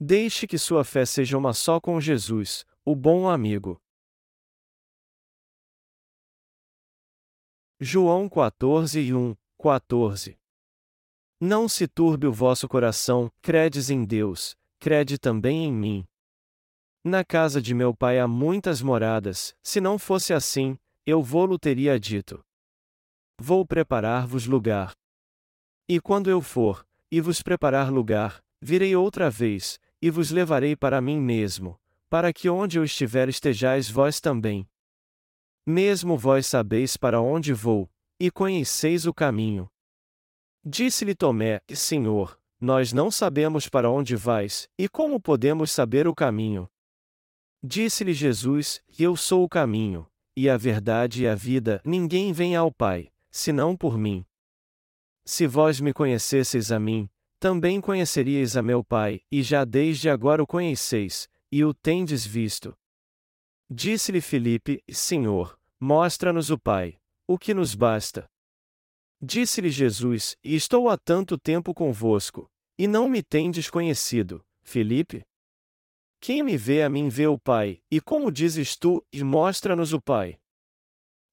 Deixe 0.00 0.46
que 0.46 0.56
sua 0.56 0.84
fé 0.84 1.04
seja 1.04 1.36
uma 1.36 1.52
só 1.52 1.80
com 1.80 2.00
Jesus, 2.00 2.64
o 2.84 2.94
bom 2.94 3.28
amigo. 3.28 3.82
João 7.80 8.28
14 8.28 9.00
e 9.00 9.12
1, 9.12 9.36
14 9.60 10.38
Não 11.40 11.68
se 11.68 11.88
turbe 11.88 12.28
o 12.28 12.32
vosso 12.32 12.68
coração, 12.68 13.28
credes 13.42 13.90
em 13.90 14.04
Deus, 14.04 14.56
crede 14.78 15.18
também 15.18 15.64
em 15.64 15.72
mim. 15.72 16.06
Na 17.02 17.24
casa 17.24 17.60
de 17.60 17.74
meu 17.74 17.92
pai 17.92 18.20
há 18.20 18.28
muitas 18.28 18.80
moradas, 18.80 19.52
se 19.64 19.80
não 19.80 19.98
fosse 19.98 20.32
assim, 20.32 20.78
eu 21.04 21.20
vou-lo 21.20 21.58
teria 21.58 21.98
dito. 21.98 22.40
Vou 23.40 23.66
preparar-vos 23.66 24.46
lugar. 24.46 24.92
E 25.88 26.00
quando 26.00 26.30
eu 26.30 26.40
for, 26.40 26.86
e 27.10 27.20
vos 27.20 27.42
preparar 27.42 27.90
lugar, 27.90 28.40
virei 28.60 28.94
outra 28.94 29.30
vez, 29.30 29.80
e 30.00 30.10
vos 30.10 30.30
levarei 30.30 30.76
para 30.76 31.00
mim 31.00 31.20
mesmo, 31.20 31.78
para 32.08 32.32
que 32.32 32.48
onde 32.48 32.78
eu 32.78 32.84
estiver 32.84 33.28
estejais 33.28 33.90
vós 33.90 34.20
também. 34.20 34.68
Mesmo 35.66 36.16
vós 36.16 36.46
sabeis 36.46 36.96
para 36.96 37.20
onde 37.20 37.52
vou, 37.52 37.90
e 38.18 38.30
conheceis 38.30 39.06
o 39.06 39.12
caminho. 39.12 39.70
Disse-lhe 40.64 41.14
Tomé: 41.14 41.60
Senhor, 41.74 42.38
nós 42.60 42.92
não 42.92 43.10
sabemos 43.10 43.68
para 43.68 43.90
onde 43.90 44.16
vais, 44.16 44.68
e 44.76 44.88
como 44.88 45.20
podemos 45.20 45.70
saber 45.70 46.08
o 46.08 46.14
caminho? 46.14 46.68
Disse-lhe 47.62 48.12
Jesus: 48.12 48.82
Eu 48.98 49.16
sou 49.16 49.44
o 49.44 49.48
caminho, 49.48 50.06
e 50.36 50.48
a 50.48 50.56
verdade 50.56 51.24
e 51.24 51.28
a 51.28 51.34
vida, 51.34 51.80
ninguém 51.84 52.32
vem 52.32 52.56
ao 52.56 52.72
Pai, 52.72 53.10
senão 53.30 53.76
por 53.76 53.98
mim. 53.98 54.24
Se 55.24 55.46
vós 55.46 55.80
me 55.80 55.92
conhecesseis 55.92 56.72
a 56.72 56.80
mim, 56.80 57.10
também 57.38 57.80
conheceríeis 57.80 58.56
a 58.56 58.62
meu 58.62 58.82
Pai, 58.82 59.20
e 59.30 59.42
já 59.42 59.64
desde 59.64 60.10
agora 60.10 60.42
o 60.42 60.46
conheceis, 60.46 61.28
e 61.50 61.64
o 61.64 61.72
tendes 61.72 62.26
visto. 62.26 62.76
Disse-lhe 63.70 64.20
Filipe: 64.20 64.82
Senhor, 64.90 65.58
mostra-nos 65.78 66.50
o 66.50 66.58
Pai, 66.58 66.98
o 67.26 67.38
que 67.38 67.54
nos 67.54 67.74
basta. 67.74 68.28
Disse-lhe 69.20 69.70
Jesus: 69.70 70.36
Estou 70.42 70.88
há 70.88 70.96
tanto 70.96 71.38
tempo 71.38 71.74
convosco, 71.74 72.50
e 72.78 72.86
não 72.86 73.08
me 73.08 73.22
tendes 73.22 73.68
conhecido, 73.68 74.44
Filipe? 74.62 75.24
Quem 76.20 76.42
me 76.42 76.56
vê 76.56 76.82
a 76.82 76.88
mim 76.88 77.08
vê 77.08 77.26
o 77.26 77.38
Pai, 77.38 77.80
e 77.90 78.00
como 78.00 78.32
dizes 78.32 78.76
tu, 78.76 79.04
e 79.12 79.22
mostra-nos 79.22 79.92
o 79.92 80.00
Pai? 80.00 80.38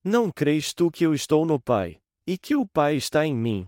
Não 0.03 0.31
crês 0.31 0.73
tu 0.73 0.91
que 0.91 1.03
eu 1.03 1.13
estou 1.13 1.45
no 1.45 1.59
Pai, 1.59 1.99
e 2.27 2.37
que 2.37 2.55
o 2.55 2.67
Pai 2.67 2.95
está 2.95 3.25
em 3.25 3.35
mim? 3.35 3.67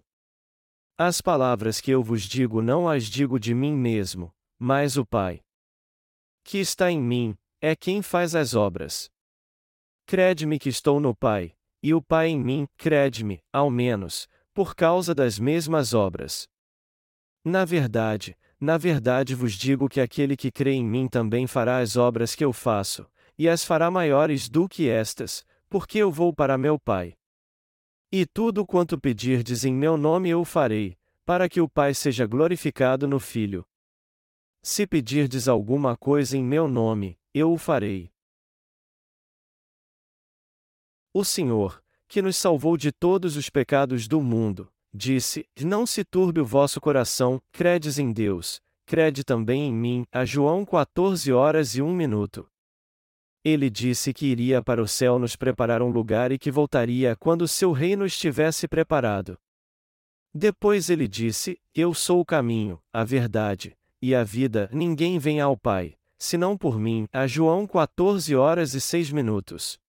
As 0.99 1.21
palavras 1.21 1.79
que 1.79 1.91
eu 1.91 2.01
vos 2.01 2.23
digo 2.23 2.59
não 2.59 2.89
as 2.89 3.03
digo 3.03 3.39
de 3.39 3.53
mim 3.53 3.71
mesmo, 3.71 4.33
mas 4.57 4.97
o 4.97 5.05
Pai. 5.05 5.41
Que 6.43 6.57
está 6.57 6.89
em 6.89 6.99
mim, 6.99 7.37
é 7.61 7.75
quem 7.75 8.01
faz 8.01 8.33
as 8.33 8.55
obras. 8.55 9.07
Crede-me 10.07 10.57
que 10.57 10.69
estou 10.69 10.99
no 10.99 11.15
Pai, 11.15 11.53
e 11.83 11.93
o 11.93 12.01
Pai 12.01 12.29
em 12.29 12.39
mim, 12.39 12.65
crede-me, 12.77 13.43
ao 13.53 13.69
menos, 13.69 14.27
por 14.55 14.73
causa 14.73 15.13
das 15.13 15.37
mesmas 15.37 15.93
obras. 15.93 16.47
Na 17.45 17.63
verdade, 17.63 18.35
na 18.59 18.75
verdade 18.75 19.35
vos 19.35 19.53
digo 19.53 19.87
que 19.87 20.01
aquele 20.01 20.35
que 20.35 20.49
crê 20.49 20.71
em 20.71 20.83
mim 20.83 21.07
também 21.07 21.45
fará 21.45 21.77
as 21.77 21.95
obras 21.95 22.33
que 22.33 22.43
eu 22.43 22.51
faço, 22.51 23.05
e 23.37 23.47
as 23.47 23.63
fará 23.63 23.91
maiores 23.91 24.49
do 24.49 24.67
que 24.67 24.89
estas, 24.89 25.45
porque 25.69 25.99
eu 25.99 26.11
vou 26.11 26.33
para 26.33 26.57
meu 26.57 26.79
Pai. 26.79 27.15
E 28.09 28.25
tudo 28.25 28.65
quanto 28.65 28.97
pedirdes 28.97 29.65
em 29.65 29.73
meu 29.73 29.97
nome 29.97 30.29
eu 30.29 30.45
farei, 30.45 30.97
para 31.25 31.49
que 31.49 31.59
o 31.59 31.67
Pai 31.67 31.93
seja 31.93 32.25
glorificado 32.25 33.05
no 33.05 33.19
Filho. 33.19 33.65
Se 34.63 34.87
pedirdes 34.87 35.49
alguma 35.49 35.97
coisa 35.97 36.37
em 36.37 36.43
meu 36.43 36.69
nome, 36.69 37.19
eu 37.33 37.51
o 37.51 37.57
farei. 37.57 38.09
O 41.13 41.25
Senhor, 41.25 41.83
que 42.07 42.21
nos 42.21 42.37
salvou 42.37 42.77
de 42.77 42.93
todos 42.93 43.35
os 43.35 43.49
pecados 43.49 44.07
do 44.07 44.21
mundo, 44.21 44.71
disse: 44.93 45.45
Não 45.59 45.85
se 45.85 46.05
turbe 46.05 46.39
o 46.39 46.45
vosso 46.45 46.79
coração, 46.79 47.41
credes 47.51 47.99
em 47.99 48.13
Deus, 48.13 48.61
crede 48.85 49.25
também 49.25 49.63
em 49.63 49.73
mim. 49.73 50.05
A 50.13 50.23
João 50.23 50.63
14 50.63 51.33
horas 51.33 51.75
e 51.75 51.81
1 51.81 51.93
minuto. 51.93 52.49
Ele 53.49 53.69
disse 53.69 54.13
que 54.13 54.25
iria 54.25 54.61
para 54.61 54.83
o 54.83 54.87
céu 54.89 55.17
nos 55.17 55.37
preparar 55.37 55.81
um 55.81 55.87
lugar 55.89 56.33
e 56.33 56.37
que 56.37 56.51
voltaria 56.51 57.15
quando 57.15 57.47
seu 57.47 57.71
reino 57.71 58.05
estivesse 58.05 58.67
preparado. 58.67 59.37
Depois 60.33 60.89
ele 60.89 61.07
disse: 61.07 61.57
Eu 61.73 61.93
sou 61.93 62.19
o 62.19 62.25
caminho, 62.25 62.77
a 62.91 63.05
verdade 63.05 63.73
e 64.01 64.13
a 64.13 64.21
vida, 64.21 64.69
ninguém 64.73 65.17
vem 65.17 65.39
ao 65.39 65.55
Pai, 65.55 65.95
senão 66.19 66.57
por 66.57 66.77
mim. 66.77 67.07
A 67.09 67.25
João 67.25 67.65
14 67.65 68.35
horas 68.35 68.73
e 68.73 68.81
6 68.81 69.11
minutos. 69.11 69.79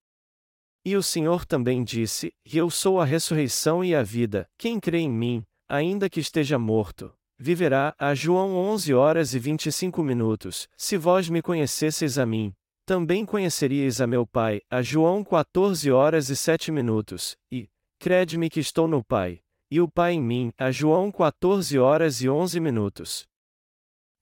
E 0.85 0.95
o 0.95 1.03
Senhor 1.03 1.45
também 1.45 1.83
disse: 1.83 2.33
Eu 2.45 2.71
sou 2.71 3.01
a 3.01 3.05
ressurreição 3.05 3.85
e 3.85 3.93
a 3.93 4.05
vida, 4.05 4.49
quem 4.57 4.79
crê 4.79 4.99
em 4.99 5.11
mim, 5.11 5.43
ainda 5.69 6.09
que 6.09 6.21
esteja 6.21 6.61
morto, 6.61 7.13
viverá. 7.37 7.93
A 7.99 8.15
João 8.15 8.55
11 8.55 8.95
horas 8.95 9.35
e 9.35 9.39
25 9.41 10.01
minutos. 10.01 10.69
Se 10.77 10.97
vós 10.97 11.29
me 11.29 11.43
conhecesseis 11.43 12.21
a 12.21 12.25
mim, 12.25 12.55
também 12.89 13.27
conheceríeis 13.27 14.01
a 14.01 14.07
meu 14.07 14.27
Pai, 14.27 14.63
a 14.71 14.81
João 14.81 15.23
14 15.23 15.91
horas 15.91 16.31
e 16.31 16.35
7 16.35 16.73
minutos, 16.73 17.37
e, 17.53 17.69
crede-me 17.99 18.49
que 18.49 18.61
estou 18.61 18.89
no 18.89 19.05
Pai, 19.05 19.43
e 19.71 19.79
o 19.79 19.87
Pai 19.87 20.15
em 20.15 20.23
mim, 20.23 20.51
a 20.57 20.71
João 20.71 21.13
14 21.13 21.79
horas 21.79 22.23
e 22.23 22.31
11 22.31 22.59
minutos. 22.59 23.27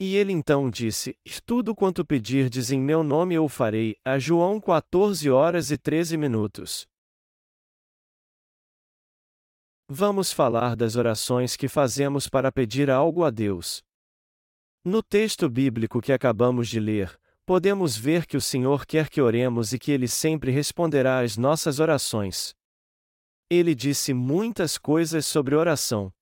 E 0.00 0.16
ele 0.16 0.32
então 0.32 0.68
disse: 0.68 1.16
Tudo 1.46 1.76
quanto 1.76 2.04
pedirdes 2.04 2.72
em 2.72 2.80
meu 2.80 3.04
nome 3.04 3.36
eu 3.36 3.48
farei, 3.48 3.94
a 4.04 4.18
João 4.18 4.60
14 4.60 5.30
horas 5.30 5.70
e 5.70 5.78
13 5.78 6.16
minutos. 6.16 6.88
Vamos 9.88 10.32
falar 10.32 10.74
das 10.74 10.96
orações 10.96 11.54
que 11.54 11.68
fazemos 11.68 12.28
para 12.28 12.50
pedir 12.50 12.90
algo 12.90 13.22
a 13.22 13.30
Deus. 13.30 13.80
No 14.84 15.04
texto 15.04 15.48
bíblico 15.48 16.00
que 16.00 16.12
acabamos 16.12 16.66
de 16.66 16.80
ler, 16.80 17.16
podemos 17.46 17.96
ver 17.96 18.26
que 18.26 18.36
o 18.36 18.40
Senhor 18.40 18.84
quer 18.84 19.08
que 19.08 19.22
oremos 19.22 19.72
e 19.72 19.78
que 19.78 19.92
Ele 19.92 20.08
sempre 20.08 20.50
responderá 20.50 21.20
às 21.20 21.36
nossas 21.36 21.78
orações. 21.78 22.52
Ele 23.48 23.72
disse 23.74 24.12
muitas 24.12 24.76
coisas 24.76 25.24
sobre 25.24 25.54
oração. 25.54 26.12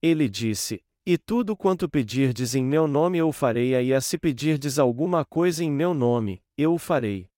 Ele 0.00 0.28
disse: 0.28 0.80
E 1.04 1.18
tudo 1.18 1.56
quanto 1.56 1.88
pedirdes 1.88 2.54
em 2.54 2.64
meu 2.64 2.86
nome 2.86 3.18
eu 3.18 3.32
farei, 3.32 3.74
e 3.74 3.92
a 3.92 4.00
se 4.00 4.16
pedirdes 4.16 4.78
alguma 4.78 5.24
coisa 5.24 5.64
em 5.64 5.70
meu 5.70 5.92
nome, 5.92 6.40
eu 6.56 6.74
o 6.74 6.78
farei. 6.78 7.28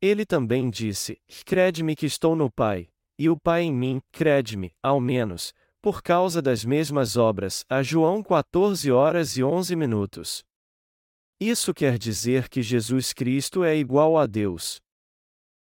Ele 0.00 0.24
também 0.24 0.70
disse: 0.70 1.20
Crede-me 1.44 1.96
que 1.96 2.06
estou 2.06 2.36
no 2.36 2.48
Pai, 2.48 2.88
e 3.18 3.28
o 3.28 3.36
Pai 3.36 3.62
em 3.62 3.72
mim, 3.72 4.00
crede-me, 4.12 4.72
ao 4.80 5.00
menos, 5.00 5.52
por 5.82 6.00
causa 6.00 6.40
das 6.40 6.64
mesmas 6.64 7.16
obras. 7.16 7.64
A 7.68 7.82
João 7.82 8.22
14 8.22 8.92
horas 8.92 9.36
e 9.36 9.42
11 9.42 9.74
minutos. 9.74 10.44
Isso 11.46 11.74
quer 11.74 11.98
dizer 11.98 12.48
que 12.48 12.62
Jesus 12.62 13.12
Cristo 13.12 13.62
é 13.64 13.76
igual 13.76 14.16
a 14.16 14.24
Deus. 14.24 14.80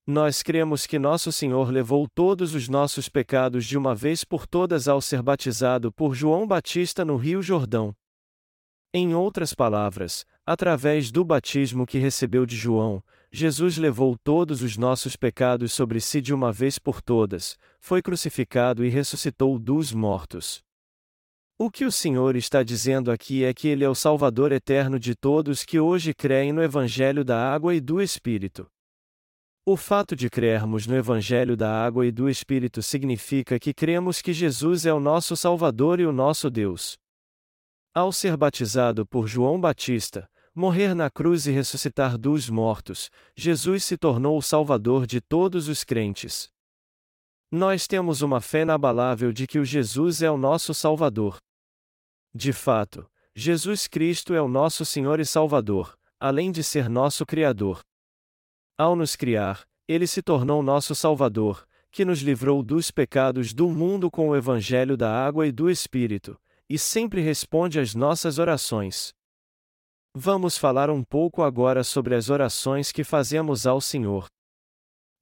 Nós 0.07 0.43
cremos 0.43 0.87
que 0.87 0.99
nosso 0.99 1.31
Senhor 1.31 1.71
levou 1.71 2.09
todos 2.09 2.55
os 2.55 2.71
nossos 2.71 3.11
pecados 3.11 3.67
de 3.67 3.77
uma 3.77 3.95
vez 3.95 4.25
por 4.25 4.47
todas 4.47 4.89
ao 4.89 5.03
ser 5.03 5.21
batizado 5.21 5.93
por 5.93 6.15
João 6.15 6.47
Batista 6.47 7.05
no 7.05 7.17
Rio 7.17 7.43
Jordão. 7.43 7.95
Em 8.95 9.15
outras 9.15 9.53
palavras, 9.53 10.25
através 10.47 11.11
do 11.11 11.23
batismo 11.23 11.85
que 11.85 11.99
recebeu 11.99 12.47
de 12.47 12.57
João, 12.57 13.05
Jesus 13.31 13.77
levou 13.77 14.17
todos 14.25 14.63
os 14.63 14.79
nossos 14.79 15.17
pecados 15.17 15.75
sobre 15.75 16.01
si 16.01 16.23
de 16.23 16.33
uma 16.33 16.51
vez 16.51 16.79
por 16.79 17.03
todas, 17.03 17.59
foi 17.79 18.01
crucificado 18.01 18.87
e 18.87 18.89
ressuscitou 18.89 19.59
dos 19.59 19.93
mortos. 19.93 20.67
O 21.61 21.73
que 21.73 21.85
o 21.85 21.91
Senhor 21.91 22.37
está 22.37 22.63
dizendo 22.63 23.11
aqui 23.11 23.43
é 23.43 23.53
que 23.53 23.67
Ele 23.67 23.83
é 23.83 23.89
o 23.89 23.95
Salvador 23.95 24.53
eterno 24.53 24.97
de 24.97 25.17
todos 25.17 25.65
que 25.65 25.81
hoje 25.81 26.15
creem 26.15 26.53
no 26.53 26.63
Evangelho 26.63 27.25
da 27.25 27.53
Água 27.53 27.75
e 27.75 27.81
do 27.81 28.01
Espírito. 28.01 28.71
O 29.67 29.77
fato 29.77 30.15
de 30.15 30.31
crermos 30.31 30.87
no 30.87 30.95
Evangelho 30.95 31.57
da 31.57 31.85
Água 31.85 32.07
e 32.07 32.13
do 32.13 32.31
Espírito 32.31 32.81
significa 32.81 33.59
que 33.59 33.75
cremos 33.75 34.23
que 34.23 34.33
Jesus 34.33 34.87
é 34.87 34.95
o 34.95 35.01
nosso 35.01 35.37
Salvador 35.37 35.99
e 35.99 36.07
o 36.07 36.13
nosso 36.13 36.49
Deus. 36.49 36.97
Ao 37.93 38.13
ser 38.13 38.37
batizado 38.37 39.05
por 39.05 39.27
João 39.27 39.61
Batista, 39.61 40.31
morrer 40.55 40.95
na 40.95 41.11
cruz 41.11 41.49
e 41.49 41.51
ressuscitar 41.51 42.17
dos 42.17 42.49
mortos, 42.49 43.11
Jesus 43.37 43.83
se 43.83 43.99
tornou 43.99 44.39
o 44.39 44.43
Salvador 44.43 45.09
de 45.09 45.21
todos 45.21 45.67
os 45.67 45.83
crentes. 45.83 46.49
Nós 47.51 47.89
temos 47.89 48.23
uma 48.23 48.41
fé 48.41 48.63
inabalável 48.63 49.33
de 49.33 49.45
que 49.45 49.59
o 49.59 49.65
Jesus 49.65 50.23
é 50.23 50.31
o 50.31 50.39
nosso 50.39 50.73
Salvador. 50.73 51.37
De 52.35 52.53
fato, 52.53 53.09
Jesus 53.35 53.87
Cristo 53.87 54.35
é 54.35 54.43
o 54.43 54.49
nosso 54.49 54.85
Senhor 54.85 55.21
e 55.21 55.25
Salvador, 55.25 55.97
além 56.19 56.51
de 56.51 56.63
ser 56.63 56.89
nosso 56.89 57.25
Criador. 57.25 57.81
Ao 58.77 58.95
nos 58.95 59.17
criar, 59.17 59.67
ele 59.87 60.07
se 60.07 60.23
tornou 60.23 60.63
nosso 60.63 60.95
Salvador, 60.95 61.67
que 61.91 62.05
nos 62.05 62.21
livrou 62.21 62.63
dos 62.63 62.91
pecados 62.91 63.53
do 63.53 63.69
mundo 63.69 64.11
com 64.11 64.29
o 64.29 64.37
Evangelho 64.37 64.97
da 64.97 65.11
água 65.11 65.47
e 65.47 65.53
do 65.53 65.71
Espírito, 65.71 66.39
e 66.69 66.79
sempre 66.79 67.21
responde 67.21 67.81
às 67.81 67.95
nossas 67.95 68.39
orações. 68.39 69.15
Vamos 70.15 70.59
falar 70.59 70.91
um 70.91 71.03
pouco 71.03 71.43
agora 71.43 71.83
sobre 71.83 72.15
as 72.15 72.29
orações 72.29 72.93
que 72.93 73.05
fazemos 73.05 73.67
ao 73.67 73.81
Senhor. 73.81 74.27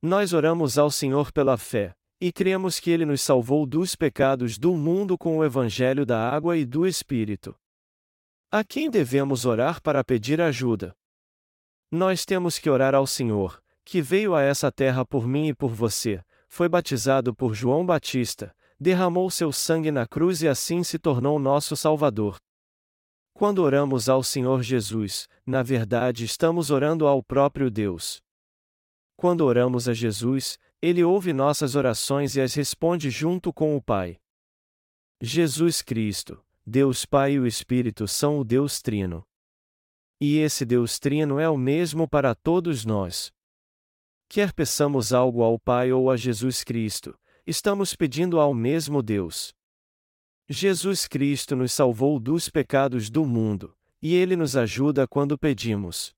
Nós 0.02 0.32
oramos 0.32 0.78
ao 0.78 0.90
Senhor 0.90 1.32
pela 1.32 1.56
fé, 1.56 1.94
e 2.20 2.32
cremos 2.32 2.80
que 2.80 2.90
Ele 2.90 3.04
nos 3.04 3.20
salvou 3.20 3.66
dos 3.66 3.94
pecados 3.94 4.58
do 4.58 4.74
mundo 4.74 5.18
com 5.18 5.38
o 5.38 5.44
Evangelho 5.44 6.06
da 6.06 6.28
água 6.28 6.56
e 6.56 6.64
do 6.64 6.86
Espírito. 6.86 7.54
A 8.50 8.64
quem 8.64 8.90
devemos 8.90 9.44
orar 9.44 9.82
para 9.82 10.02
pedir 10.02 10.40
ajuda? 10.40 10.96
Nós 11.90 12.24
temos 12.24 12.58
que 12.58 12.70
orar 12.70 12.94
ao 12.94 13.06
Senhor, 13.06 13.62
que 13.84 14.00
veio 14.00 14.34
a 14.34 14.42
essa 14.42 14.72
terra 14.72 15.04
por 15.04 15.26
mim 15.26 15.48
e 15.48 15.54
por 15.54 15.70
você, 15.70 16.22
foi 16.48 16.68
batizado 16.68 17.34
por 17.34 17.54
João 17.54 17.84
Batista, 17.84 18.54
derramou 18.78 19.30
seu 19.30 19.52
sangue 19.52 19.90
na 19.90 20.06
cruz 20.06 20.42
e 20.42 20.48
assim 20.48 20.82
se 20.82 20.98
tornou 20.98 21.38
nosso 21.38 21.76
Salvador. 21.76 22.38
Quando 23.34 23.62
oramos 23.62 24.08
ao 24.08 24.22
Senhor 24.22 24.62
Jesus, 24.62 25.28
na 25.44 25.62
verdade 25.62 26.24
estamos 26.24 26.70
orando 26.70 27.06
ao 27.06 27.22
próprio 27.22 27.70
Deus. 27.70 28.22
Quando 29.16 29.42
oramos 29.42 29.88
a 29.88 29.94
Jesus, 29.94 30.58
Ele 30.86 31.02
ouve 31.02 31.32
nossas 31.32 31.74
orações 31.74 32.36
e 32.36 32.40
as 32.40 32.54
responde 32.54 33.10
junto 33.10 33.52
com 33.52 33.76
o 33.76 33.82
Pai. 33.82 34.20
Jesus 35.20 35.82
Cristo, 35.82 36.40
Deus 36.64 37.04
Pai 37.04 37.32
e 37.32 37.40
o 37.40 37.46
Espírito 37.46 38.06
são 38.06 38.38
o 38.38 38.44
Deus 38.44 38.80
Trino. 38.80 39.26
E 40.20 40.38
esse 40.38 40.64
Deus 40.64 41.00
Trino 41.00 41.40
é 41.40 41.50
o 41.50 41.58
mesmo 41.58 42.06
para 42.06 42.36
todos 42.36 42.84
nós. 42.84 43.32
Quer 44.28 44.52
peçamos 44.52 45.12
algo 45.12 45.42
ao 45.42 45.58
Pai 45.58 45.90
ou 45.90 46.08
a 46.08 46.16
Jesus 46.16 46.62
Cristo, 46.62 47.18
estamos 47.44 47.96
pedindo 47.96 48.38
ao 48.38 48.54
mesmo 48.54 49.02
Deus. 49.02 49.52
Jesus 50.48 51.08
Cristo 51.08 51.56
nos 51.56 51.72
salvou 51.72 52.20
dos 52.20 52.48
pecados 52.48 53.10
do 53.10 53.26
mundo, 53.26 53.76
e 54.00 54.14
Ele 54.14 54.36
nos 54.36 54.56
ajuda 54.56 55.04
quando 55.08 55.36
pedimos. 55.36 56.15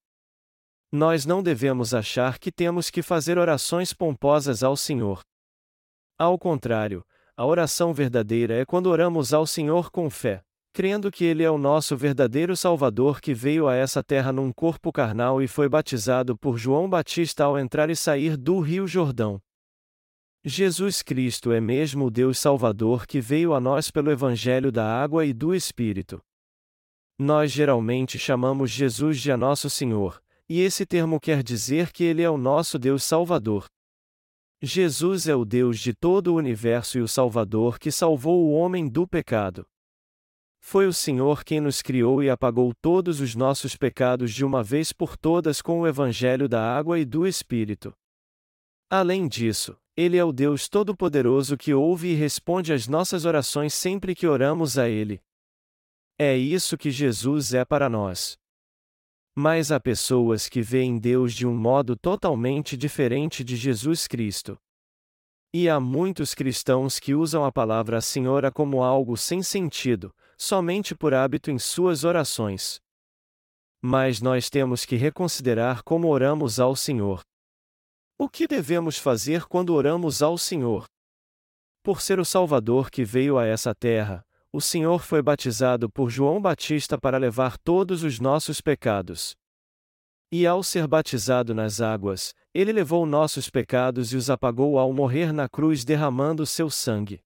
Nós 0.90 1.26
não 1.26 1.42
devemos 1.42 1.92
achar 1.92 2.38
que 2.38 2.50
temos 2.50 2.88
que 2.88 3.02
fazer 3.02 3.38
orações 3.38 3.92
pomposas 3.92 4.62
ao 4.62 4.74
Senhor. 4.76 5.20
Ao 6.18 6.38
contrário, 6.38 7.04
a 7.36 7.44
oração 7.44 7.92
verdadeira 7.92 8.54
é 8.54 8.64
quando 8.64 8.86
oramos 8.86 9.34
ao 9.34 9.46
Senhor 9.46 9.90
com 9.90 10.08
fé, 10.08 10.42
crendo 10.72 11.10
que 11.10 11.24
Ele 11.24 11.42
é 11.42 11.50
o 11.50 11.58
nosso 11.58 11.96
verdadeiro 11.96 12.56
Salvador 12.56 13.20
que 13.20 13.34
veio 13.34 13.68
a 13.68 13.74
essa 13.74 14.02
terra 14.02 14.32
num 14.32 14.50
corpo 14.50 14.90
carnal 14.90 15.42
e 15.42 15.46
foi 15.46 15.68
batizado 15.68 16.36
por 16.36 16.56
João 16.56 16.88
Batista 16.88 17.44
ao 17.44 17.58
entrar 17.58 17.90
e 17.90 17.96
sair 17.96 18.36
do 18.36 18.58
Rio 18.58 18.86
Jordão. 18.86 19.38
Jesus 20.42 21.02
Cristo 21.02 21.52
é 21.52 21.60
mesmo 21.60 22.06
o 22.06 22.10
Deus 22.10 22.38
Salvador 22.38 23.06
que 23.06 23.20
veio 23.20 23.52
a 23.52 23.60
nós 23.60 23.90
pelo 23.90 24.10
Evangelho 24.10 24.72
da 24.72 24.86
Água 24.86 25.26
e 25.26 25.34
do 25.34 25.54
Espírito. 25.54 26.22
Nós 27.18 27.52
geralmente 27.52 28.18
chamamos 28.18 28.70
Jesus 28.70 29.20
de 29.20 29.30
a 29.30 29.36
Nosso 29.36 29.68
Senhor, 29.68 30.22
e 30.48 30.60
esse 30.60 30.86
termo 30.86 31.20
quer 31.20 31.42
dizer 31.42 31.92
que 31.92 32.02
Ele 32.04 32.22
é 32.22 32.30
o 32.30 32.38
nosso 32.38 32.78
Deus 32.78 33.04
Salvador. 33.04 33.66
Jesus 34.62 35.28
é 35.28 35.36
o 35.36 35.44
Deus 35.44 35.78
de 35.78 35.92
todo 35.92 36.32
o 36.32 36.36
universo 36.36 36.98
e 36.98 37.00
o 37.00 37.06
Salvador 37.06 37.78
que 37.78 37.92
salvou 37.92 38.44
o 38.44 38.52
homem 38.52 38.88
do 38.88 39.06
pecado. 39.06 39.66
Foi 40.60 40.86
o 40.86 40.92
Senhor 40.92 41.44
quem 41.44 41.60
nos 41.60 41.80
criou 41.80 42.22
e 42.22 42.28
apagou 42.28 42.74
todos 42.80 43.20
os 43.20 43.34
nossos 43.34 43.76
pecados 43.76 44.32
de 44.34 44.44
uma 44.44 44.62
vez 44.62 44.92
por 44.92 45.16
todas 45.16 45.62
com 45.62 45.80
o 45.80 45.86
Evangelho 45.86 46.48
da 46.48 46.60
água 46.60 46.98
e 46.98 47.04
do 47.04 47.26
Espírito. 47.26 47.94
Além 48.90 49.28
disso, 49.28 49.78
Ele 49.96 50.16
é 50.16 50.24
o 50.24 50.32
Deus 50.32 50.68
Todo-Poderoso 50.68 51.56
que 51.56 51.72
ouve 51.72 52.08
e 52.08 52.14
responde 52.14 52.72
às 52.72 52.88
nossas 52.88 53.24
orações 53.24 53.74
sempre 53.74 54.14
que 54.14 54.26
oramos 54.26 54.76
a 54.76 54.88
Ele. 54.88 55.20
É 56.18 56.36
isso 56.36 56.76
que 56.76 56.90
Jesus 56.90 57.54
é 57.54 57.64
para 57.64 57.88
nós. 57.88 58.36
Mas 59.40 59.70
há 59.70 59.78
pessoas 59.78 60.48
que 60.48 60.60
veem 60.60 60.98
Deus 60.98 61.32
de 61.32 61.46
um 61.46 61.54
modo 61.56 61.94
totalmente 61.94 62.76
diferente 62.76 63.44
de 63.44 63.54
Jesus 63.54 64.08
Cristo. 64.08 64.58
E 65.54 65.68
há 65.68 65.78
muitos 65.78 66.34
cristãos 66.34 66.98
que 66.98 67.14
usam 67.14 67.44
a 67.44 67.52
palavra 67.52 68.00
Senhora 68.00 68.50
como 68.50 68.82
algo 68.82 69.16
sem 69.16 69.40
sentido, 69.40 70.12
somente 70.36 70.92
por 70.92 71.14
hábito 71.14 71.52
em 71.52 71.56
suas 71.56 72.02
orações. 72.02 72.80
Mas 73.80 74.20
nós 74.20 74.50
temos 74.50 74.84
que 74.84 74.96
reconsiderar 74.96 75.84
como 75.84 76.08
oramos 76.08 76.58
ao 76.58 76.74
Senhor. 76.74 77.20
O 78.18 78.28
que 78.28 78.48
devemos 78.48 78.98
fazer 78.98 79.44
quando 79.44 79.72
oramos 79.72 80.20
ao 80.20 80.36
Senhor? 80.36 80.84
Por 81.80 82.00
ser 82.00 82.18
o 82.18 82.24
Salvador 82.24 82.90
que 82.90 83.04
veio 83.04 83.38
a 83.38 83.46
essa 83.46 83.72
terra, 83.72 84.20
o 84.52 84.60
Senhor 84.60 85.02
foi 85.02 85.20
batizado 85.20 85.90
por 85.90 86.08
João 86.08 86.40
Batista 86.40 86.98
para 86.98 87.18
levar 87.18 87.58
todos 87.58 88.02
os 88.02 88.18
nossos 88.18 88.60
pecados. 88.60 89.36
E 90.32 90.46
ao 90.46 90.62
ser 90.62 90.86
batizado 90.86 91.54
nas 91.54 91.80
águas, 91.80 92.34
ele 92.54 92.72
levou 92.72 93.06
nossos 93.06 93.48
pecados 93.50 94.12
e 94.12 94.16
os 94.16 94.30
apagou 94.30 94.78
ao 94.78 94.92
morrer 94.92 95.32
na 95.32 95.48
cruz 95.48 95.84
derramando 95.84 96.44
seu 96.46 96.70
sangue. 96.70 97.20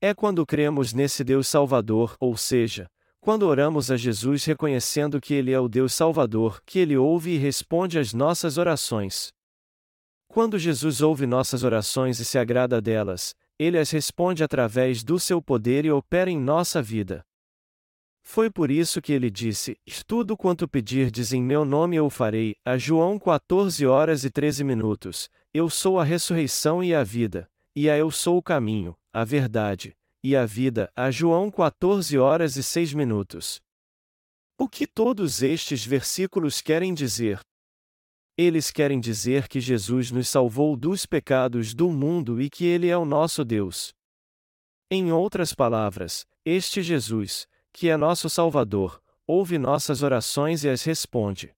É 0.00 0.14
quando 0.14 0.46
cremos 0.46 0.92
nesse 0.92 1.22
Deus 1.22 1.46
Salvador, 1.46 2.16
ou 2.18 2.36
seja, 2.36 2.90
quando 3.20 3.42
oramos 3.42 3.90
a 3.90 3.96
Jesus 3.96 4.44
reconhecendo 4.44 5.20
que 5.20 5.34
Ele 5.34 5.52
é 5.52 5.60
o 5.60 5.68
Deus 5.68 5.92
Salvador, 5.92 6.62
que 6.64 6.78
Ele 6.78 6.96
ouve 6.96 7.32
e 7.32 7.36
responde 7.36 7.98
às 7.98 8.14
nossas 8.14 8.56
orações. 8.56 9.30
Quando 10.26 10.58
Jesus 10.58 11.02
ouve 11.02 11.26
nossas 11.26 11.62
orações 11.62 12.18
e 12.18 12.24
se 12.24 12.38
agrada 12.38 12.80
delas, 12.80 13.34
Ele 13.60 13.78
as 13.78 13.90
responde 13.90 14.42
através 14.42 15.04
do 15.04 15.20
seu 15.20 15.42
poder 15.42 15.84
e 15.84 15.90
opera 15.90 16.30
em 16.30 16.40
nossa 16.40 16.80
vida. 16.80 17.22
Foi 18.22 18.50
por 18.50 18.70
isso 18.70 19.02
que 19.02 19.12
ele 19.12 19.30
disse: 19.30 19.78
Tudo 20.06 20.34
quanto 20.34 20.66
pedirdes 20.66 21.34
em 21.34 21.42
meu 21.42 21.62
nome 21.62 21.96
eu 21.96 22.08
farei. 22.08 22.56
A 22.64 22.78
João 22.78 23.18
14 23.18 23.86
horas 23.86 24.24
e 24.24 24.30
13 24.30 24.64
minutos. 24.64 25.28
Eu 25.52 25.68
sou 25.68 26.00
a 26.00 26.04
ressurreição 26.04 26.82
e 26.82 26.94
a 26.94 27.04
vida, 27.04 27.50
e 27.76 27.90
a 27.90 27.98
eu 27.98 28.10
sou 28.10 28.38
o 28.38 28.42
caminho, 28.42 28.96
a 29.12 29.24
verdade 29.24 29.94
e 30.24 30.34
a 30.34 30.46
vida, 30.46 30.90
a 30.96 31.10
João 31.10 31.50
14 31.50 32.16
horas 32.16 32.56
e 32.56 32.62
6 32.62 32.94
minutos. 32.94 33.60
O 34.56 34.70
que 34.70 34.86
todos 34.86 35.42
estes 35.42 35.84
versículos 35.84 36.62
querem 36.62 36.94
dizer? 36.94 37.40
Eles 38.36 38.70
querem 38.70 39.00
dizer 39.00 39.48
que 39.48 39.60
Jesus 39.60 40.10
nos 40.10 40.28
salvou 40.28 40.76
dos 40.76 41.04
pecados 41.04 41.74
do 41.74 41.90
mundo 41.90 42.40
e 42.40 42.48
que 42.48 42.64
Ele 42.64 42.88
é 42.88 42.96
o 42.96 43.04
nosso 43.04 43.44
Deus. 43.44 43.92
Em 44.90 45.12
outras 45.12 45.54
palavras, 45.54 46.26
este 46.44 46.82
Jesus, 46.82 47.46
que 47.72 47.88
é 47.88 47.96
nosso 47.96 48.28
Salvador, 48.28 49.02
ouve 49.26 49.58
nossas 49.58 50.02
orações 50.02 50.64
e 50.64 50.68
as 50.68 50.82
responde. 50.82 51.54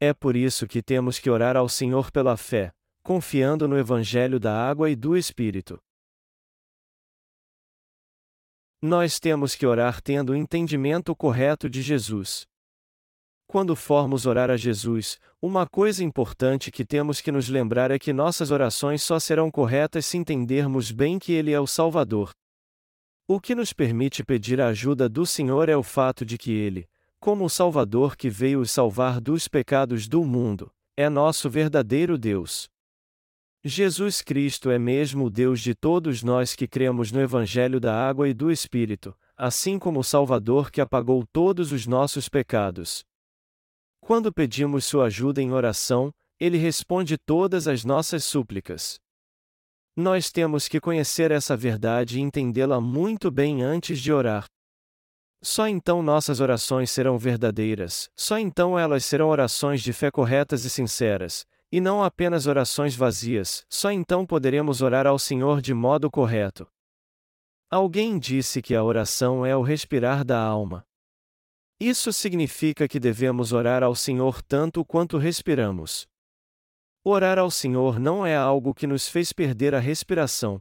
É 0.00 0.14
por 0.14 0.34
isso 0.34 0.66
que 0.66 0.82
temos 0.82 1.18
que 1.18 1.28
orar 1.28 1.56
ao 1.56 1.68
Senhor 1.68 2.10
pela 2.10 2.36
fé, 2.36 2.72
confiando 3.02 3.68
no 3.68 3.78
Evangelho 3.78 4.40
da 4.40 4.54
água 4.54 4.88
e 4.88 4.96
do 4.96 5.16
Espírito. 5.16 5.78
Nós 8.80 9.20
temos 9.20 9.54
que 9.54 9.66
orar 9.66 10.00
tendo 10.00 10.30
o 10.30 10.36
entendimento 10.36 11.14
correto 11.14 11.68
de 11.68 11.82
Jesus. 11.82 12.46
Quando 13.50 13.74
formos 13.74 14.26
orar 14.26 14.48
a 14.48 14.56
Jesus, 14.56 15.18
uma 15.42 15.66
coisa 15.66 16.04
importante 16.04 16.70
que 16.70 16.84
temos 16.84 17.20
que 17.20 17.32
nos 17.32 17.48
lembrar 17.48 17.90
é 17.90 17.98
que 17.98 18.12
nossas 18.12 18.52
orações 18.52 19.02
só 19.02 19.18
serão 19.18 19.50
corretas 19.50 20.06
se 20.06 20.16
entendermos 20.16 20.92
bem 20.92 21.18
que 21.18 21.32
Ele 21.32 21.50
é 21.50 21.58
o 21.58 21.66
Salvador. 21.66 22.30
O 23.26 23.40
que 23.40 23.52
nos 23.56 23.72
permite 23.72 24.22
pedir 24.22 24.60
a 24.60 24.68
ajuda 24.68 25.08
do 25.08 25.26
Senhor 25.26 25.68
é 25.68 25.76
o 25.76 25.82
fato 25.82 26.24
de 26.24 26.38
que 26.38 26.52
Ele, 26.52 26.88
como 27.18 27.44
o 27.44 27.50
Salvador 27.50 28.14
que 28.14 28.30
veio 28.30 28.60
os 28.60 28.70
salvar 28.70 29.20
dos 29.20 29.48
pecados 29.48 30.06
do 30.06 30.24
mundo, 30.24 30.70
é 30.96 31.08
nosso 31.08 31.50
verdadeiro 31.50 32.16
Deus. 32.16 32.68
Jesus 33.64 34.22
Cristo 34.22 34.70
é 34.70 34.78
mesmo 34.78 35.24
o 35.24 35.30
Deus 35.30 35.60
de 35.60 35.74
todos 35.74 36.22
nós 36.22 36.54
que 36.54 36.68
cremos 36.68 37.10
no 37.10 37.20
Evangelho 37.20 37.80
da 37.80 38.00
Água 38.08 38.28
e 38.28 38.32
do 38.32 38.48
Espírito, 38.48 39.12
assim 39.36 39.76
como 39.76 39.98
o 39.98 40.04
Salvador 40.04 40.70
que 40.70 40.80
apagou 40.80 41.26
todos 41.32 41.72
os 41.72 41.84
nossos 41.84 42.28
pecados. 42.28 43.09
Quando 44.10 44.32
pedimos 44.32 44.86
Sua 44.86 45.04
ajuda 45.04 45.40
em 45.40 45.52
oração, 45.52 46.12
Ele 46.40 46.58
responde 46.58 47.16
todas 47.16 47.68
as 47.68 47.84
nossas 47.84 48.24
súplicas. 48.24 48.98
Nós 49.96 50.32
temos 50.32 50.66
que 50.66 50.80
conhecer 50.80 51.30
essa 51.30 51.56
verdade 51.56 52.18
e 52.18 52.20
entendê-la 52.20 52.80
muito 52.80 53.30
bem 53.30 53.62
antes 53.62 54.00
de 54.00 54.12
orar. 54.12 54.46
Só 55.40 55.68
então 55.68 56.02
nossas 56.02 56.40
orações 56.40 56.90
serão 56.90 57.16
verdadeiras, 57.16 58.10
só 58.16 58.36
então 58.36 58.76
elas 58.76 59.04
serão 59.04 59.28
orações 59.28 59.80
de 59.80 59.92
fé 59.92 60.10
corretas 60.10 60.64
e 60.64 60.70
sinceras, 60.70 61.46
e 61.70 61.80
não 61.80 62.02
apenas 62.02 62.48
orações 62.48 62.96
vazias, 62.96 63.64
só 63.70 63.92
então 63.92 64.26
poderemos 64.26 64.82
orar 64.82 65.06
ao 65.06 65.20
Senhor 65.20 65.62
de 65.62 65.72
modo 65.72 66.10
correto. 66.10 66.66
Alguém 67.70 68.18
disse 68.18 68.60
que 68.60 68.74
a 68.74 68.82
oração 68.82 69.46
é 69.46 69.56
o 69.56 69.62
respirar 69.62 70.24
da 70.24 70.42
alma. 70.42 70.84
Isso 71.80 72.12
significa 72.12 72.86
que 72.86 73.00
devemos 73.00 73.54
orar 73.54 73.82
ao 73.82 73.94
Senhor 73.94 74.42
tanto 74.42 74.84
quanto 74.84 75.16
respiramos. 75.16 76.06
Orar 77.02 77.38
ao 77.38 77.50
Senhor 77.50 77.98
não 77.98 78.26
é 78.26 78.36
algo 78.36 78.74
que 78.74 78.86
nos 78.86 79.08
fez 79.08 79.32
perder 79.32 79.74
a 79.74 79.78
respiração. 79.78 80.60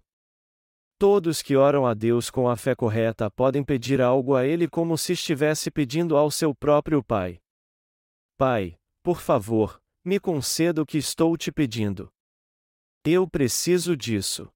Todos 0.97 1.41
que 1.41 1.57
oram 1.57 1.85
a 1.85 1.93
Deus 1.93 2.29
com 2.29 2.47
a 2.47 2.55
fé 2.55 2.73
correta 2.73 3.29
podem 3.29 3.63
pedir 3.65 4.01
algo 4.01 4.33
a 4.33 4.45
Ele 4.45 4.67
como 4.67 4.97
se 4.97 5.11
estivesse 5.11 5.69
pedindo 5.69 6.15
ao 6.15 6.31
seu 6.31 6.55
próprio 6.55 7.03
Pai. 7.03 7.41
Pai, 8.37 8.77
por 9.03 9.19
favor, 9.19 9.81
me 10.05 10.21
conceda 10.21 10.81
o 10.81 10.85
que 10.85 10.97
estou 10.97 11.35
te 11.35 11.51
pedindo. 11.51 12.09
Eu 13.05 13.27
preciso 13.27 13.97
disso. 13.97 14.49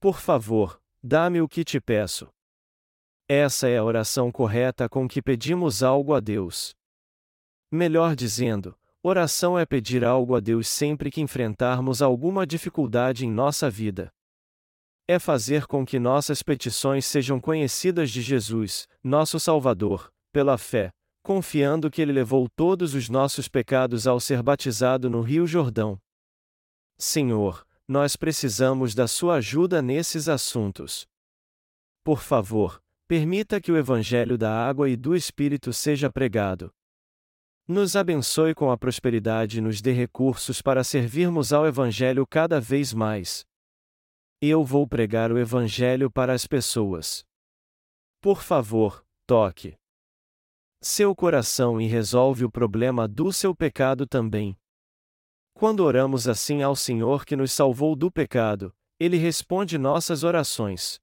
Por 0.00 0.18
favor, 0.18 0.80
dá-me 1.00 1.40
o 1.40 1.48
que 1.48 1.62
te 1.62 1.80
peço. 1.80 2.28
Essa 3.32 3.68
é 3.68 3.78
a 3.78 3.84
oração 3.84 4.32
correta 4.32 4.88
com 4.88 5.06
que 5.06 5.22
pedimos 5.22 5.82
algo 5.82 6.14
a 6.14 6.20
Deus. 6.20 6.74
Melhor 7.70 8.16
dizendo, 8.16 8.76
oração 9.02 9.56
é 9.56 9.64
pedir 9.64 10.04
algo 10.04 10.34
a 10.34 10.40
Deus 10.40 10.66
sempre 10.66 11.10
que 11.10 11.20
enfrentarmos 11.20 12.02
alguma 12.02 12.44
dificuldade 12.44 13.24
em 13.24 13.30
nossa 13.30 13.70
vida 13.70 14.12
é 15.10 15.18
fazer 15.18 15.66
com 15.66 15.84
que 15.84 15.98
nossas 15.98 16.40
petições 16.40 17.04
sejam 17.04 17.40
conhecidas 17.40 18.12
de 18.12 18.22
Jesus, 18.22 18.86
nosso 19.02 19.40
Salvador, 19.40 20.08
pela 20.32 20.56
fé, 20.56 20.92
confiando 21.20 21.90
que 21.90 22.00
Ele 22.00 22.12
levou 22.12 22.48
todos 22.48 22.94
os 22.94 23.08
nossos 23.08 23.48
pecados 23.48 24.06
ao 24.06 24.20
ser 24.20 24.40
batizado 24.40 25.10
no 25.10 25.20
Rio 25.20 25.48
Jordão. 25.48 25.98
Senhor, 26.96 27.66
nós 27.88 28.14
precisamos 28.14 28.94
da 28.94 29.08
Sua 29.08 29.38
ajuda 29.38 29.82
nesses 29.82 30.28
assuntos. 30.28 31.08
Por 32.04 32.20
favor, 32.22 32.80
permita 33.10 33.60
que 33.60 33.72
o 33.72 33.76
Evangelho 33.76 34.38
da 34.38 34.52
Água 34.52 34.88
e 34.88 34.94
do 34.94 35.16
Espírito 35.16 35.72
seja 35.72 36.08
pregado. 36.08 36.72
Nos 37.66 37.96
abençoe 37.96 38.54
com 38.54 38.70
a 38.70 38.78
prosperidade 38.78 39.58
e 39.58 39.60
nos 39.60 39.82
dê 39.82 39.90
recursos 39.90 40.62
para 40.62 40.84
servirmos 40.84 41.52
ao 41.52 41.66
Evangelho 41.66 42.24
cada 42.24 42.60
vez 42.60 42.92
mais. 42.92 43.44
Eu 44.40 44.62
vou 44.64 44.86
pregar 44.86 45.32
o 45.32 45.38
Evangelho 45.40 46.08
para 46.08 46.32
as 46.32 46.46
pessoas. 46.46 47.24
Por 48.20 48.44
favor, 48.44 49.04
toque 49.26 49.76
seu 50.80 51.12
coração 51.12 51.80
e 51.80 51.88
resolve 51.88 52.44
o 52.44 52.50
problema 52.50 53.08
do 53.08 53.32
seu 53.32 53.56
pecado 53.56 54.06
também. 54.06 54.56
Quando 55.52 55.80
oramos 55.80 56.28
assim 56.28 56.62
ao 56.62 56.76
Senhor 56.76 57.24
que 57.24 57.34
nos 57.34 57.50
salvou 57.50 57.96
do 57.96 58.08
pecado, 58.08 58.72
Ele 59.00 59.16
responde 59.16 59.76
nossas 59.76 60.22
orações. 60.22 61.00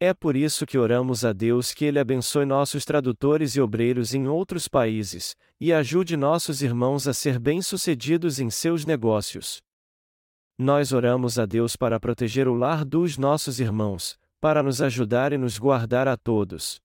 É 0.00 0.14
por 0.14 0.36
isso 0.36 0.64
que 0.64 0.78
oramos 0.78 1.24
a 1.24 1.32
Deus 1.32 1.74
que 1.74 1.84
Ele 1.84 1.98
abençoe 1.98 2.44
nossos 2.44 2.84
tradutores 2.84 3.56
e 3.56 3.60
obreiros 3.60 4.14
em 4.14 4.28
outros 4.28 4.68
países, 4.68 5.36
e 5.60 5.72
ajude 5.72 6.16
nossos 6.16 6.62
irmãos 6.62 7.08
a 7.08 7.12
ser 7.12 7.36
bem-sucedidos 7.40 8.38
em 8.38 8.48
seus 8.48 8.86
negócios. 8.86 9.60
Nós 10.56 10.92
oramos 10.92 11.36
a 11.36 11.46
Deus 11.46 11.74
para 11.74 11.98
proteger 11.98 12.46
o 12.46 12.54
lar 12.54 12.84
dos 12.84 13.18
nossos 13.18 13.58
irmãos, 13.58 14.16
para 14.40 14.62
nos 14.62 14.80
ajudar 14.80 15.32
e 15.32 15.38
nos 15.38 15.58
guardar 15.58 16.06
a 16.06 16.16
todos. 16.16 16.80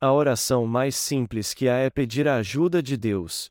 A 0.00 0.12
oração 0.12 0.64
mais 0.64 0.94
simples 0.94 1.52
que 1.52 1.68
há 1.68 1.78
é 1.78 1.90
pedir 1.90 2.28
a 2.28 2.36
ajuda 2.36 2.80
de 2.80 2.96
Deus. 2.96 3.50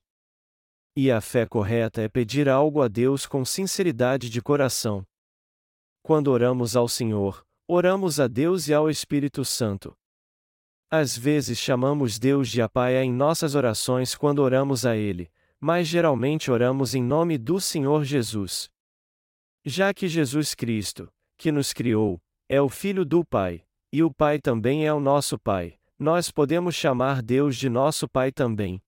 E 0.96 1.12
a 1.12 1.20
fé 1.20 1.46
correta 1.46 2.02
é 2.02 2.08
pedir 2.08 2.48
algo 2.48 2.82
a 2.82 2.88
Deus 2.88 3.26
com 3.26 3.44
sinceridade 3.44 4.30
de 4.30 4.42
coração. 4.42 5.06
Quando 6.02 6.30
oramos 6.30 6.76
ao 6.76 6.88
Senhor, 6.88 7.46
oramos 7.74 8.20
a 8.20 8.28
Deus 8.28 8.68
e 8.68 8.74
ao 8.74 8.90
Espírito 8.90 9.46
Santo. 9.46 9.98
Às 10.90 11.18
vezes 11.18 11.58
chamamos 11.58 12.20
Deus 12.20 12.50
de 12.50 12.62
Apaia 12.62 13.02
em 13.02 13.14
nossas 13.14 13.56
orações 13.56 14.14
quando 14.14 14.40
oramos 14.40 14.86
a 14.86 14.98
Ele, 14.98 15.32
mas 15.58 15.88
geralmente 15.88 16.52
oramos 16.52 16.94
em 16.94 17.02
nome 17.02 17.38
do 17.38 17.62
Senhor 17.62 18.04
Jesus. 18.04 18.70
Já 19.64 19.94
que 19.94 20.10
Jesus 20.10 20.54
Cristo, 20.54 21.10
que 21.38 21.50
nos 21.50 21.72
criou, 21.72 22.22
é 22.50 22.62
o 22.62 22.68
Filho 22.68 23.06
do 23.06 23.24
Pai, 23.24 23.64
e 23.90 24.04
o 24.04 24.14
Pai 24.14 24.38
também 24.38 24.86
é 24.86 24.94
o 24.94 25.00
nosso 25.00 25.40
Pai, 25.40 25.80
nós 25.98 26.30
podemos 26.30 26.76
chamar 26.76 27.22
Deus 27.22 27.56
de 27.56 27.70
nosso 27.70 28.06
Pai 28.06 28.34
também. 28.34 28.82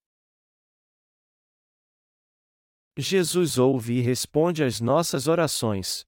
Jesus 2.97 3.57
ouve 3.57 3.93
e 3.93 4.01
responde 4.01 4.61
às 4.61 4.81
nossas 4.81 5.29
orações. 5.29 6.05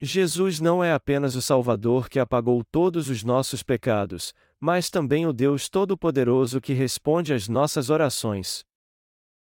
Jesus 0.00 0.60
não 0.60 0.82
é 0.82 0.92
apenas 0.92 1.34
o 1.34 1.42
Salvador 1.42 2.08
que 2.08 2.20
apagou 2.20 2.62
todos 2.70 3.08
os 3.08 3.24
nossos 3.24 3.64
pecados, 3.64 4.32
mas 4.60 4.90
também 4.90 5.26
o 5.26 5.32
Deus 5.32 5.68
Todo-Poderoso 5.68 6.60
que 6.60 6.72
responde 6.72 7.34
às 7.34 7.48
nossas 7.48 7.90
orações. 7.90 8.64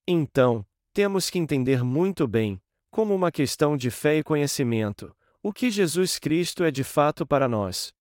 Então, 0.07 0.67
temos 0.93 1.31
que 1.31 1.39
entender 1.39 1.83
muito 1.83 2.29
bem, 2.29 2.61
como 2.91 3.15
uma 3.15 3.33
questão 3.33 3.75
de 3.75 3.91
fé 3.91 4.19
e 4.19 4.23
conhecimento, 4.23 5.17
o 5.43 5.51
que 5.51 5.71
Jesus 5.71 6.19
Cristo 6.19 6.63
é 6.63 6.71
de 6.71 6.85
fato 6.85 7.27
para 7.27 7.49
nós. 7.49 7.93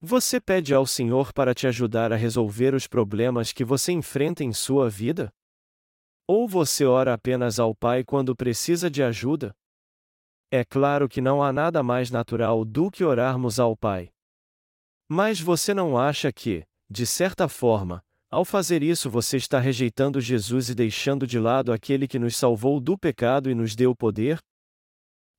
Você 0.00 0.40
pede 0.40 0.72
ao 0.72 0.86
Senhor 0.86 1.32
para 1.32 1.52
te 1.52 1.66
ajudar 1.66 2.12
a 2.12 2.16
resolver 2.16 2.72
os 2.72 2.86
problemas 2.86 3.52
que 3.52 3.64
você 3.64 3.90
enfrenta 3.90 4.44
em 4.44 4.52
sua 4.52 4.88
vida? 4.88 5.28
Ou 6.24 6.46
você 6.46 6.84
ora 6.84 7.14
apenas 7.14 7.58
ao 7.58 7.74
Pai 7.74 8.04
quando 8.04 8.36
precisa 8.36 8.88
de 8.88 9.02
ajuda? 9.02 9.52
É 10.50 10.64
claro 10.64 11.08
que 11.08 11.20
não 11.20 11.42
há 11.42 11.52
nada 11.52 11.82
mais 11.82 12.10
natural 12.10 12.64
do 12.64 12.90
que 12.90 13.04
orarmos 13.04 13.60
ao 13.60 13.76
Pai. 13.76 14.08
Mas 15.06 15.40
você 15.40 15.74
não 15.74 15.98
acha 15.98 16.32
que, 16.32 16.64
de 16.88 17.06
certa 17.06 17.48
forma, 17.48 18.02
ao 18.30 18.44
fazer 18.44 18.82
isso, 18.82 19.10
você 19.10 19.36
está 19.36 19.58
rejeitando 19.58 20.20
Jesus 20.20 20.70
e 20.70 20.74
deixando 20.74 21.26
de 21.26 21.38
lado 21.38 21.72
aquele 21.72 22.08
que 22.08 22.18
nos 22.18 22.36
salvou 22.36 22.80
do 22.80 22.96
pecado 22.96 23.50
e 23.50 23.54
nos 23.54 23.74
deu 23.74 23.94
poder? 23.94 24.38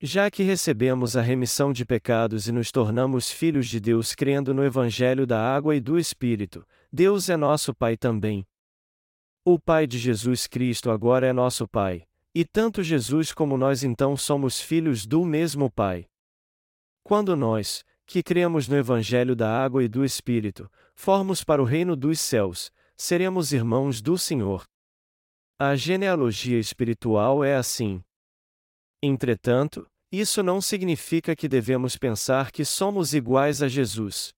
Já 0.01 0.29
que 0.31 0.43
recebemos 0.43 1.17
a 1.17 1.21
remissão 1.21 1.73
de 1.73 1.85
pecados 1.85 2.47
e 2.47 2.51
nos 2.51 2.71
tornamos 2.71 3.31
filhos 3.31 3.67
de 3.67 3.79
Deus 3.79 4.15
crendo 4.15 4.53
no 4.53 4.63
Evangelho 4.63 5.27
da 5.27 5.39
Água 5.39 5.75
e 5.75 5.79
do 5.79 5.99
Espírito, 5.99 6.65
Deus 6.91 7.29
é 7.29 7.35
nosso 7.35 7.75
Pai 7.75 7.97
também. 7.97 8.45
O 9.43 9.59
Pai 9.59 9.85
de 9.85 9.97
Jesus 9.97 10.47
Cristo 10.47 10.89
agora 10.89 11.27
é 11.27 11.33
nosso 11.33 11.67
Pai, 11.67 12.07
e 12.39 12.45
tanto 12.45 12.81
Jesus 12.81 13.33
como 13.33 13.57
nós 13.57 13.83
então 13.83 14.15
somos 14.15 14.61
filhos 14.61 15.05
do 15.05 15.25
mesmo 15.25 15.69
Pai. 15.69 16.05
Quando 17.03 17.35
nós, 17.35 17.83
que 18.05 18.23
cremos 18.23 18.65
no 18.65 18.77
Evangelho 18.77 19.35
da 19.35 19.61
Água 19.61 19.83
e 19.83 19.89
do 19.89 20.05
Espírito, 20.05 20.71
formos 20.95 21.43
para 21.43 21.61
o 21.61 21.65
reino 21.65 21.97
dos 21.97 22.21
céus, 22.21 22.71
seremos 22.95 23.51
irmãos 23.51 24.01
do 24.01 24.17
Senhor. 24.17 24.63
A 25.59 25.75
genealogia 25.75 26.57
espiritual 26.57 27.43
é 27.43 27.57
assim. 27.57 28.01
Entretanto, 29.03 29.85
isso 30.09 30.41
não 30.41 30.61
significa 30.61 31.35
que 31.35 31.49
devemos 31.49 31.97
pensar 31.97 32.53
que 32.53 32.63
somos 32.63 33.13
iguais 33.13 33.61
a 33.61 33.67
Jesus. 33.67 34.33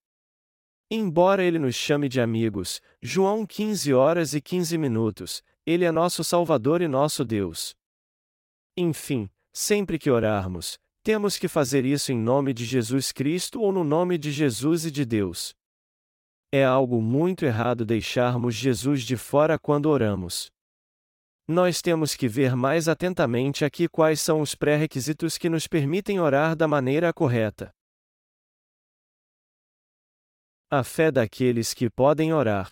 Embora 0.89 1.43
ele 1.43 1.59
nos 1.59 1.75
chame 1.75 2.09
de 2.09 2.19
amigos, 2.19 2.81
João 2.99 3.45
15 3.45 3.93
horas 3.93 4.33
e 4.33 4.41
15 4.41 4.75
minutos, 4.79 5.43
ele 5.67 5.85
é 5.85 5.91
nosso 5.91 6.23
Salvador 6.23 6.81
e 6.81 6.87
nosso 6.87 7.23
Deus. 7.23 7.79
Enfim, 8.77 9.29
sempre 9.53 9.99
que 9.99 10.09
orarmos, 10.09 10.77
temos 11.03 11.37
que 11.37 11.47
fazer 11.47 11.85
isso 11.85 12.11
em 12.11 12.17
nome 12.17 12.53
de 12.53 12.63
Jesus 12.63 13.11
Cristo 13.11 13.59
ou 13.59 13.71
no 13.71 13.83
nome 13.83 14.17
de 14.17 14.31
Jesus 14.31 14.85
e 14.85 14.91
de 14.91 15.03
Deus. 15.03 15.53
É 16.51 16.63
algo 16.63 17.01
muito 17.01 17.43
errado 17.45 17.85
deixarmos 17.85 18.55
Jesus 18.55 19.03
de 19.03 19.17
fora 19.17 19.57
quando 19.57 19.87
oramos. 19.87 20.51
Nós 21.47 21.81
temos 21.81 22.15
que 22.15 22.27
ver 22.27 22.55
mais 22.55 22.87
atentamente 22.87 23.65
aqui 23.65 23.87
quais 23.87 24.21
são 24.21 24.41
os 24.41 24.53
pré-requisitos 24.55 25.37
que 25.37 25.49
nos 25.49 25.67
permitem 25.67 26.19
orar 26.19 26.55
da 26.55 26.67
maneira 26.67 27.11
correta. 27.11 27.73
A 30.69 30.83
fé 30.83 31.11
daqueles 31.11 31.73
que 31.73 31.89
podem 31.89 32.31
orar. 32.31 32.71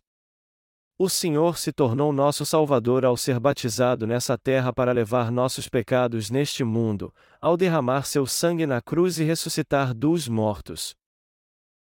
O 1.01 1.07
Senhor 1.07 1.57
se 1.57 1.71
tornou 1.71 2.11
nosso 2.11 2.45
Salvador 2.45 3.05
ao 3.05 3.15
ser 3.15 3.39
batizado 3.39 4.05
nessa 4.05 4.37
terra 4.37 4.73
para 4.73 4.91
levar 4.91 5.31
nossos 5.31 5.69
pecados 5.69 6.29
neste 6.29 6.61
mundo, 6.61 7.15
ao 7.39 7.55
derramar 7.55 8.03
seu 8.03 8.25
sangue 8.25 8.67
na 8.67 8.81
cruz 8.81 9.17
e 9.17 9.23
ressuscitar 9.23 9.93
dos 9.93 10.27
mortos. 10.27 10.93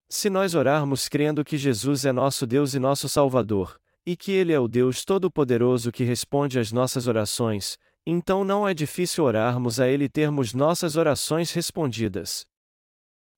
Se 0.09 0.29
nós 0.29 0.53
orarmos 0.53 1.07
crendo 1.07 1.45
que 1.45 1.57
Jesus 1.57 2.03
é 2.03 2.11
nosso 2.11 2.45
Deus 2.45 2.73
e 2.73 2.79
nosso 2.79 3.07
Salvador, 3.07 3.79
e 4.05 4.17
que 4.17 4.33
Ele 4.33 4.51
é 4.51 4.59
o 4.59 4.67
Deus 4.67 5.05
Todo-Poderoso 5.05 5.93
que 5.93 6.03
responde 6.03 6.59
às 6.59 6.73
nossas 6.73 7.07
orações, 7.07 7.77
então 8.05 8.43
não 8.43 8.67
é 8.67 8.73
difícil 8.73 9.23
orarmos 9.23 9.79
a 9.79 9.87
Ele 9.87 10.09
termos 10.09 10.53
nossas 10.53 10.97
orações 10.97 11.53
respondidas. 11.53 12.45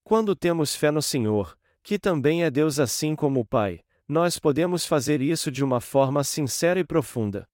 Quando 0.03 0.35
temos 0.35 0.75
fé 0.75 0.89
no 0.89 1.03
Senhor, 1.03 1.55
que 1.83 1.99
também 1.99 2.43
é 2.43 2.49
Deus 2.49 2.79
assim 2.79 3.15
como 3.15 3.41
o 3.41 3.45
Pai, 3.45 3.81
nós 4.07 4.39
podemos 4.39 4.85
fazer 4.85 5.21
isso 5.21 5.51
de 5.51 5.63
uma 5.63 5.81
forma 5.81 6.23
sincera 6.23 6.79
e 6.79 6.83
profunda. 6.83 7.47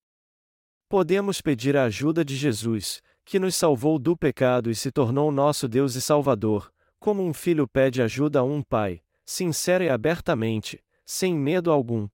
Podemos 0.87 1.41
pedir 1.41 1.75
a 1.75 1.85
ajuda 1.85 2.23
de 2.23 2.35
Jesus, 2.35 3.01
que 3.25 3.39
nos 3.39 3.55
salvou 3.55 3.97
do 3.97 4.15
pecado 4.15 4.69
e 4.69 4.75
se 4.75 4.91
tornou 4.91 5.31
nosso 5.31 5.67
Deus 5.67 5.95
e 5.95 6.01
Salvador, 6.01 6.71
como 6.99 7.25
um 7.25 7.33
filho 7.33 7.67
pede 7.67 8.01
ajuda 8.01 8.39
a 8.39 8.43
um 8.43 8.61
pai, 8.61 9.01
sincera 9.25 9.83
e 9.83 9.89
abertamente, 9.89 10.83
sem 11.05 11.33
medo 11.35 11.71
algum. 11.71 12.07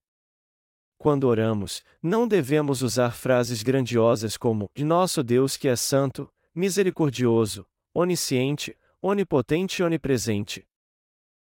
Quando 0.98 1.26
oramos, 1.26 1.84
não 2.02 2.28
devemos 2.28 2.82
usar 2.82 3.12
frases 3.12 3.62
grandiosas 3.62 4.38
como: 4.38 4.70
nosso 4.78 5.24
Deus 5.24 5.58
que 5.58 5.68
é 5.68 5.76
santo, 5.76 6.32
misericordioso, 6.56 7.66
onisciente, 7.94 8.78
onipotente 9.02 9.82
e 9.82 9.86
onipresente. 9.86 10.68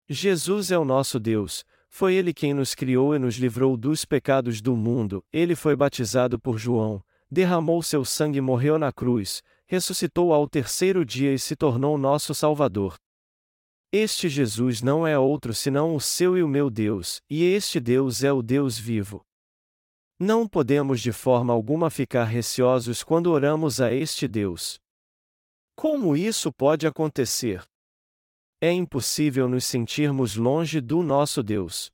Jesus 0.10 0.72
é 0.72 0.78
o 0.78 0.86
nosso 0.86 1.20
Deus, 1.20 1.66
foi 1.90 2.16
Ele 2.16 2.34
quem 2.34 2.54
nos 2.54 2.76
criou 2.76 3.16
e 3.16 3.20
nos 3.20 3.36
livrou 3.36 3.76
dos 3.78 4.06
pecados 4.06 4.62
do 4.62 4.76
mundo, 4.76 5.24
Ele 5.32 5.56
foi 5.56 5.76
batizado 5.76 6.40
por 6.40 6.58
João, 6.58 7.04
derramou 7.30 7.82
seu 7.82 8.06
sangue 8.06 8.38
e 8.38 8.42
morreu 8.42 8.78
na 8.78 8.92
cruz, 8.92 9.42
ressuscitou 9.66 10.34
ao 10.34 10.48
terceiro 10.48 11.06
dia 11.06 11.34
e 11.34 11.40
se 11.40 11.56
tornou 11.56 11.98
nosso 11.98 12.34
Salvador. 12.34 12.96
Este 13.92 14.28
Jesus 14.28 14.82
não 14.82 15.08
é 15.08 15.18
outro 15.18 15.54
senão 15.54 15.96
o 15.96 16.02
seu 16.02 16.38
e 16.38 16.44
o 16.44 16.48
meu 16.48 16.70
Deus, 16.70 17.22
e 17.30 17.44
este 17.44 17.80
Deus 17.80 18.24
é 18.24 18.32
o 18.32 18.42
Deus 18.42 18.78
vivo. 18.78 19.26
Não 20.20 20.48
podemos 20.48 21.00
de 21.00 21.12
forma 21.12 21.54
alguma 21.54 21.90
ficar 21.90 22.26
receosos 22.26 23.04
quando 23.04 23.28
oramos 23.28 23.80
a 23.80 23.94
este 23.94 24.28
Deus. 24.28 24.80
Como 25.76 26.18
isso 26.18 26.52
pode 26.52 26.88
acontecer? 26.88 27.64
É 28.60 28.72
impossível 28.72 29.48
nos 29.48 29.66
sentirmos 29.66 30.36
longe 30.36 30.82
do 30.82 31.04
nosso 31.04 31.44
Deus. 31.44 31.92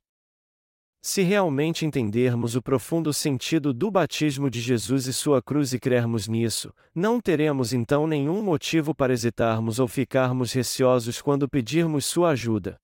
Se 1.02 1.20
realmente 1.20 1.84
entendermos 1.84 2.56
o 2.56 2.62
profundo 2.62 3.12
sentido 3.12 3.74
do 3.74 3.90
batismo 3.90 4.48
de 4.48 4.62
Jesus 4.62 5.06
e 5.06 5.12
sua 5.12 5.42
cruz 5.42 5.74
e 5.74 5.78
crermos 5.78 6.26
nisso, 6.26 6.72
não 6.94 7.20
teremos 7.20 7.74
então 7.74 8.06
nenhum 8.06 8.42
motivo 8.42 8.94
para 8.94 9.12
hesitarmos 9.12 9.78
ou 9.78 9.86
ficarmos 9.86 10.54
receosos 10.54 11.20
quando 11.20 11.46
pedirmos 11.46 12.06
sua 12.06 12.30
ajuda. 12.30 12.80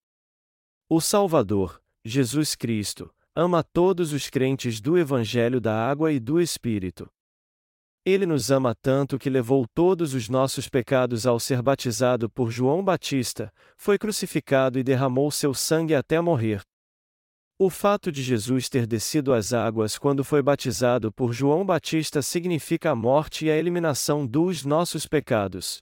O 0.86 1.00
Salvador, 1.00 1.80
Jesus 2.04 2.54
Cristo, 2.54 3.10
ama 3.34 3.64
todos 3.64 4.12
os 4.12 4.28
crentes 4.28 4.78
do 4.78 4.98
Evangelho 4.98 5.58
da 5.58 5.88
Água 5.88 6.12
e 6.12 6.20
do 6.20 6.38
Espírito. 6.38 7.10
Ele 8.10 8.26
nos 8.26 8.50
ama 8.50 8.74
tanto 8.74 9.16
que 9.16 9.30
levou 9.30 9.64
todos 9.72 10.14
os 10.14 10.28
nossos 10.28 10.68
pecados 10.68 11.28
ao 11.28 11.38
ser 11.38 11.62
batizado 11.62 12.28
por 12.28 12.50
João 12.50 12.82
Batista, 12.82 13.52
foi 13.76 13.96
crucificado 13.96 14.80
e 14.80 14.82
derramou 14.82 15.30
seu 15.30 15.54
sangue 15.54 15.94
até 15.94 16.20
morrer. 16.20 16.60
O 17.56 17.70
fato 17.70 18.10
de 18.10 18.20
Jesus 18.20 18.68
ter 18.68 18.84
descido 18.84 19.32
às 19.32 19.52
águas 19.52 19.96
quando 19.96 20.24
foi 20.24 20.42
batizado 20.42 21.12
por 21.12 21.32
João 21.32 21.64
Batista 21.64 22.20
significa 22.20 22.90
a 22.90 22.96
morte 22.96 23.46
e 23.46 23.50
a 23.50 23.56
eliminação 23.56 24.26
dos 24.26 24.64
nossos 24.64 25.06
pecados. 25.06 25.80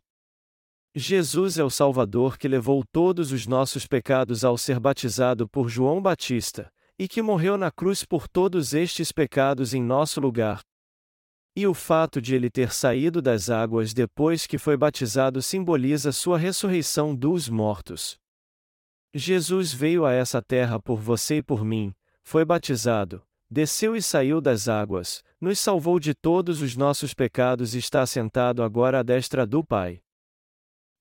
Jesus 0.94 1.58
é 1.58 1.64
o 1.64 1.70
Salvador 1.70 2.37
que 2.37 2.47
levou 2.47 2.85
todos 2.92 3.32
os 3.32 3.47
nossos 3.47 3.87
pecados 3.87 4.44
ao 4.44 4.58
ser 4.58 4.78
batizado 4.78 5.49
por 5.49 5.70
João 5.70 6.02
Batista, 6.02 6.70
e 6.99 7.08
que 7.08 7.23
morreu 7.23 7.56
na 7.56 7.70
cruz 7.70 8.04
por 8.04 8.28
todos 8.28 8.75
estes 8.75 9.12
pecados 9.12 9.73
em 9.73 9.82
nosso 9.82 10.20
lugar. 10.20 10.61
E 11.59 11.67
o 11.67 11.75
fato 11.75 12.23
de 12.23 12.37
ele 12.37 12.49
ter 12.49 12.73
saído 12.73 13.21
das 13.21 13.50
águas 13.50 13.93
depois 13.93 14.47
que 14.47 14.57
foi 14.57 14.77
batizado 14.77 15.43
simboliza 15.43 16.12
sua 16.12 16.38
ressurreição 16.38 17.17
dos 17.17 17.49
mortos. 17.49 18.17
Jesus 19.12 19.73
veio 19.73 20.07
a 20.07 20.12
essa 20.12 20.41
terra 20.41 20.79
por 20.79 21.00
você 21.00 21.38
e 21.38 21.43
por 21.43 21.65
mim, 21.65 21.93
foi 22.23 22.45
batizado, 22.45 23.21
desceu 23.50 23.97
e 23.97 24.00
saiu 24.00 24.41
das 24.41 24.69
águas, 24.69 25.25
nos 25.41 25.59
salvou 25.59 25.99
de 25.99 26.15
todos 26.15 26.62
os 26.62 26.77
nossos 26.77 27.12
pecados 27.12 27.75
e 27.75 27.79
está 27.79 28.07
sentado 28.07 28.62
agora 28.62 29.00
à 29.00 29.03
destra 29.03 29.45
do 29.45 29.65
Pai. 29.65 30.00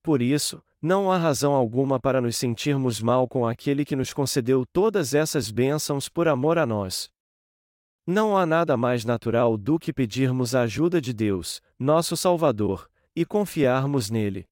Por 0.01 0.23
isso, 0.23 0.59
não 0.81 1.11
há 1.11 1.19
razão 1.19 1.53
alguma 1.53 1.99
para 1.99 2.19
nos 2.19 2.35
sentirmos 2.35 2.99
mal 2.99 3.27
com 3.27 3.45
aquele 3.45 3.85
que 3.85 3.95
nos 3.95 4.11
concedeu 4.11 4.65
todas 4.73 5.13
essas 5.13 5.51
bênçãos 5.51 6.09
por 6.09 6.27
amor 6.27 6.57
a 6.57 6.65
nós. 6.65 7.15
Não 8.09 8.37
há 8.37 8.45
nada 8.45 8.77
mais 8.77 9.03
natural 9.03 9.57
do 9.57 9.77
que 9.77 9.91
pedirmos 9.91 10.55
a 10.55 10.61
ajuda 10.61 11.01
de 11.01 11.11
Deus, 11.11 11.61
nosso 11.77 12.15
Salvador, 12.15 12.89
e 13.13 13.25
confiarmos 13.25 14.09
nele. 14.09 14.47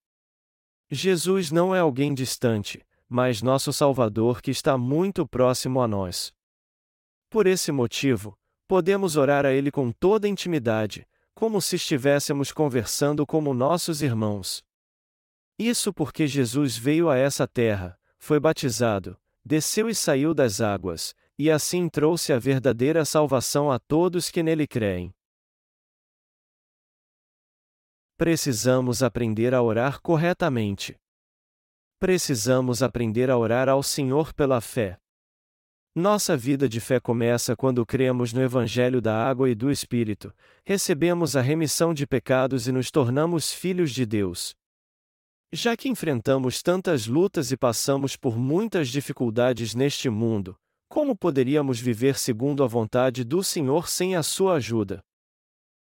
Jesus 0.92 1.52
não 1.52 1.74
é 1.74 1.80
alguém 1.80 2.14
distante, 2.14 2.86
mas 3.08 3.42
nosso 3.42 3.72
Salvador 3.72 4.42
que 4.42 4.52
está 4.52 4.78
muito 4.78 5.26
próximo 5.26 5.82
a 5.82 5.88
nós. 5.88 6.34
Por 7.30 7.48
esse 7.48 7.72
motivo, 7.72 8.38
podemos 8.68 9.16
orar 9.16 9.46
a 9.46 9.54
Ele 9.54 9.72
com 9.72 9.90
toda 9.90 10.28
intimidade, 10.28 11.08
como 11.34 11.62
se 11.62 11.78
estivéssemos 11.78 12.52
conversando 12.52 13.26
como 13.26 13.54
nossos 13.54 14.02
irmãos. 14.02 14.66
Isso 15.58 15.94
porque 15.94 16.28
Jesus 16.28 16.78
veio 16.78 17.10
a 17.10 17.16
essa 17.16 17.48
terra, 17.48 17.98
foi 18.18 18.38
batizado, 18.38 19.18
desceu 19.46 19.90
e 19.90 19.96
saiu 19.96 20.34
das 20.34 20.60
águas, 20.60 21.16
e 21.38 21.52
assim 21.52 21.90
trouxe 21.90 22.32
a 22.32 22.40
verdadeira 22.40 23.04
salvação 23.04 23.72
a 23.72 23.78
todos 23.80 24.30
que 24.30 24.42
nele 24.42 24.66
creem. 24.66 25.14
Precisamos 28.18 29.04
aprender 29.04 29.54
a 29.54 29.62
orar 29.62 30.02
corretamente. 30.02 30.96
Precisamos 32.00 32.82
aprender 32.82 33.30
a 33.30 33.38
orar 33.38 33.68
ao 33.68 33.84
Senhor 33.84 34.34
pela 34.34 34.62
fé. 34.62 34.98
Nossa 35.94 36.36
vida 36.36 36.68
de 36.68 36.80
fé 36.80 37.00
começa 37.00 37.56
quando 37.56 37.86
cremos 37.86 38.34
no 38.34 38.42
Evangelho 38.42 39.02
da 39.02 39.16
Água 39.16 39.50
e 39.50 39.56
do 39.56 39.72
Espírito, 39.72 40.34
recebemos 40.66 41.38
a 41.38 41.42
remissão 41.42 41.94
de 41.94 42.06
pecados 42.06 42.68
e 42.68 42.72
nos 42.72 42.92
tornamos 42.92 43.54
filhos 43.54 43.92
de 43.92 44.06
Deus. 44.06 44.54
Já 45.54 45.76
que 45.78 45.88
enfrentamos 45.88 46.62
tantas 46.62 47.08
lutas 47.08 47.52
e 47.52 47.58
passamos 47.58 48.18
por 48.18 48.38
muitas 48.38 48.90
dificuldades 48.90 49.74
neste 49.74 50.10
mundo, 50.10 50.58
como 50.96 51.14
poderíamos 51.14 51.78
viver 51.78 52.18
segundo 52.18 52.64
a 52.64 52.68
vontade 52.68 53.26
do 53.26 53.44
Senhor 53.44 53.90
sem 53.90 54.16
a 54.16 54.24
sua 54.24 54.54
ajuda? 54.54 55.04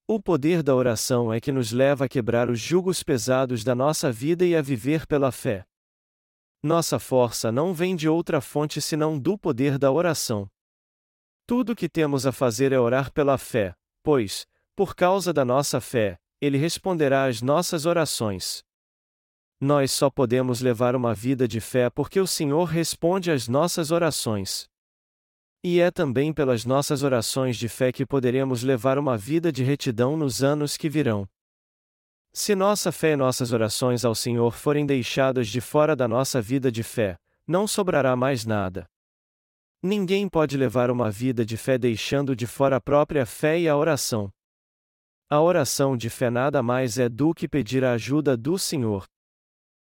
O 0.08 0.18
poder 0.18 0.64
da 0.64 0.74
oração 0.74 1.34
é 1.34 1.42
que 1.42 1.52
nos 1.52 1.74
leva 1.74 2.06
a 2.06 2.08
quebrar 2.08 2.50
os 2.50 2.58
jugos 2.58 3.04
pesados 3.04 3.66
da 3.66 3.76
nossa 3.76 4.10
vida 4.10 4.46
e 4.46 4.56
a 4.56 4.62
viver 4.62 5.06
pela 5.06 5.30
fé. 5.30 5.66
Nossa 6.64 7.00
força 7.00 7.52
não 7.52 7.74
vem 7.74 7.98
de 7.98 8.08
outra 8.08 8.40
fonte 8.40 8.80
senão 8.80 9.20
do 9.20 9.38
poder 9.38 9.78
da 9.78 9.92
oração. 9.92 10.50
Tudo 11.46 11.74
o 11.74 11.76
que 11.76 11.90
temos 11.90 12.26
a 12.26 12.32
fazer 12.32 12.72
é 12.72 12.80
orar 12.80 13.12
pela 13.12 13.38
fé, 13.38 13.76
pois, 14.02 14.48
por 14.74 14.96
causa 14.96 15.34
da 15.34 15.44
nossa 15.44 15.82
fé, 15.82 16.18
Ele 16.40 16.58
responderá 16.58 17.26
às 17.26 17.42
nossas 17.42 17.86
orações. 17.86 18.64
Nós 19.60 19.92
só 19.92 20.10
podemos 20.10 20.62
levar 20.62 20.96
uma 20.96 21.14
vida 21.14 21.46
de 21.46 21.60
fé 21.60 21.90
porque 21.90 22.22
o 22.22 22.28
Senhor 22.28 22.64
responde 22.64 23.32
às 23.32 23.50
nossas 23.50 23.92
orações. 23.92 24.72
E 25.66 25.80
é 25.80 25.90
também 25.90 26.34
pelas 26.34 26.66
nossas 26.66 27.04
orações 27.04 27.56
de 27.56 27.70
fé 27.70 27.90
que 27.90 28.06
poderemos 28.06 28.64
levar 28.64 28.98
uma 28.98 29.18
vida 29.18 29.50
de 29.50 29.64
retidão 29.64 30.18
nos 30.18 30.44
anos 30.44 30.76
que 30.76 30.90
virão. 30.90 31.26
Se 32.34 32.54
nossa 32.54 32.92
fé 32.92 33.14
e 33.14 33.16
nossas 33.16 33.54
orações 33.54 34.04
ao 34.04 34.14
Senhor 34.14 34.52
forem 34.52 34.86
deixadas 34.86 35.48
de 35.48 35.62
fora 35.62 35.96
da 35.96 36.06
nossa 36.06 36.42
vida 36.42 36.70
de 36.70 36.84
fé, 36.84 37.16
não 37.48 37.66
sobrará 37.66 38.14
mais 38.14 38.46
nada. 38.46 38.86
Ninguém 39.82 40.28
pode 40.28 40.58
levar 40.58 40.92
uma 40.92 41.10
vida 41.10 41.46
de 41.46 41.56
fé 41.56 41.78
deixando 41.78 42.36
de 42.36 42.46
fora 42.48 42.78
a 42.78 42.82
própria 42.82 43.26
fé 43.26 43.60
e 43.60 43.70
a 43.70 43.78
oração. 43.78 44.30
A 45.30 45.40
oração 45.40 45.96
de 45.96 46.10
fé 46.10 46.30
nada 46.30 46.62
mais 46.62 46.98
é 46.98 47.08
do 47.08 47.34
que 47.34 47.48
pedir 47.48 47.86
a 47.86 47.94
ajuda 47.94 48.36
do 48.36 48.58
Senhor. 48.58 49.06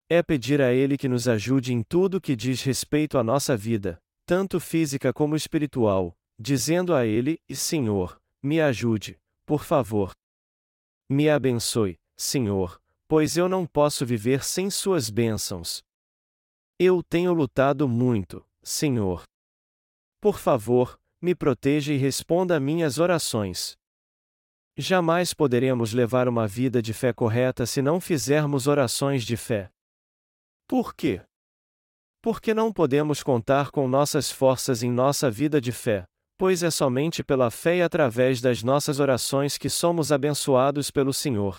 É 0.09 0.21
pedir 0.23 0.61
a 0.61 0.73
Ele 0.73 0.99
que 0.99 1.09
nos 1.09 1.29
ajude 1.29 1.73
em 1.73 1.83
tudo 1.83 2.21
que 2.21 2.35
diz 2.35 2.63
respeito 2.63 3.17
à 3.19 3.23
nossa 3.23 3.57
vida, 3.57 4.01
tanto 4.31 4.61
física 4.61 5.13
como 5.13 5.35
espiritual, 5.35 6.17
dizendo 6.39 6.95
a 6.95 7.05
Ele: 7.05 7.37
Senhor, 7.53 8.23
me 8.41 8.61
ajude, 8.61 9.19
por 9.45 9.65
favor. 9.65 10.13
Me 11.11 11.29
abençoe, 11.29 11.99
Senhor, 12.17 12.81
pois 13.09 13.37
eu 13.37 13.49
não 13.49 13.67
posso 13.67 14.07
viver 14.07 14.45
sem 14.45 14.71
Suas 14.71 15.11
bênçãos. 15.11 15.83
Eu 16.79 17.03
tenho 17.03 17.33
lutado 17.33 17.89
muito, 17.89 18.47
Senhor. 18.63 19.25
Por 20.21 20.39
favor, 20.39 20.97
me 21.21 21.35
proteja 21.35 21.93
e 21.93 21.97
responda 21.97 22.57
a 22.57 22.61
minhas 22.61 23.01
orações. 23.01 23.77
Jamais 24.77 25.35
poderemos 25.35 25.93
levar 25.93 26.29
uma 26.29 26.47
vida 26.47 26.81
de 26.81 26.95
fé 26.95 27.13
correta 27.13 27.67
se 27.67 27.83
não 27.83 28.01
fizermos 28.01 28.69
orações 28.69 29.25
de 29.25 29.37
fé. 29.37 29.73
Por 30.69 30.95
quê? 30.95 31.21
Porque 32.23 32.53
não 32.53 32.73
podemos 32.73 33.23
contar 33.23 33.71
com 33.71 33.89
nossas 33.89 34.31
forças 34.31 34.83
em 34.83 34.91
nossa 34.91 35.31
vida 35.31 35.61
de 35.61 35.73
fé, 35.73 36.05
pois 36.37 36.63
é 36.63 36.71
somente 36.71 37.25
pela 37.25 37.51
fé 37.51 37.77
e 37.77 37.83
através 37.83 38.41
das 38.41 38.63
nossas 38.63 39.01
orações 39.01 39.57
que 39.57 39.71
somos 39.71 40.13
abençoados 40.13 40.91
pelo 40.91 41.13
Senhor. 41.13 41.57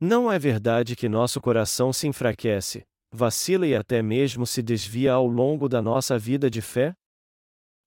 Não 0.00 0.30
é 0.30 0.38
verdade 0.38 0.94
que 0.94 1.08
nosso 1.08 1.40
coração 1.40 1.92
se 1.92 2.06
enfraquece, 2.06 2.84
vacila 3.12 3.66
e 3.66 3.74
até 3.74 4.02
mesmo 4.02 4.46
se 4.46 4.62
desvia 4.62 5.12
ao 5.12 5.26
longo 5.26 5.68
da 5.68 5.80
nossa 5.80 6.18
vida 6.18 6.50
de 6.50 6.60
fé? 6.60 6.94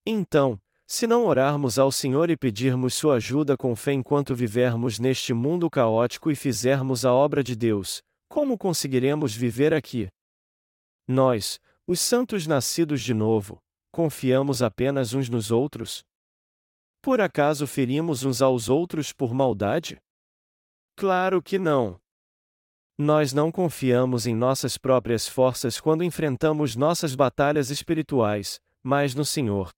Então, 0.04 0.58
se 0.86 1.06
não 1.06 1.24
orarmos 1.24 1.78
ao 1.78 1.92
Senhor 1.92 2.30
e 2.30 2.36
pedirmos 2.36 2.94
Sua 2.94 3.14
ajuda 3.14 3.56
com 3.56 3.76
fé 3.76 3.92
enquanto 3.92 4.34
vivermos 4.34 4.98
neste 4.98 5.32
mundo 5.32 5.70
caótico 5.70 6.30
e 6.30 6.34
fizermos 6.34 7.04
a 7.04 7.14
obra 7.14 7.44
de 7.44 7.54
Deus, 7.54 8.02
como 8.28 8.58
conseguiremos 8.58 9.34
viver 9.34 9.72
aqui? 9.72 10.08
Nós, 11.06 11.60
os 11.90 11.98
santos 11.98 12.46
nascidos 12.46 13.02
de 13.02 13.12
novo, 13.12 13.60
confiamos 13.90 14.62
apenas 14.62 15.12
uns 15.12 15.28
nos 15.28 15.50
outros? 15.50 16.04
Por 17.02 17.20
acaso 17.20 17.66
ferimos 17.66 18.22
uns 18.22 18.40
aos 18.40 18.68
outros 18.68 19.12
por 19.12 19.34
maldade? 19.34 20.00
Claro 20.94 21.42
que 21.42 21.58
não. 21.58 22.00
Nós 22.96 23.32
não 23.32 23.50
confiamos 23.50 24.24
em 24.24 24.36
nossas 24.36 24.78
próprias 24.78 25.26
forças 25.26 25.80
quando 25.80 26.04
enfrentamos 26.04 26.76
nossas 26.76 27.16
batalhas 27.16 27.70
espirituais, 27.70 28.60
mas 28.80 29.12
no 29.12 29.24
Senhor. 29.24 29.70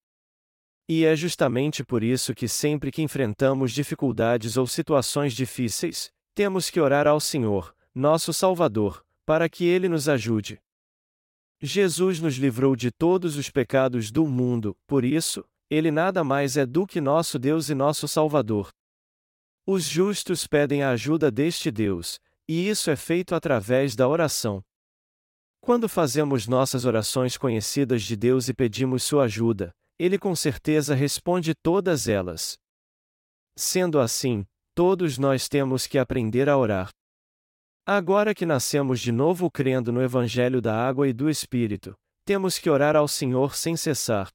E 0.86 1.06
é 1.06 1.16
justamente 1.16 1.82
por 1.82 2.02
isso 2.02 2.34
que 2.34 2.46
sempre 2.46 2.92
que 2.92 3.00
enfrentamos 3.00 3.72
dificuldades 3.72 4.58
ou 4.58 4.66
situações 4.66 5.32
difíceis, 5.32 6.12
temos 6.34 6.68
que 6.68 6.78
orar 6.78 7.06
ao 7.06 7.18
Senhor, 7.18 7.74
nosso 7.94 8.34
Salvador, 8.34 9.02
para 9.24 9.48
que 9.48 9.64
Ele 9.64 9.88
nos 9.88 10.10
ajude. 10.10 10.60
Jesus 11.64 12.18
nos 12.18 12.34
livrou 12.34 12.74
de 12.74 12.90
todos 12.90 13.36
os 13.36 13.48
pecados 13.48 14.10
do 14.10 14.26
mundo, 14.26 14.76
por 14.84 15.04
isso, 15.04 15.44
Ele 15.70 15.92
nada 15.92 16.24
mais 16.24 16.56
é 16.56 16.66
do 16.66 16.84
que 16.84 17.00
nosso 17.00 17.38
Deus 17.38 17.68
e 17.68 17.74
nosso 17.74 18.08
Salvador. 18.08 18.68
Os 19.64 19.84
justos 19.84 20.44
pedem 20.44 20.82
a 20.82 20.90
ajuda 20.90 21.30
deste 21.30 21.70
Deus, 21.70 22.18
e 22.48 22.68
isso 22.68 22.90
é 22.90 22.96
feito 22.96 23.32
através 23.32 23.94
da 23.94 24.08
oração. 24.08 24.60
Quando 25.60 25.88
fazemos 25.88 26.48
nossas 26.48 26.84
orações 26.84 27.36
conhecidas 27.36 28.02
de 28.02 28.16
Deus 28.16 28.48
e 28.48 28.54
pedimos 28.54 29.04
sua 29.04 29.24
ajuda, 29.26 29.70
Ele 29.96 30.18
com 30.18 30.34
certeza 30.34 30.96
responde 30.96 31.54
todas 31.54 32.08
elas. 32.08 32.58
Sendo 33.56 34.00
assim, 34.00 34.44
todos 34.74 35.16
nós 35.16 35.48
temos 35.48 35.86
que 35.86 35.96
aprender 35.96 36.48
a 36.48 36.58
orar. 36.58 36.90
Agora 37.84 38.32
que 38.32 38.46
nascemos 38.46 39.00
de 39.00 39.10
novo 39.10 39.50
crendo 39.50 39.90
no 39.90 40.00
Evangelho 40.00 40.62
da 40.62 40.72
Água 40.72 41.08
e 41.08 41.12
do 41.12 41.28
Espírito, 41.28 41.96
temos 42.24 42.56
que 42.56 42.70
orar 42.70 42.94
ao 42.94 43.08
Senhor 43.08 43.56
sem 43.56 43.76
cessar. 43.76 44.28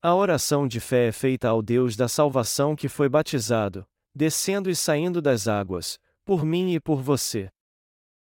A 0.00 0.14
oração 0.14 0.68
de 0.68 0.78
fé 0.78 1.08
é 1.08 1.12
feita 1.12 1.48
ao 1.48 1.60
Deus 1.60 1.96
da 1.96 2.06
salvação 2.06 2.76
que 2.76 2.88
foi 2.88 3.08
batizado, 3.08 3.84
descendo 4.14 4.70
e 4.70 4.76
saindo 4.76 5.20
das 5.20 5.48
águas, 5.48 5.98
por 6.24 6.44
mim 6.44 6.72
e 6.74 6.78
por 6.78 7.02
você. 7.02 7.50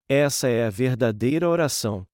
Essa 0.09 0.49
é 0.49 0.65
a 0.65 0.71
verdadeira 0.71 1.47
oração. 1.47 2.07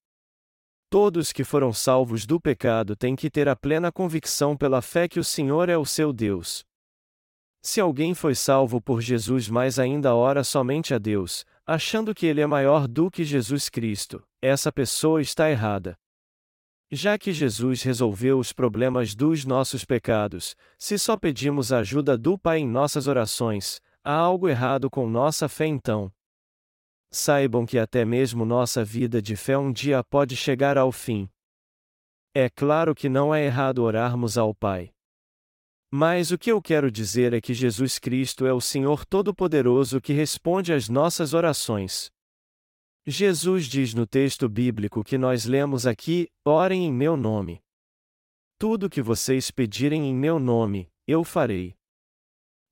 Todos 0.90 1.32
que 1.32 1.44
foram 1.44 1.72
salvos 1.72 2.26
do 2.26 2.40
pecado 2.40 2.96
têm 2.96 3.14
que 3.14 3.30
ter 3.30 3.48
a 3.48 3.54
plena 3.54 3.92
convicção 3.92 4.56
pela 4.56 4.82
fé 4.82 5.06
que 5.06 5.20
o 5.20 5.24
Senhor 5.24 5.68
é 5.68 5.78
o 5.78 5.86
seu 5.86 6.12
Deus. 6.12 6.64
Se 7.62 7.80
alguém 7.80 8.12
foi 8.12 8.34
salvo 8.34 8.80
por 8.80 9.00
Jesus, 9.00 9.48
mas 9.48 9.78
ainda 9.78 10.16
ora 10.16 10.42
somente 10.42 10.92
a 10.92 10.98
Deus, 10.98 11.46
achando 11.72 12.14
que 12.14 12.26
ele 12.26 12.42
é 12.42 12.46
maior 12.46 12.86
do 12.86 13.10
que 13.10 13.24
Jesus 13.24 13.70
Cristo, 13.70 14.22
essa 14.42 14.70
pessoa 14.70 15.22
está 15.22 15.50
errada. 15.50 15.96
Já 16.90 17.16
que 17.16 17.32
Jesus 17.32 17.82
resolveu 17.82 18.38
os 18.38 18.52
problemas 18.52 19.14
dos 19.14 19.46
nossos 19.46 19.82
pecados, 19.82 20.54
se 20.76 20.98
só 20.98 21.16
pedimos 21.16 21.72
a 21.72 21.78
ajuda 21.78 22.18
do 22.18 22.38
Pai 22.38 22.58
em 22.58 22.68
nossas 22.68 23.06
orações, 23.08 23.80
há 24.04 24.12
algo 24.12 24.50
errado 24.50 24.90
com 24.90 25.08
nossa 25.08 25.48
fé 25.48 25.64
então. 25.64 26.12
Saibam 27.10 27.64
que 27.64 27.78
até 27.78 28.04
mesmo 28.04 28.44
nossa 28.44 28.84
vida 28.84 29.22
de 29.22 29.34
fé 29.34 29.56
um 29.56 29.72
dia 29.72 30.04
pode 30.04 30.36
chegar 30.36 30.76
ao 30.76 30.92
fim. 30.92 31.26
É 32.34 32.50
claro 32.50 32.94
que 32.94 33.08
não 33.08 33.34
é 33.34 33.46
errado 33.46 33.78
orarmos 33.78 34.36
ao 34.36 34.54
Pai. 34.54 34.92
Mas 35.94 36.30
o 36.30 36.38
que 36.38 36.50
eu 36.50 36.62
quero 36.62 36.90
dizer 36.90 37.34
é 37.34 37.40
que 37.40 37.52
Jesus 37.52 37.98
Cristo 37.98 38.46
é 38.46 38.52
o 38.52 38.62
Senhor 38.62 39.04
Todo-Poderoso 39.04 40.00
que 40.00 40.14
responde 40.14 40.72
às 40.72 40.88
nossas 40.88 41.34
orações. 41.34 42.10
Jesus 43.06 43.66
diz 43.66 43.92
no 43.92 44.06
texto 44.06 44.48
bíblico 44.48 45.04
que 45.04 45.18
nós 45.18 45.44
lemos 45.44 45.86
aqui: 45.86 46.30
orem 46.46 46.86
em 46.86 46.92
meu 46.92 47.14
nome. 47.14 47.60
Tudo 48.58 48.88
que 48.88 49.02
vocês 49.02 49.50
pedirem 49.50 50.08
em 50.08 50.14
meu 50.14 50.38
nome, 50.38 50.90
eu 51.06 51.22
farei. 51.22 51.74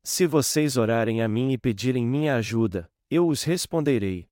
Se 0.03 0.27
vocês 0.27 0.79
orarem 0.79 1.21
a 1.21 1.29
mim 1.29 1.53
e 1.53 1.59
pedirem 1.59 2.07
minha 2.07 2.37
ajuda, 2.37 2.91
eu 3.11 3.29
os 3.29 3.43
responderei. 3.43 4.31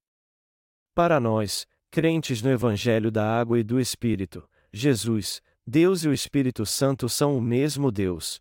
Para 0.94 1.20
nós, 1.20 1.66
crentes 1.90 2.40
no 2.40 2.50
Evangelho 2.50 3.10
da 3.10 3.38
Água 3.38 3.60
e 3.60 3.62
do 3.62 3.78
Espírito, 3.78 4.48
Jesus, 4.72 5.42
Deus 5.66 6.04
e 6.04 6.08
o 6.08 6.12
Espírito 6.14 6.64
Santo 6.64 7.06
são 7.06 7.36
o 7.36 7.40
mesmo 7.40 7.92
Deus. 7.92 8.40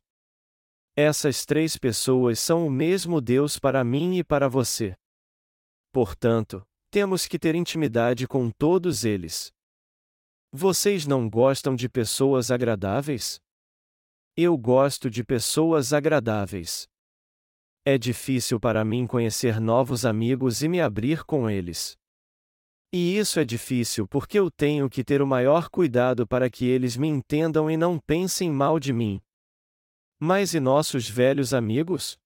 Essas 0.99 1.45
três 1.45 1.77
pessoas 1.77 2.39
são 2.39 2.65
o 2.65 2.71
mesmo 2.71 3.21
Deus 3.21 3.59
para 3.59 3.83
mim 3.83 4.17
e 4.17 4.23
para 4.23 4.49
você. 4.49 4.97
Portanto, 5.91 6.65
temos 6.89 7.27
que 7.27 7.37
ter 7.37 7.53
intimidade 7.53 8.27
com 8.27 8.49
todos 8.49 9.05
eles. 9.05 9.53
Vocês 10.51 11.05
não 11.05 11.29
gostam 11.29 11.75
de 11.75 11.87
pessoas 11.87 12.49
agradáveis? 12.49 13.39
Eu 14.35 14.57
gosto 14.57 15.07
de 15.07 15.23
pessoas 15.23 15.93
agradáveis. 15.93 16.87
É 17.85 17.95
difícil 17.95 18.59
para 18.59 18.83
mim 18.83 19.05
conhecer 19.05 19.61
novos 19.61 20.03
amigos 20.03 20.63
e 20.63 20.67
me 20.67 20.81
abrir 20.81 21.23
com 21.25 21.47
eles. 21.47 21.95
E 22.91 23.15
isso 23.19 23.39
é 23.39 23.45
difícil 23.45 24.07
porque 24.07 24.39
eu 24.39 24.49
tenho 24.49 24.89
que 24.89 25.03
ter 25.03 25.21
o 25.21 25.27
maior 25.27 25.69
cuidado 25.69 26.25
para 26.25 26.49
que 26.49 26.65
eles 26.65 26.97
me 26.97 27.07
entendam 27.07 27.69
e 27.69 27.77
não 27.77 27.99
pensem 27.99 28.49
mal 28.49 28.79
de 28.79 28.91
mim. 28.91 29.21
Mas 30.19 30.55
e 30.55 30.59
nossos 30.59 31.07
velhos 31.07 31.53
amigos? 31.53 32.17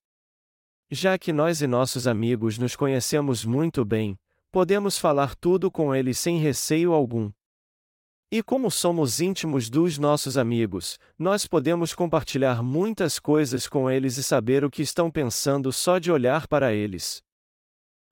Já 0.89 1.17
que 1.17 1.33
nós 1.33 1.61
e 1.61 1.67
nossos 1.67 2.07
amigos 2.07 2.57
nos 2.57 2.73
conhecemos 2.73 3.43
muito 3.43 3.83
bem, 3.83 4.17
podemos 4.49 4.97
falar 4.97 5.35
tudo 5.35 5.69
com 5.69 5.93
eles 5.93 6.17
sem 6.17 6.37
receio 6.37 6.93
algum. 6.93 7.29
E 8.31 8.41
como 8.41 8.71
somos 8.71 9.19
íntimos 9.19 9.69
dos 9.69 9.97
nossos 9.97 10.37
amigos, 10.37 10.97
nós 11.19 11.45
podemos 11.45 11.93
compartilhar 11.93 12.63
muitas 12.63 13.19
coisas 13.19 13.67
com 13.67 13.89
eles 13.89 14.15
e 14.15 14.23
saber 14.23 14.63
o 14.63 14.71
que 14.71 14.81
estão 14.81 15.11
pensando 15.11 15.69
só 15.73 15.99
de 15.99 16.09
olhar 16.09 16.47
para 16.47 16.73
eles. 16.73 17.21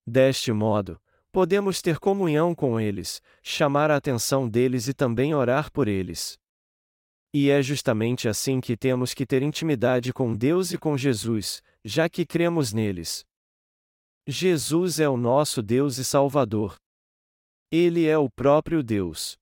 Deste 0.06 0.52
modo, 0.52 1.00
podemos 1.32 1.82
ter 1.82 2.00
comunhão 2.00 2.54
com 2.54 2.78
eles, 2.78 3.22
chamar 3.42 3.92
a 3.92 3.96
atenção 3.96 4.50
deles 4.50 4.90
e 4.90 4.94
também 4.94 5.34
orar 5.34 5.72
por 5.72 5.88
eles. 5.88 6.38
E 7.34 7.50
é 7.50 7.62
justamente 7.62 8.28
assim 8.28 8.60
que 8.60 8.76
temos 8.76 9.14
que 9.14 9.26
ter 9.26 9.44
intimidade 9.44 10.12
com 10.12 10.36
Deus 10.36 10.72
e 10.72 10.78
com 10.78 10.98
Jesus, 10.98 11.62
já 11.86 12.10
que 12.10 12.26
cremos 12.26 12.74
neles. 12.74 13.24
Jesus 14.28 15.00
é 15.00 15.08
o 15.08 15.16
nosso 15.16 15.62
Deus 15.62 15.98
e 15.98 16.06
Salvador. 16.06 16.78
Ele 17.72 18.08
é 18.08 18.18
o 18.18 18.30
próprio 18.30 18.82
Deus. 18.82 19.38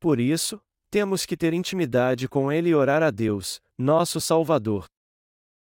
Por 0.00 0.20
isso, 0.20 0.60
temos 0.90 1.26
que 1.26 1.36
ter 1.36 1.52
intimidade 1.52 2.28
com 2.28 2.52
Ele 2.52 2.68
e 2.68 2.74
orar 2.74 3.02
a 3.02 3.10
Deus, 3.10 3.60
nosso 3.76 4.20
Salvador. 4.20 4.86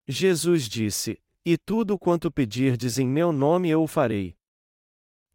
Jesus 0.09 0.66
disse: 0.66 1.20
E 1.44 1.59
tudo 1.59 1.98
quanto 1.98 2.33
pedirdes 2.33 2.98
em 2.98 3.06
meu 3.06 3.30
nome 3.30 3.68
eu 3.68 3.83
o 3.83 3.87
farei. 3.87 4.35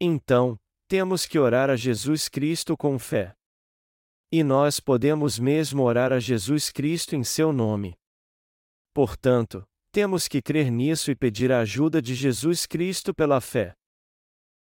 Então, 0.00 0.58
temos 0.88 1.26
que 1.26 1.38
orar 1.38 1.70
a 1.70 1.76
Jesus 1.76 2.28
Cristo 2.28 2.76
com 2.76 2.98
fé. 2.98 3.36
E 4.36 4.44
nós 4.44 4.78
podemos 4.78 5.38
mesmo 5.38 5.82
orar 5.82 6.12
a 6.12 6.20
Jesus 6.20 6.68
Cristo 6.68 7.16
em 7.16 7.24
seu 7.24 7.54
nome. 7.54 7.96
Portanto, 8.92 9.66
temos 9.90 10.28
que 10.28 10.42
crer 10.42 10.70
nisso 10.70 11.10
e 11.10 11.16
pedir 11.16 11.50
a 11.50 11.60
ajuda 11.60 12.02
de 12.02 12.14
Jesus 12.14 12.66
Cristo 12.66 13.14
pela 13.14 13.40
fé. 13.40 13.74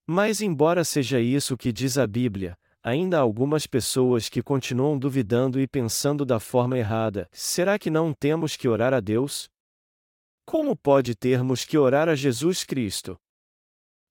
Mas, 0.06 0.39
embora 0.39 0.84
seja 0.84 1.19
isso 1.19 1.58
que 1.58 1.73
diz 1.73 1.97
a 1.97 2.06
Bíblia, 2.06 2.56
ainda 2.84 3.17
há 3.17 3.21
algumas 3.21 3.65
pessoas 3.65 4.30
que 4.30 4.43
continuam 4.43 4.99
duvidando 4.99 5.60
e 5.60 5.67
pensando 5.67 6.23
da 6.23 6.39
forma 6.39 6.78
errada: 6.78 7.28
será 7.32 7.80
que 7.80 7.89
não 7.89 8.13
temos 8.13 8.56
que 8.56 8.67
orar 8.67 8.93
a 8.93 8.99
Deus? 8.99 9.49
Como 10.45 10.75
pode 10.75 11.15
termos 11.15 11.65
que 11.65 11.75
orar 11.75 12.08
a 12.08 12.13
Jesus 12.13 12.63
Cristo? 12.63 13.17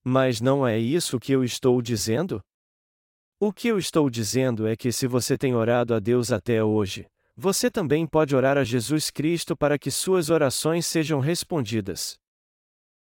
Mas 0.02 0.40
não 0.40 0.66
é 0.66 0.76
isso 0.80 1.20
que 1.20 1.30
eu 1.30 1.44
estou 1.44 1.80
dizendo? 1.80 2.42
O 3.46 3.52
que 3.52 3.68
eu 3.68 3.78
estou 3.78 4.08
dizendo 4.08 4.66
é 4.66 4.74
que 4.74 4.90
se 4.90 5.06
você 5.06 5.36
tem 5.36 5.54
orado 5.54 5.92
a 5.92 6.00
Deus 6.00 6.32
até 6.32 6.64
hoje, 6.64 7.04
você 7.36 7.70
também 7.70 8.06
pode 8.06 8.34
orar 8.34 8.56
a 8.56 8.64
Jesus 8.64 9.10
Cristo 9.10 9.54
para 9.54 9.78
que 9.78 9.90
suas 9.90 10.30
orações 10.30 10.86
sejam 10.86 11.20
respondidas. 11.20 12.16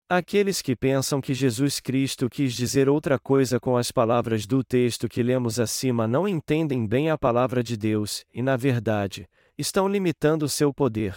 Aqueles 0.08 0.62
que 0.62 0.74
pensam 0.74 1.20
que 1.20 1.34
Jesus 1.34 1.78
Cristo 1.78 2.26
quis 2.30 2.54
dizer 2.54 2.88
outra 2.88 3.18
coisa 3.18 3.60
com 3.60 3.76
as 3.76 3.92
palavras 3.92 4.46
do 4.46 4.64
texto 4.64 5.10
que 5.10 5.22
lemos 5.22 5.60
acima 5.60 6.08
não 6.08 6.26
entendem 6.26 6.86
bem 6.86 7.10
a 7.10 7.18
palavra 7.18 7.62
de 7.62 7.76
Deus, 7.76 8.24
e, 8.32 8.40
na 8.40 8.56
verdade, 8.56 9.28
estão 9.58 9.86
limitando 9.86 10.48
seu 10.48 10.72
poder. 10.72 11.16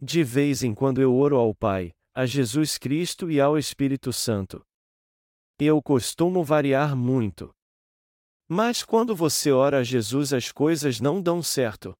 De 0.00 0.24
vez 0.24 0.62
em 0.62 0.72
quando 0.72 0.98
eu 0.98 1.14
oro 1.14 1.36
ao 1.36 1.54
Pai, 1.54 1.92
a 2.14 2.24
Jesus 2.24 2.78
Cristo 2.78 3.30
e 3.30 3.38
ao 3.38 3.58
Espírito 3.58 4.14
Santo. 4.14 4.64
Eu 5.60 5.82
costumo 5.82 6.42
variar 6.42 6.96
muito. 6.96 7.54
Mas 8.48 8.82
quando 8.82 9.14
você 9.14 9.50
ora 9.50 9.78
a 9.78 9.82
Jesus, 9.82 10.32
as 10.32 10.52
coisas 10.52 11.00
não 11.00 11.20
dão 11.20 11.42
certo. 11.42 11.94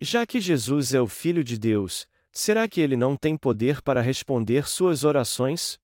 Já 0.00 0.26
que 0.26 0.40
Jesus 0.40 0.94
é 0.94 1.00
o 1.00 1.06
Filho 1.06 1.44
de 1.44 1.58
Deus, 1.58 2.08
Será 2.34 2.66
que 2.66 2.80
ele 2.80 2.96
não 2.96 3.14
tem 3.14 3.36
poder 3.36 3.82
para 3.82 4.00
responder 4.00 4.66
suas 4.66 5.04
orações? 5.04 5.78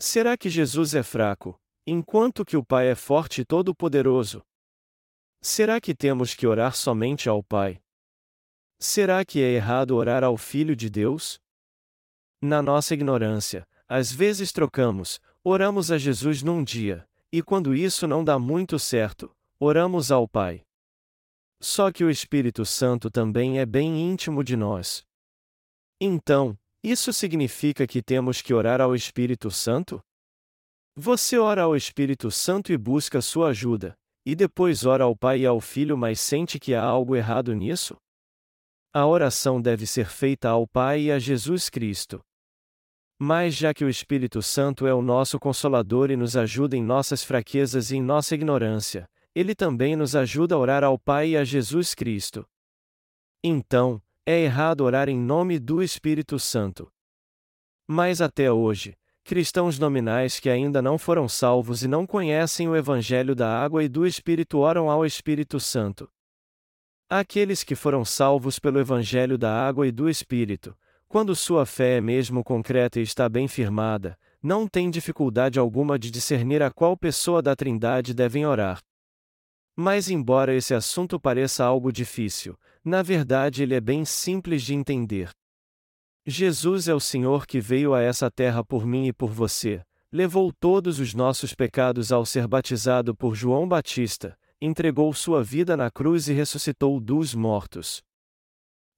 Será 0.00 0.36
que 0.36 0.50
Jesus 0.50 0.96
é 0.96 1.02
fraco, 1.02 1.56
enquanto 1.86 2.44
que 2.44 2.56
o 2.56 2.64
Pai 2.64 2.88
é 2.88 2.96
forte 2.96 3.42
e 3.42 3.44
todo-poderoso? 3.44 4.42
Será 5.40 5.80
que 5.80 5.94
temos 5.94 6.34
que 6.34 6.44
orar 6.44 6.74
somente 6.74 7.28
ao 7.28 7.40
Pai? 7.40 7.80
Será 8.80 9.24
que 9.24 9.40
é 9.40 9.52
errado 9.52 9.94
orar 9.94 10.24
ao 10.24 10.36
Filho 10.36 10.74
de 10.74 10.90
Deus? 10.90 11.38
Na 12.42 12.60
nossa 12.60 12.92
ignorância, 12.92 13.64
às 13.88 14.10
vezes 14.10 14.50
trocamos 14.50 15.20
Oramos 15.44 15.92
a 15.92 15.98
Jesus 15.98 16.42
num 16.42 16.64
dia, 16.64 17.06
e 17.36 17.42
quando 17.42 17.74
isso 17.74 18.06
não 18.06 18.22
dá 18.22 18.38
muito 18.38 18.78
certo, 18.78 19.28
oramos 19.58 20.12
ao 20.12 20.28
Pai. 20.28 20.62
Só 21.60 21.90
que 21.90 22.04
o 22.04 22.08
Espírito 22.08 22.64
Santo 22.64 23.10
também 23.10 23.58
é 23.58 23.66
bem 23.66 24.08
íntimo 24.08 24.44
de 24.44 24.56
nós. 24.56 25.04
Então, 26.00 26.56
isso 26.80 27.12
significa 27.12 27.88
que 27.88 28.00
temos 28.00 28.40
que 28.40 28.54
orar 28.54 28.80
ao 28.80 28.94
Espírito 28.94 29.50
Santo? 29.50 30.00
Você 30.94 31.36
ora 31.36 31.62
ao 31.62 31.74
Espírito 31.74 32.30
Santo 32.30 32.72
e 32.72 32.78
busca 32.78 33.20
sua 33.20 33.48
ajuda, 33.48 33.96
e 34.24 34.36
depois 34.36 34.86
ora 34.86 35.02
ao 35.02 35.16
Pai 35.16 35.40
e 35.40 35.46
ao 35.46 35.60
Filho, 35.60 35.98
mas 35.98 36.20
sente 36.20 36.60
que 36.60 36.72
há 36.72 36.84
algo 36.84 37.16
errado 37.16 37.52
nisso? 37.52 37.96
A 38.92 39.04
oração 39.08 39.60
deve 39.60 39.88
ser 39.88 40.06
feita 40.06 40.50
ao 40.50 40.68
Pai 40.68 41.00
e 41.00 41.10
a 41.10 41.18
Jesus 41.18 41.68
Cristo. 41.68 42.20
Mas 43.18 43.54
já 43.54 43.72
que 43.72 43.84
o 43.84 43.88
Espírito 43.88 44.42
Santo 44.42 44.86
é 44.86 44.94
o 44.94 45.00
nosso 45.00 45.38
consolador 45.38 46.10
e 46.10 46.16
nos 46.16 46.36
ajuda 46.36 46.76
em 46.76 46.82
nossas 46.82 47.22
fraquezas 47.22 47.90
e 47.90 47.96
em 47.96 48.02
nossa 48.02 48.34
ignorância, 48.34 49.08
ele 49.34 49.54
também 49.54 49.96
nos 49.96 50.16
ajuda 50.16 50.54
a 50.54 50.58
orar 50.58 50.84
ao 50.84 50.98
Pai 50.98 51.30
e 51.30 51.36
a 51.36 51.44
Jesus 51.44 51.94
Cristo. 51.94 52.46
Então, 53.42 54.02
é 54.26 54.40
errado 54.40 54.82
orar 54.82 55.08
em 55.08 55.18
nome 55.18 55.58
do 55.58 55.82
Espírito 55.82 56.38
Santo. 56.38 56.90
Mas 57.86 58.20
até 58.20 58.50
hoje, 58.50 58.96
cristãos 59.22 59.78
nominais 59.78 60.40
que 60.40 60.48
ainda 60.48 60.80
não 60.80 60.96
foram 60.96 61.28
salvos 61.28 61.82
e 61.82 61.88
não 61.88 62.06
conhecem 62.06 62.68
o 62.68 62.76
Evangelho 62.76 63.34
da 63.34 63.62
água 63.62 63.84
e 63.84 63.88
do 63.88 64.06
Espírito 64.06 64.58
oram 64.58 64.90
ao 64.90 65.04
Espírito 65.04 65.60
Santo. 65.60 66.10
Aqueles 67.08 67.62
que 67.62 67.74
foram 67.74 68.04
salvos 68.04 68.58
pelo 68.58 68.80
Evangelho 68.80 69.36
da 69.36 69.52
água 69.52 69.86
e 69.86 69.92
do 69.92 70.08
Espírito, 70.08 70.76
quando 71.14 71.36
sua 71.36 71.64
fé 71.64 71.98
é 71.98 72.00
mesmo 72.00 72.42
concreta 72.42 72.98
e 72.98 73.04
está 73.04 73.28
bem 73.28 73.46
firmada, 73.46 74.18
não 74.42 74.66
têm 74.66 74.90
dificuldade 74.90 75.60
alguma 75.60 75.96
de 75.96 76.10
discernir 76.10 76.60
a 76.60 76.72
qual 76.72 76.96
pessoa 76.96 77.40
da 77.40 77.54
Trindade 77.54 78.12
devem 78.12 78.44
orar. 78.44 78.80
Mas, 79.76 80.10
embora 80.10 80.52
esse 80.56 80.74
assunto 80.74 81.20
pareça 81.20 81.64
algo 81.64 81.92
difícil, 81.92 82.58
na 82.84 83.00
verdade 83.00 83.62
ele 83.62 83.76
é 83.76 83.80
bem 83.80 84.04
simples 84.04 84.64
de 84.64 84.74
entender. 84.74 85.30
Jesus 86.26 86.88
é 86.88 86.94
o 86.94 86.98
Senhor 86.98 87.46
que 87.46 87.60
veio 87.60 87.94
a 87.94 88.02
essa 88.02 88.28
terra 88.28 88.64
por 88.64 88.84
mim 88.84 89.06
e 89.06 89.12
por 89.12 89.30
você, 89.30 89.84
levou 90.10 90.52
todos 90.52 90.98
os 90.98 91.14
nossos 91.14 91.54
pecados 91.54 92.10
ao 92.10 92.26
ser 92.26 92.48
batizado 92.48 93.14
por 93.14 93.36
João 93.36 93.68
Batista, 93.68 94.36
entregou 94.60 95.14
sua 95.14 95.44
vida 95.44 95.76
na 95.76 95.92
cruz 95.92 96.26
e 96.26 96.32
ressuscitou 96.32 96.98
dos 96.98 97.36
mortos. 97.36 98.02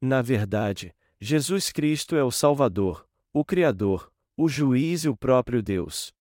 Na 0.01 0.23
verdade, 0.23 0.95
Jesus 1.21 1.73
Cristo 1.73 2.15
é 2.15 2.23
o 2.23 2.31
Salvador, 2.31 3.09
o 3.33 3.45
Criador, 3.45 4.13
o 4.37 4.49
Juiz 4.49 5.05
e 5.05 5.09
o 5.09 5.17
próprio 5.17 5.63
Deus. 5.63 6.13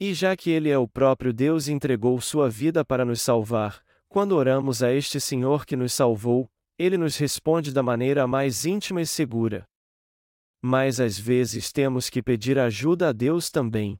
E 0.00 0.14
já 0.14 0.36
que 0.36 0.50
Ele 0.50 0.70
é 0.70 0.78
o 0.78 0.88
próprio 0.88 1.32
Deus 1.32 1.68
e 1.68 1.72
entregou 1.72 2.18
sua 2.20 2.48
vida 2.48 2.84
para 2.84 3.04
nos 3.04 3.20
salvar, 3.20 3.84
quando 4.08 4.32
oramos 4.32 4.82
a 4.82 4.92
este 4.92 5.20
Senhor 5.20 5.66
que 5.66 5.76
nos 5.76 5.92
salvou, 5.92 6.50
Ele 6.78 6.96
nos 6.96 7.16
responde 7.16 7.72
da 7.72 7.82
maneira 7.82 8.26
mais 8.26 8.64
íntima 8.64 9.02
e 9.02 9.06
segura, 9.06 9.68
mas 10.62 10.98
às 11.00 11.18
vezes 11.18 11.70
temos 11.70 12.10
que 12.10 12.22
pedir 12.22 12.58
ajuda 12.58 13.10
a 13.10 13.12
Deus 13.12 13.50
também. 13.50 13.98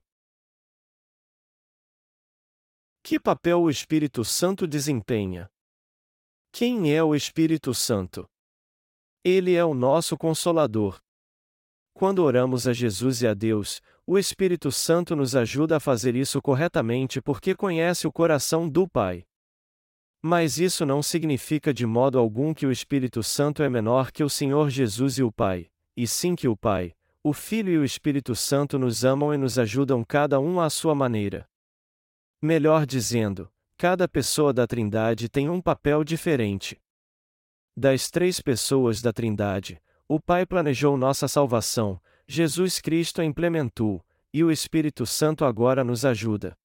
Que 3.02 3.18
papel 3.18 3.62
o 3.62 3.70
Espírito 3.70 4.24
Santo 4.24 4.66
desempenha? 4.66 5.48
Quem 6.50 6.94
é 6.94 7.02
o 7.02 7.14
Espírito 7.14 7.72
Santo? 7.72 8.28
Ele 9.24 9.54
é 9.54 9.64
o 9.64 9.74
nosso 9.74 10.16
consolador. 10.16 11.00
Quando 11.92 12.22
oramos 12.22 12.68
a 12.68 12.72
Jesus 12.72 13.22
e 13.22 13.26
a 13.26 13.34
Deus, 13.34 13.80
o 14.06 14.18
Espírito 14.18 14.70
Santo 14.70 15.16
nos 15.16 15.34
ajuda 15.34 15.76
a 15.76 15.80
fazer 15.80 16.14
isso 16.14 16.40
corretamente 16.40 17.20
porque 17.20 17.54
conhece 17.54 18.06
o 18.06 18.12
coração 18.12 18.68
do 18.68 18.88
Pai. 18.88 19.24
Mas 20.22 20.58
isso 20.58 20.86
não 20.86 21.02
significa 21.02 21.74
de 21.74 21.86
modo 21.86 22.18
algum 22.18 22.54
que 22.54 22.66
o 22.66 22.72
Espírito 22.72 23.22
Santo 23.22 23.62
é 23.62 23.68
menor 23.68 24.12
que 24.12 24.22
o 24.22 24.30
Senhor 24.30 24.70
Jesus 24.70 25.18
e 25.18 25.22
o 25.22 25.32
Pai 25.32 25.70
e 26.00 26.06
sim 26.06 26.36
que 26.36 26.46
o 26.46 26.56
Pai, 26.56 26.94
o 27.24 27.32
Filho 27.32 27.72
e 27.72 27.76
o 27.76 27.84
Espírito 27.84 28.32
Santo 28.36 28.78
nos 28.78 29.04
amam 29.04 29.34
e 29.34 29.36
nos 29.36 29.58
ajudam 29.58 30.04
cada 30.04 30.38
um 30.38 30.60
à 30.60 30.70
sua 30.70 30.94
maneira. 30.94 31.44
Melhor 32.40 32.86
dizendo, 32.86 33.50
cada 33.76 34.06
pessoa 34.06 34.52
da 34.52 34.64
Trindade 34.64 35.28
tem 35.28 35.50
um 35.50 35.60
papel 35.60 36.04
diferente. 36.04 36.80
Das 37.80 38.10
três 38.10 38.40
pessoas 38.40 39.00
da 39.00 39.12
Trindade, 39.12 39.80
o 40.08 40.18
Pai 40.18 40.44
planejou 40.44 40.96
nossa 40.96 41.28
salvação, 41.28 42.00
Jesus 42.26 42.80
Cristo 42.80 43.20
a 43.20 43.24
implementou, 43.24 44.04
e 44.34 44.42
o 44.42 44.50
Espírito 44.50 45.06
Santo 45.06 45.44
agora 45.44 45.84
nos 45.84 46.04
ajuda. 46.04 46.58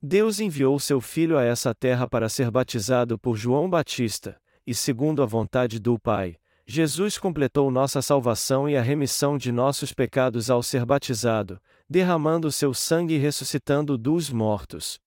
Deus 0.00 0.40
enviou 0.40 0.80
seu 0.80 0.98
Filho 0.98 1.36
a 1.36 1.44
essa 1.44 1.74
terra 1.74 2.08
para 2.08 2.30
ser 2.30 2.50
batizado 2.50 3.18
por 3.18 3.36
João 3.36 3.68
Batista, 3.68 4.40
e 4.66 4.74
segundo 4.74 5.22
a 5.22 5.26
vontade 5.26 5.78
do 5.78 5.98
Pai, 5.98 6.38
Jesus 6.66 7.18
completou 7.18 7.70
nossa 7.70 8.00
salvação 8.00 8.66
e 8.66 8.78
a 8.78 8.80
remissão 8.80 9.36
de 9.36 9.52
nossos 9.52 9.92
pecados 9.92 10.48
ao 10.48 10.62
ser 10.62 10.86
batizado, 10.86 11.60
derramando 11.86 12.50
seu 12.50 12.72
sangue 12.72 13.16
e 13.16 13.18
ressuscitando 13.18 13.98
dos 13.98 14.30
mortos. 14.30 14.98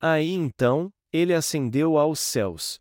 Aí 0.00 0.30
então, 0.30 0.92
ele 1.12 1.34
ascendeu 1.34 1.98
aos 1.98 2.20
céus. 2.20 2.80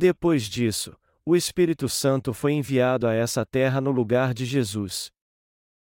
Depois 0.00 0.44
disso, 0.44 0.96
o 1.26 1.34
Espírito 1.34 1.88
Santo 1.88 2.32
foi 2.32 2.52
enviado 2.52 3.04
a 3.04 3.14
essa 3.14 3.44
terra 3.44 3.80
no 3.80 3.90
lugar 3.90 4.32
de 4.32 4.44
Jesus. 4.44 5.10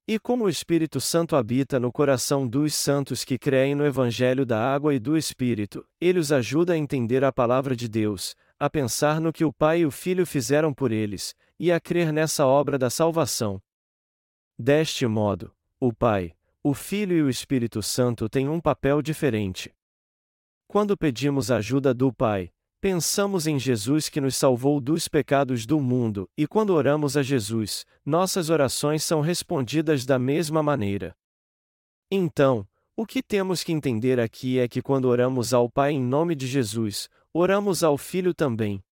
E 0.07 0.21
como 0.21 0.45
o 0.45 0.49
Espírito 0.49 1.01
Santo 1.01 1.35
habita 1.35 1.81
no 1.81 1.91
coração 1.91 2.47
dos 2.47 2.77
santos 2.77 3.25
que 3.25 3.37
creem 3.37 3.75
no 3.75 3.85
Evangelho 3.85 4.47
da 4.47 4.73
Água 4.73 4.95
e 4.95 5.01
do 5.01 5.17
Espírito, 5.17 5.85
ele 6.01 6.21
os 6.21 6.31
ajuda 6.31 6.75
a 6.75 6.79
entender 6.79 7.25
a 7.25 7.33
palavra 7.33 7.75
de 7.75 7.89
Deus, 7.89 8.37
a 8.57 8.71
pensar 8.71 9.21
no 9.21 9.33
que 9.33 9.45
o 9.45 9.53
Pai 9.53 9.81
e 9.81 9.87
o 9.87 9.91
Filho 9.91 10.25
fizeram 10.25 10.73
por 10.73 10.93
eles, 10.93 11.35
e 11.59 11.73
a 11.73 11.81
crer 11.81 12.13
nessa 12.13 12.47
obra 12.47 12.79
da 12.79 12.91
salvação. 12.91 13.61
Deste 14.57 15.09
modo, 15.09 15.53
o 15.81 15.93
Pai, 15.93 16.37
o 16.63 16.73
Filho 16.73 17.17
e 17.17 17.23
o 17.23 17.29
Espírito 17.29 17.83
Santo 17.83 18.29
têm 18.29 18.49
um 18.49 18.61
papel 18.61 19.03
diferente. 19.03 19.75
Quando 20.69 20.97
pedimos 20.97 21.51
ajuda 21.51 21.93
do 21.93 22.13
Pai, 22.13 22.53
pensamos 22.81 23.47
em 23.47 23.59
Jesus 23.59 24.09
que 24.09 24.21
nos 24.21 24.37
salvou 24.37 24.81
dos 24.81 25.09
pecados 25.09 25.67
do 25.67 25.81
mundo, 25.81 26.29
e 26.37 26.47
quando 26.47 26.71
oramos 26.71 27.17
a 27.17 27.23
Jesus, 27.23 27.85
nossas 28.05 28.51
orações 28.51 29.03
são 29.03 29.21
respondidas 29.21 30.07
da 30.07 30.19
mesma 30.19 30.63
maneira. 30.63 31.15
Então, 32.11 32.67
o 32.97 33.05
que 33.05 33.23
temos 33.23 33.63
que 33.63 33.73
entender 33.73 34.19
aqui 34.19 34.59
é 34.59 34.67
que 34.67 34.83
quando 34.83 35.07
oramos 35.07 35.53
ao 35.53 35.71
Pai 35.71 35.93
em 35.93 36.03
nome 36.03 36.35
de 36.35 36.47
Jesus, 36.47 37.09
oramos 37.33 37.83
ao 37.83 37.99
Filho 37.99 38.33
também. 38.33 38.83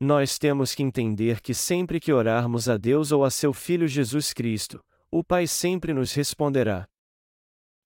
Nós 0.00 0.38
temos 0.38 0.74
que 0.74 0.82
entender 0.82 1.40
que 1.40 1.52
sempre 1.52 1.98
que 1.98 2.12
orarmos 2.12 2.68
a 2.68 2.76
Deus 2.76 3.10
ou 3.10 3.24
a 3.24 3.30
seu 3.30 3.52
Filho 3.52 3.88
Jesus 3.88 4.32
Cristo, 4.32 4.80
o 5.10 5.24
Pai 5.24 5.46
sempre 5.46 5.92
nos 5.92 6.12
responderá. 6.12 6.86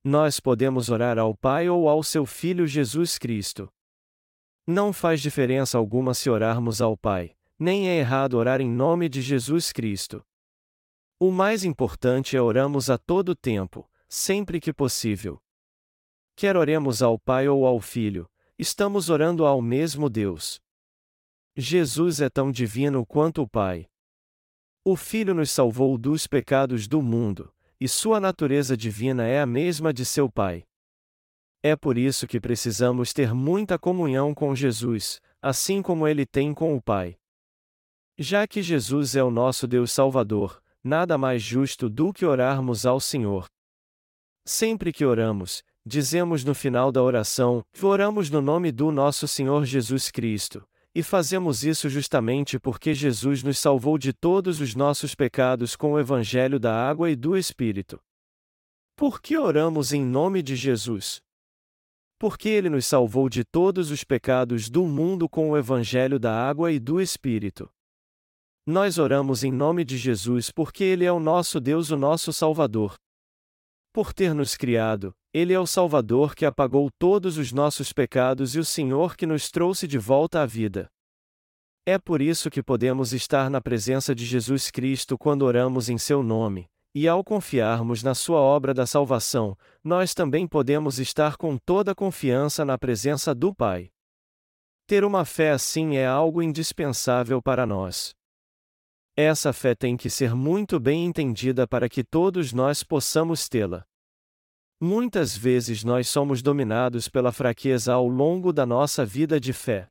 Nós 0.04 0.40
podemos 0.40 0.90
orar 0.90 1.18
ao 1.18 1.34
Pai 1.34 1.68
ou 1.68 1.88
ao 1.88 2.02
seu 2.02 2.26
Filho 2.26 2.66
Jesus 2.66 3.16
Cristo. 3.16 3.72
Não 4.66 4.92
faz 4.92 5.20
diferença 5.20 5.76
alguma 5.76 6.14
se 6.14 6.30
orarmos 6.30 6.80
ao 6.80 6.96
Pai, 6.96 7.36
nem 7.58 7.88
é 7.88 7.98
errado 7.98 8.34
orar 8.34 8.60
em 8.60 8.70
nome 8.70 9.08
de 9.08 9.20
Jesus 9.20 9.72
Cristo. 9.72 10.24
O 11.18 11.32
mais 11.32 11.64
importante 11.64 12.36
é 12.36 12.40
oramos 12.40 12.88
a 12.88 12.96
todo 12.96 13.34
tempo, 13.34 13.90
sempre 14.08 14.60
que 14.60 14.72
possível. 14.72 15.42
Quer 16.36 16.56
oremos 16.56 17.02
ao 17.02 17.18
Pai 17.18 17.48
ou 17.48 17.66
ao 17.66 17.80
Filho, 17.80 18.30
estamos 18.56 19.10
orando 19.10 19.44
ao 19.44 19.60
mesmo 19.60 20.08
Deus. 20.08 20.60
Jesus 21.56 22.20
é 22.20 22.30
tão 22.30 22.52
divino 22.52 23.04
quanto 23.04 23.42
o 23.42 23.48
Pai. 23.48 23.88
O 24.84 24.96
Filho 24.96 25.34
nos 25.34 25.50
salvou 25.50 25.98
dos 25.98 26.26
pecados 26.28 26.86
do 26.86 27.02
mundo, 27.02 27.52
e 27.80 27.88
sua 27.88 28.20
natureza 28.20 28.76
divina 28.76 29.26
é 29.26 29.40
a 29.40 29.46
mesma 29.46 29.92
de 29.92 30.04
seu 30.04 30.30
Pai. 30.30 30.64
É 31.62 31.76
por 31.76 31.96
isso 31.96 32.26
que 32.26 32.40
precisamos 32.40 33.12
ter 33.12 33.32
muita 33.32 33.78
comunhão 33.78 34.34
com 34.34 34.52
Jesus, 34.52 35.20
assim 35.40 35.80
como 35.80 36.08
ele 36.08 36.26
tem 36.26 36.52
com 36.52 36.74
o 36.76 36.82
Pai. 36.82 37.16
Já 38.18 38.48
que 38.48 38.60
Jesus 38.60 39.14
é 39.14 39.22
o 39.22 39.30
nosso 39.30 39.68
Deus 39.68 39.92
Salvador, 39.92 40.60
nada 40.82 41.16
mais 41.16 41.40
justo 41.40 41.88
do 41.88 42.12
que 42.12 42.26
orarmos 42.26 42.84
ao 42.84 42.98
Senhor. 42.98 43.46
Sempre 44.44 44.92
que 44.92 45.04
oramos, 45.04 45.62
dizemos 45.86 46.44
no 46.44 46.52
final 46.52 46.90
da 46.90 47.00
oração: 47.00 47.62
Oramos 47.80 48.28
no 48.28 48.42
nome 48.42 48.72
do 48.72 48.90
nosso 48.90 49.28
Senhor 49.28 49.64
Jesus 49.64 50.10
Cristo. 50.10 50.66
E 50.94 51.02
fazemos 51.02 51.64
isso 51.64 51.88
justamente 51.88 52.58
porque 52.58 52.92
Jesus 52.92 53.42
nos 53.42 53.58
salvou 53.58 53.96
de 53.96 54.12
todos 54.12 54.60
os 54.60 54.74
nossos 54.74 55.14
pecados 55.14 55.74
com 55.74 55.92
o 55.92 55.98
Evangelho 55.98 56.58
da 56.58 56.74
água 56.74 57.08
e 57.08 57.16
do 57.16 57.36
Espírito. 57.36 57.98
Por 58.94 59.22
que 59.22 59.38
oramos 59.38 59.92
em 59.92 60.04
nome 60.04 60.42
de 60.42 60.54
Jesus? 60.54 61.22
Porque 62.22 62.48
ele 62.48 62.70
nos 62.70 62.86
salvou 62.86 63.28
de 63.28 63.42
todos 63.42 63.90
os 63.90 64.04
pecados 64.04 64.70
do 64.70 64.86
mundo 64.86 65.28
com 65.28 65.50
o 65.50 65.56
Evangelho 65.56 66.20
da 66.20 66.32
água 66.32 66.70
e 66.70 66.78
do 66.78 67.00
Espírito. 67.00 67.68
Nós 68.64 68.96
oramos 68.96 69.42
em 69.42 69.50
nome 69.50 69.84
de 69.84 69.98
Jesus 69.98 70.48
porque 70.48 70.84
ele 70.84 71.04
é 71.04 71.10
o 71.10 71.18
nosso 71.18 71.58
Deus, 71.58 71.90
o 71.90 71.96
nosso 71.96 72.32
Salvador. 72.32 72.94
Por 73.92 74.12
ter 74.12 74.36
nos 74.36 74.56
criado, 74.56 75.12
Ele 75.34 75.52
é 75.52 75.58
o 75.58 75.66
Salvador 75.66 76.36
que 76.36 76.46
apagou 76.46 76.88
todos 76.96 77.38
os 77.38 77.50
nossos 77.50 77.92
pecados 77.92 78.54
e 78.54 78.60
o 78.60 78.64
Senhor 78.64 79.16
que 79.16 79.26
nos 79.26 79.50
trouxe 79.50 79.88
de 79.88 79.98
volta 79.98 80.42
à 80.42 80.46
vida. 80.46 80.88
É 81.84 81.98
por 81.98 82.22
isso 82.22 82.48
que 82.52 82.62
podemos 82.62 83.12
estar 83.12 83.50
na 83.50 83.60
presença 83.60 84.14
de 84.14 84.24
Jesus 84.24 84.70
Cristo 84.70 85.18
quando 85.18 85.42
oramos 85.42 85.88
em 85.88 85.98
Seu 85.98 86.22
nome, 86.22 86.68
e 86.94 87.08
ao 87.08 87.24
confiarmos 87.24 88.02
na 88.02 88.14
Sua 88.14 88.38
obra 88.38 88.74
da 88.74 88.86
salvação, 88.86 89.56
nós 89.82 90.14
também 90.14 90.46
podemos 90.46 90.98
estar 90.98 91.36
com 91.36 91.56
toda 91.56 91.94
confiança 91.94 92.64
na 92.64 92.76
presença 92.76 93.34
do 93.34 93.54
Pai. 93.54 93.90
Ter 94.86 95.04
uma 95.04 95.24
fé 95.24 95.52
assim 95.52 95.96
é 95.96 96.06
algo 96.06 96.42
indispensável 96.42 97.40
para 97.40 97.64
nós. 97.64 98.14
Essa 99.16 99.52
fé 99.52 99.74
tem 99.74 99.96
que 99.96 100.10
ser 100.10 100.34
muito 100.34 100.80
bem 100.80 101.04
entendida 101.04 101.66
para 101.66 101.88
que 101.88 102.02
todos 102.02 102.52
nós 102.52 102.82
possamos 102.82 103.48
tê-la. 103.48 103.84
Muitas 104.80 105.36
vezes 105.36 105.84
nós 105.84 106.08
somos 106.08 106.42
dominados 106.42 107.08
pela 107.08 107.30
fraqueza 107.30 107.92
ao 107.92 108.08
longo 108.08 108.52
da 108.52 108.66
nossa 108.66 109.06
vida 109.06 109.38
de 109.38 109.52
fé. 109.52 109.88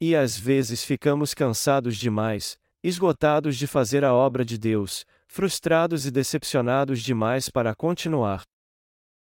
E 0.00 0.14
às 0.14 0.38
vezes 0.38 0.84
ficamos 0.84 1.34
cansados 1.34 1.96
demais, 1.96 2.56
esgotados 2.82 3.56
de 3.56 3.66
fazer 3.66 4.04
a 4.04 4.14
obra 4.14 4.44
de 4.44 4.56
Deus, 4.56 5.04
frustrados 5.28 6.06
e 6.06 6.10
decepcionados 6.10 7.00
demais 7.02 7.48
para 7.48 7.74
continuar. 7.74 8.42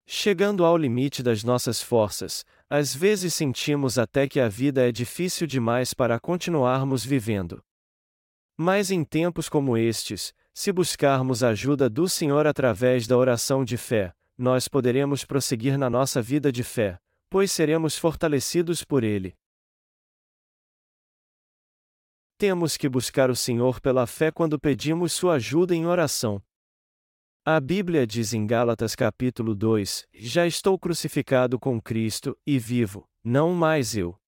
Chegando 0.05 0.63
ao 0.63 0.77
limite 0.77 1.21
das 1.21 1.43
nossas 1.43 1.81
forças, 1.81 2.45
às 2.69 2.95
vezes 2.95 3.33
sentimos 3.33 3.97
até 3.97 4.25
que 4.25 4.39
a 4.39 4.47
vida 4.47 4.87
é 4.87 4.91
difícil 4.91 5.45
demais 5.45 5.93
para 5.93 6.17
continuarmos 6.17 7.03
vivendo. 7.03 7.61
Mas 8.55 8.89
em 8.89 9.03
tempos 9.03 9.49
como 9.49 9.77
estes, 9.77 10.33
se 10.53 10.71
buscarmos 10.71 11.43
a 11.43 11.49
ajuda 11.49 11.89
do 11.89 12.07
Senhor 12.07 12.47
através 12.47 13.05
da 13.05 13.17
oração 13.17 13.65
de 13.65 13.75
fé, 13.75 14.13
nós 14.37 14.67
poderemos 14.67 15.25
prosseguir 15.25 15.77
na 15.77 15.89
nossa 15.89 16.21
vida 16.21 16.51
de 16.51 16.63
fé, 16.63 16.97
pois 17.29 17.51
seremos 17.51 17.97
fortalecidos 17.97 18.83
por 18.83 19.03
Ele. 19.03 19.35
Temos 22.37 22.77
que 22.77 22.87
buscar 22.87 23.29
o 23.29 23.35
Senhor 23.35 23.79
pela 23.81 24.05
fé 24.05 24.31
quando 24.31 24.59
pedimos 24.59 25.13
sua 25.13 25.35
ajuda 25.35 25.75
em 25.75 25.85
oração. 25.85 26.41
A 27.43 27.59
Bíblia 27.59 28.05
diz 28.05 28.33
em 28.33 28.45
Gálatas 28.45 28.95
capítulo 28.95 29.55
2: 29.55 30.07
Já 30.13 30.45
estou 30.45 30.77
crucificado 30.77 31.59
com 31.59 31.81
Cristo, 31.81 32.37
e 32.45 32.59
vivo, 32.59 33.07
não 33.23 33.53
mais 33.53 33.95
eu, 33.95 34.19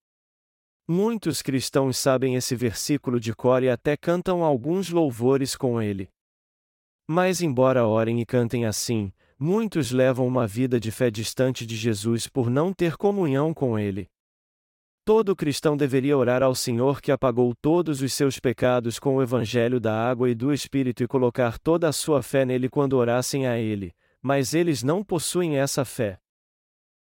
Muitos 0.91 1.43
cristãos 1.43 1.99
sabem 1.99 2.33
esse 2.33 2.55
versículo 2.55 3.19
de 3.19 3.31
cor 3.31 3.61
e 3.61 3.69
até 3.69 3.95
cantam 3.95 4.43
alguns 4.43 4.89
louvores 4.89 5.55
com 5.55 5.79
ele. 5.79 6.09
Mas, 7.07 7.43
embora 7.43 7.85
orem 7.85 8.19
e 8.19 8.25
cantem 8.25 8.65
assim, 8.65 9.13
muitos 9.37 9.91
levam 9.91 10.25
uma 10.25 10.47
vida 10.47 10.79
de 10.79 10.89
fé 10.89 11.11
distante 11.11 11.63
de 11.63 11.75
Jesus 11.75 12.25
por 12.25 12.49
não 12.49 12.73
ter 12.73 12.97
comunhão 12.97 13.53
com 13.53 13.77
ele. 13.77 14.09
Todo 15.09 15.35
cristão 15.35 15.75
deveria 15.75 16.15
orar 16.15 16.43
ao 16.43 16.53
Senhor 16.53 17.01
que 17.01 17.11
apagou 17.11 17.55
todos 17.55 17.99
os 17.99 18.13
seus 18.13 18.37
pecados 18.37 18.99
com 18.99 19.15
o 19.15 19.23
evangelho 19.23 19.79
da 19.79 19.91
água 19.91 20.29
e 20.29 20.35
do 20.35 20.53
Espírito 20.53 21.01
e 21.01 21.07
colocar 21.07 21.57
toda 21.57 21.87
a 21.87 21.91
sua 21.91 22.21
fé 22.21 22.45
nele 22.45 22.69
quando 22.69 22.93
orassem 22.93 23.47
a 23.47 23.57
ele, 23.57 23.91
mas 24.21 24.53
eles 24.53 24.83
não 24.83 25.03
possuem 25.03 25.57
essa 25.57 25.83
fé. 25.83 26.19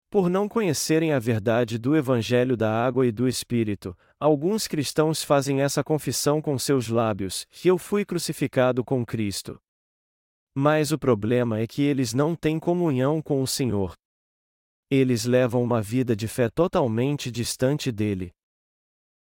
Por 0.09 0.31
não 0.31 0.49
conhecerem 0.49 1.13
a 1.13 1.19
verdade 1.19 1.77
do 1.77 1.97
Evangelho 1.97 2.57
da 2.57 2.73
água 2.73 3.05
e 3.05 3.11
do 3.11 3.27
Espírito, 3.27 3.99
alguns 4.21 4.69
cristãos 4.69 5.25
fazem 5.25 5.61
essa 5.61 5.83
confissão 5.83 6.41
com 6.41 6.57
seus 6.57 6.87
lábios: 6.87 7.49
que 7.51 7.67
eu 7.67 7.77
fui 7.77 8.05
crucificado 8.05 8.85
com 8.85 9.05
Cristo. 9.05 9.61
Mas 10.55 10.93
o 10.93 10.99
problema 11.01 11.59
é 11.59 11.67
que 11.67 11.83
eles 11.83 12.15
não 12.15 12.37
têm 12.37 12.61
comunhão 12.61 13.21
com 13.21 13.43
o 13.43 13.47
Senhor. 13.47 13.93
Eles 14.91 15.25
levam 15.25 15.63
uma 15.63 15.83
vida 15.83 16.17
de 16.17 16.27
fé 16.27 16.49
totalmente 16.49 17.31
distante 17.31 17.93
dele. 17.93 18.33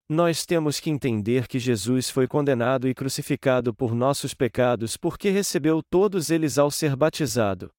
Nós 0.10 0.46
temos 0.46 0.80
que 0.80 0.90
entender 0.90 1.48
que 1.48 1.60
Jesus 1.60 2.10
foi 2.10 2.26
condenado 2.26 2.88
e 2.88 2.94
crucificado 2.94 3.74
por 3.74 3.94
nossos 3.94 4.34
pecados 4.34 4.96
porque 4.96 5.30
recebeu 5.30 5.84
todos 5.84 6.30
eles 6.30 6.58
ao 6.58 6.72
ser 6.72 6.96
batizado. 6.96 7.70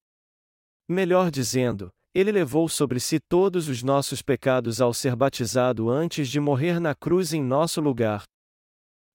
Melhor 0.87 1.31
dizendo, 1.31 1.91
ele 2.15 2.31
levou 2.31 2.69
sobre 2.69 3.01
si 3.01 3.19
todos 3.19 3.69
os 3.69 3.83
nossos 3.83 4.21
pecados 4.21 4.81
ao 4.81 4.93
ser 4.93 5.17
batizado 5.17 5.89
antes 5.89 6.29
de 6.29 6.39
morrer 6.39 6.79
na 6.79 6.95
cruz 6.95 7.33
em 7.33 7.43
nosso 7.43 7.81
lugar. 7.81 8.25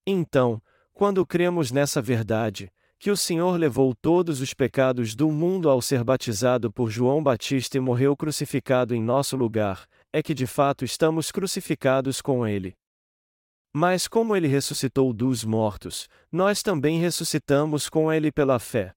Então, 0.04 0.60
quando 0.92 1.24
cremos 1.24 1.70
nessa 1.70 2.02
verdade, 2.02 2.72
que 3.04 3.10
o 3.10 3.16
Senhor 3.18 3.58
levou 3.58 3.94
todos 3.94 4.40
os 4.40 4.54
pecados 4.54 5.14
do 5.14 5.30
mundo 5.30 5.68
ao 5.68 5.82
ser 5.82 6.02
batizado 6.02 6.72
por 6.72 6.90
João 6.90 7.22
Batista 7.22 7.76
e 7.76 7.80
morreu 7.80 8.16
crucificado 8.16 8.94
em 8.94 9.02
nosso 9.02 9.36
lugar, 9.36 9.86
é 10.10 10.22
que 10.22 10.32
de 10.32 10.46
fato 10.46 10.86
estamos 10.86 11.30
crucificados 11.30 12.22
com 12.22 12.46
Ele. 12.46 12.72
Mas 13.74 14.08
como 14.08 14.34
Ele 14.34 14.48
ressuscitou 14.48 15.12
dos 15.12 15.44
mortos, 15.44 16.08
nós 16.32 16.62
também 16.62 16.98
ressuscitamos 16.98 17.90
com 17.90 18.10
Ele 18.10 18.32
pela 18.32 18.58
fé. 18.58 18.94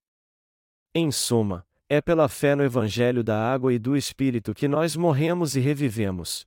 Em 0.96 1.12
suma, 1.12 1.68
é 1.90 2.02
pela 2.02 2.30
fé 2.30 2.56
no 2.56 2.64
Evangelho 2.64 3.26
da 3.26 3.38
água 3.38 3.74
e 3.74 3.78
do 3.78 3.98
Espírito 3.98 4.54
que 4.54 4.70
nós 4.70 4.96
morremos 4.96 5.54
e 5.58 5.60
revivemos. 5.60 6.46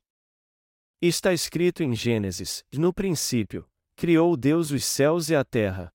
Está 0.99 1.31
escrito 1.31 1.83
em 1.83 1.93
Gênesis: 1.93 2.63
No 2.73 2.91
princípio, 2.91 3.67
criou 3.95 4.35
Deus 4.35 4.71
os 4.71 4.83
céus 4.83 5.29
e 5.29 5.35
a 5.35 5.45
terra. 5.45 5.93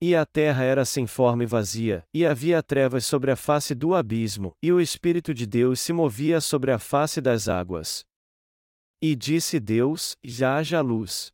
E 0.00 0.14
a 0.14 0.26
terra 0.26 0.62
era 0.62 0.84
sem 0.84 1.06
forma 1.06 1.42
e 1.44 1.46
vazia, 1.46 2.06
e 2.12 2.26
havia 2.26 2.62
trevas 2.62 3.06
sobre 3.06 3.30
a 3.30 3.36
face 3.36 3.74
do 3.74 3.94
abismo, 3.94 4.52
e 4.62 4.70
o 4.70 4.78
Espírito 4.78 5.32
de 5.32 5.46
Deus 5.46 5.80
se 5.80 5.92
movia 5.92 6.38
sobre 6.40 6.70
a 6.70 6.78
face 6.78 7.18
das 7.20 7.48
águas. 7.48 8.04
E 9.00 9.16
disse 9.16 9.58
Deus: 9.58 10.14
Já 10.22 10.58
haja 10.58 10.82
luz. 10.82 11.32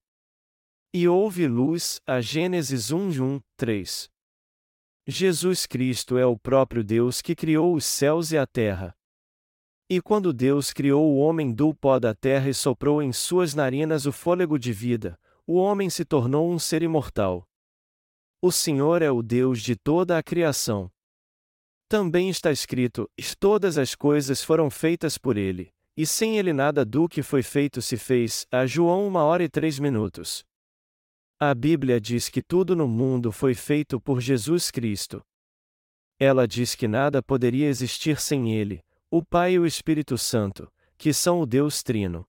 E 0.94 1.08
houve 1.08 1.48
luz, 1.48 2.00
a 2.06 2.20
Gênesis 2.20 2.92
1, 2.92 3.10
1, 3.20 3.40
3. 3.56 4.08
Jesus 5.08 5.66
Cristo 5.66 6.16
é 6.16 6.24
o 6.24 6.38
próprio 6.38 6.84
Deus 6.84 7.20
que 7.20 7.34
criou 7.34 7.74
os 7.74 7.84
céus 7.84 8.30
e 8.30 8.38
a 8.38 8.46
terra. 8.46 8.94
E 9.90 10.00
quando 10.00 10.32
Deus 10.32 10.72
criou 10.72 11.12
o 11.12 11.18
homem 11.18 11.52
do 11.52 11.74
pó 11.74 11.98
da 11.98 12.14
terra 12.14 12.48
e 12.48 12.54
soprou 12.54 13.02
em 13.02 13.12
suas 13.12 13.54
narinas 13.54 14.06
o 14.06 14.12
fôlego 14.12 14.56
de 14.56 14.72
vida, 14.72 15.18
o 15.44 15.56
homem 15.56 15.90
se 15.90 16.04
tornou 16.04 16.48
um 16.48 16.58
ser 16.58 16.82
imortal. 16.82 17.48
O 18.44 18.50
Senhor 18.50 19.02
é 19.02 19.10
o 19.10 19.22
Deus 19.22 19.62
de 19.62 19.76
toda 19.76 20.18
a 20.18 20.22
criação. 20.22 20.90
Também 21.88 22.28
está 22.28 22.50
escrito: 22.50 23.08
todas 23.38 23.78
as 23.78 23.94
coisas 23.94 24.42
foram 24.42 24.68
feitas 24.68 25.16
por 25.16 25.36
ele, 25.36 25.72
e 25.96 26.04
sem 26.04 26.38
ele 26.38 26.52
nada 26.52 26.84
do 26.84 27.08
que 27.08 27.22
foi 27.22 27.44
feito 27.44 27.80
se 27.80 27.96
fez. 27.96 28.44
A 28.50 28.66
João 28.66 29.06
1 29.06 29.14
hora 29.14 29.44
e 29.44 29.48
3 29.48 29.78
minutos. 29.78 30.44
A 31.38 31.54
Bíblia 31.54 32.00
diz 32.00 32.28
que 32.28 32.42
tudo 32.42 32.74
no 32.74 32.88
mundo 32.88 33.30
foi 33.30 33.54
feito 33.54 34.00
por 34.00 34.20
Jesus 34.20 34.72
Cristo. 34.72 35.22
Ela 36.18 36.44
diz 36.48 36.74
que 36.74 36.88
nada 36.88 37.22
poderia 37.22 37.68
existir 37.68 38.20
sem 38.20 38.52
Ele, 38.52 38.82
o 39.08 39.24
Pai 39.24 39.52
e 39.52 39.58
o 39.60 39.66
Espírito 39.66 40.18
Santo, 40.18 40.68
que 40.98 41.12
são 41.12 41.40
o 41.40 41.46
Deus 41.46 41.80
Trino. 41.84 42.24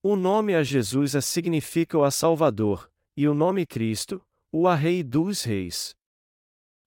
O 0.00 0.14
nome 0.14 0.54
a 0.54 0.62
Jesus 0.62 1.16
a 1.16 1.20
significa 1.20 1.98
o 1.98 2.04
a 2.04 2.10
Salvador, 2.12 2.88
e 3.16 3.26
o 3.26 3.34
nome 3.34 3.66
Cristo, 3.66 4.22
o 4.50 4.66
Rei 4.72 5.02
dos 5.02 5.44
Reis. 5.44 5.94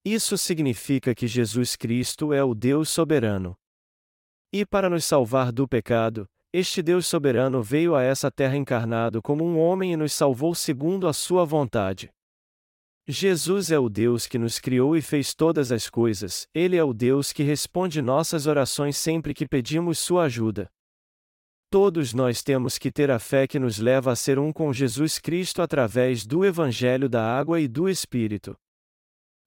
Isso 0.03 0.35
significa 0.35 1.13
que 1.13 1.27
Jesus 1.27 1.75
Cristo 1.75 2.33
é 2.33 2.43
o 2.43 2.55
Deus 2.55 2.89
soberano. 2.89 3.55
E 4.51 4.65
para 4.65 4.89
nos 4.89 5.05
salvar 5.05 5.51
do 5.51 5.67
pecado, 5.67 6.27
este 6.51 6.81
Deus 6.81 7.05
soberano 7.05 7.61
veio 7.61 7.95
a 7.95 8.01
essa 8.01 8.31
terra 8.31 8.57
encarnado 8.57 9.21
como 9.21 9.45
um 9.45 9.59
homem 9.59 9.93
e 9.93 9.95
nos 9.95 10.11
salvou 10.11 10.55
segundo 10.55 11.07
a 11.07 11.13
sua 11.13 11.45
vontade. 11.45 12.09
Jesus 13.07 13.69
é 13.69 13.77
o 13.77 13.89
Deus 13.89 14.25
que 14.25 14.39
nos 14.39 14.57
criou 14.57 14.97
e 14.97 15.01
fez 15.01 15.35
todas 15.35 15.71
as 15.71 15.87
coisas, 15.87 16.47
Ele 16.55 16.77
é 16.77 16.83
o 16.83 16.93
Deus 16.93 17.31
que 17.31 17.43
responde 17.43 18.01
nossas 18.01 18.47
orações 18.47 18.97
sempre 18.97 19.35
que 19.35 19.47
pedimos 19.47 19.99
sua 19.99 20.23
ajuda. 20.23 20.67
Todos 21.71 22.13
nós 22.13 22.43
temos 22.43 22.77
que 22.77 22.91
ter 22.91 23.09
a 23.09 23.17
fé 23.17 23.47
que 23.47 23.57
nos 23.57 23.79
leva 23.79 24.11
a 24.11 24.15
ser 24.15 24.37
um 24.37 24.51
com 24.51 24.73
Jesus 24.73 25.17
Cristo 25.17 25.61
através 25.61 26.25
do 26.25 26.43
Evangelho 26.43 27.07
da 27.07 27.23
Água 27.23 27.61
e 27.61 27.67
do 27.67 27.87
Espírito. 27.87 28.57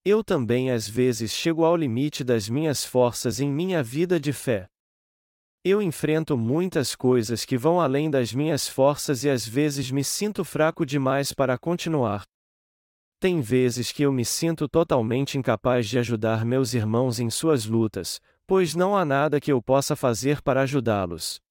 Eu 0.02 0.24
também 0.24 0.70
às 0.70 0.88
vezes 0.88 1.32
chego 1.32 1.66
ao 1.66 1.76
limite 1.76 2.24
das 2.24 2.48
minhas 2.48 2.82
forças 2.82 3.40
em 3.40 3.52
minha 3.52 3.82
vida 3.82 4.18
de 4.18 4.32
fé. 4.32 4.66
Eu 5.62 5.82
enfrento 5.82 6.34
muitas 6.34 6.94
coisas 6.94 7.44
que 7.44 7.58
vão 7.58 7.78
além 7.78 8.10
das 8.10 8.32
minhas 8.32 8.66
forças 8.66 9.22
e 9.22 9.28
às 9.28 9.46
vezes 9.46 9.90
me 9.90 10.02
sinto 10.02 10.46
fraco 10.46 10.86
demais 10.86 11.30
para 11.30 11.58
continuar. 11.58 12.24
Tem 13.20 13.42
vezes 13.42 13.92
que 13.92 14.02
eu 14.02 14.10
me 14.10 14.24
sinto 14.24 14.66
totalmente 14.66 15.36
incapaz 15.36 15.86
de 15.86 15.98
ajudar 15.98 16.42
meus 16.42 16.72
irmãos 16.72 17.20
em 17.20 17.28
suas 17.28 17.66
lutas, 17.66 18.18
pois 18.46 18.74
não 18.74 18.96
há 18.96 19.04
nada 19.04 19.38
que 19.38 19.52
eu 19.52 19.60
possa 19.60 19.94
fazer 19.94 20.40
para 20.40 20.62
ajudá-los. 20.62 21.43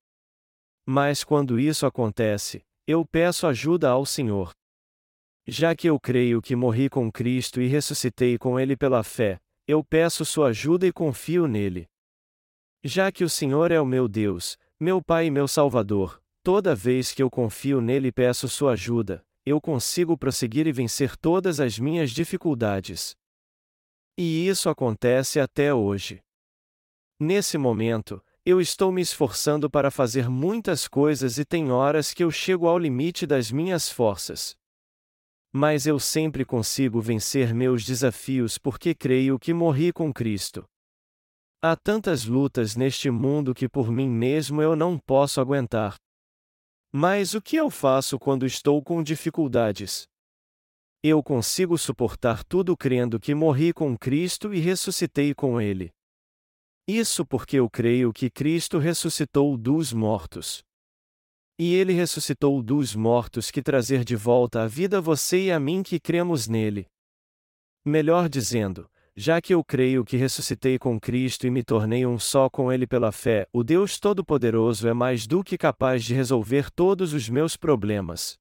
Mas 0.86 1.24
quando 1.24 1.60
isso 1.60 1.86
acontece, 1.86 2.64
eu 2.86 3.06
peço 3.06 3.48
ajuda 3.48 3.90
ao 3.90 4.06
Senhor. 4.06 4.52
Já 5.48 5.76
que 5.76 5.88
eu 5.88 6.00
creio 6.00 6.42
que 6.42 6.56
morri 6.56 6.90
com 6.90 7.12
Cristo 7.12 7.62
e 7.62 7.68
ressuscitei 7.68 8.38
com 8.38 8.60
Ele 8.60 8.76
pela 8.76 9.04
fé, 9.04 9.40
eu 9.68 9.84
peço 9.84 10.26
sua 10.26 10.50
ajuda 10.50 10.86
e 10.86 10.92
confio 10.92 11.48
nele. 11.48 11.88
Já 12.84 13.12
que 13.12 13.24
o 13.24 13.30
Senhor 13.30 13.72
é 13.72 13.80
o 13.80 13.86
meu 13.86 14.08
Deus, 14.08 14.58
meu 14.80 15.02
Pai 15.02 15.28
e 15.28 15.32
meu 15.32 15.48
Salvador, 15.48 16.22
toda 16.44 16.76
vez 16.76 17.14
que 17.14 17.24
eu 17.24 17.30
confio 17.30 17.80
nele 17.80 18.10
e 18.10 18.12
peço 18.12 18.50
sua 18.50 18.74
ajuda, 18.74 19.26
eu 19.46 19.62
consigo 19.62 20.18
prosseguir 20.18 20.68
e 20.68 20.72
vencer 20.72 21.16
todas 21.16 21.60
as 21.60 21.80
minhas 21.80 22.12
dificuldades. 22.12 23.16
E 24.18 24.48
isso 24.48 24.70
acontece 24.70 25.40
até 25.40 25.74
hoje. 25.74 26.22
Nesse 27.20 27.58
momento, 27.58 28.24
eu 28.46 28.60
estou 28.60 28.92
me 28.92 29.02
esforçando 29.02 29.70
para 29.70 29.90
fazer 29.90 30.30
muitas 30.30 30.86
coisas 30.86 31.38
e 31.38 31.46
tem 31.46 31.72
horas 31.72 32.14
que 32.14 32.24
eu 32.24 32.30
chego 32.30 32.68
ao 32.68 32.78
limite 32.78 33.26
das 33.26 33.50
minhas 33.50 33.90
forças. 33.90 34.54
Mas 35.54 35.88
eu 35.88 35.98
sempre 35.98 36.44
consigo 36.44 37.00
vencer 37.00 37.54
meus 37.54 37.86
desafios 37.86 38.58
porque 38.58 38.94
creio 38.94 39.40
que 39.40 39.54
morri 39.54 39.94
com 39.94 40.12
Cristo. 40.12 40.66
Há 41.62 41.78
tantas 41.78 42.26
lutas 42.26 42.76
neste 42.76 43.10
mundo 43.10 43.54
que 43.54 43.70
por 43.70 43.90
mim 43.90 44.10
mesmo 44.10 44.62
eu 44.62 44.76
não 44.76 44.98
posso 44.98 45.40
aguentar. 45.40 45.96
Mas 46.92 47.34
o 47.34 47.42
que 47.42 47.56
eu 47.56 47.70
faço 47.70 48.20
quando 48.20 48.46
estou 48.46 48.84
com 48.84 49.02
dificuldades? 49.02 50.06
Eu 51.02 51.24
consigo 51.24 51.78
suportar 51.78 52.44
tudo 52.44 52.76
crendo 52.76 53.20
que 53.20 53.34
morri 53.34 53.72
com 53.72 53.98
Cristo 53.98 54.54
e 54.54 54.60
ressuscitei 54.60 55.34
com 55.34 55.62
Ele. 55.62 55.94
Isso 56.88 57.26
porque 57.26 57.58
eu 57.58 57.70
creio 57.70 58.12
que 58.12 58.30
Cristo 58.30 58.78
ressuscitou 58.78 59.56
dos 59.58 59.94
mortos. 59.94 60.62
E 61.58 61.74
ele 61.74 61.94
ressuscitou 61.94 62.62
dos 62.62 62.94
mortos 62.94 63.50
que 63.50 63.62
trazer 63.62 64.04
de 64.04 64.16
volta 64.16 64.64
a 64.64 64.68
vida 64.68 65.00
você 65.00 65.46
e 65.46 65.52
a 65.52 65.60
mim 65.60 65.82
que 65.82 66.00
cremos 66.00 66.48
nele. 66.48 66.86
Melhor 67.86 68.28
dizendo, 68.28 68.90
já 69.16 69.40
que 69.40 69.54
eu 69.54 69.64
creio 69.64 70.04
que 70.04 70.18
ressuscitei 70.18 70.80
com 70.80 71.00
Cristo 71.00 71.46
e 71.46 71.52
me 71.52 71.64
tornei 71.64 72.06
um 72.06 72.18
só 72.18 72.50
com 72.50 72.72
Ele 72.72 72.88
pela 72.88 73.12
fé, 73.12 73.48
o 73.54 73.64
Deus 73.64 74.00
Todo-Poderoso 74.00 74.88
é 74.88 74.94
mais 74.94 75.28
do 75.28 75.44
que 75.44 75.58
capaz 75.58 76.04
de 76.04 76.14
resolver 76.14 76.72
todos 76.72 77.14
os 77.14 77.30
meus 77.30 77.56
problemas. 77.56 78.36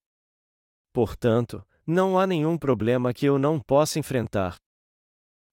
Portanto, 0.92 1.64
não 1.86 2.18
há 2.18 2.26
nenhum 2.26 2.56
problema 2.56 3.12
que 3.12 3.26
eu 3.26 3.38
não 3.38 3.60
possa 3.60 3.98
enfrentar. 3.98 4.56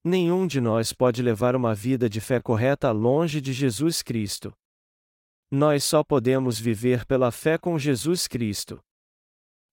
Nenhum 0.04 0.48
de 0.48 0.62
nós 0.62 0.94
pode 0.94 1.22
levar 1.22 1.56
uma 1.56 1.76
vida 1.76 2.10
de 2.10 2.22
fé 2.22 2.40
correta 2.40 2.90
longe 2.92 3.42
de 3.42 3.52
Jesus 3.52 4.02
Cristo. 4.02 4.54
Nós 5.52 5.84
só 5.84 6.04
podemos 6.04 6.58
viver 6.58 7.06
pela 7.06 7.32
fé 7.32 7.58
com 7.58 7.78
Jesus 7.78 8.28
Cristo. 8.28 8.80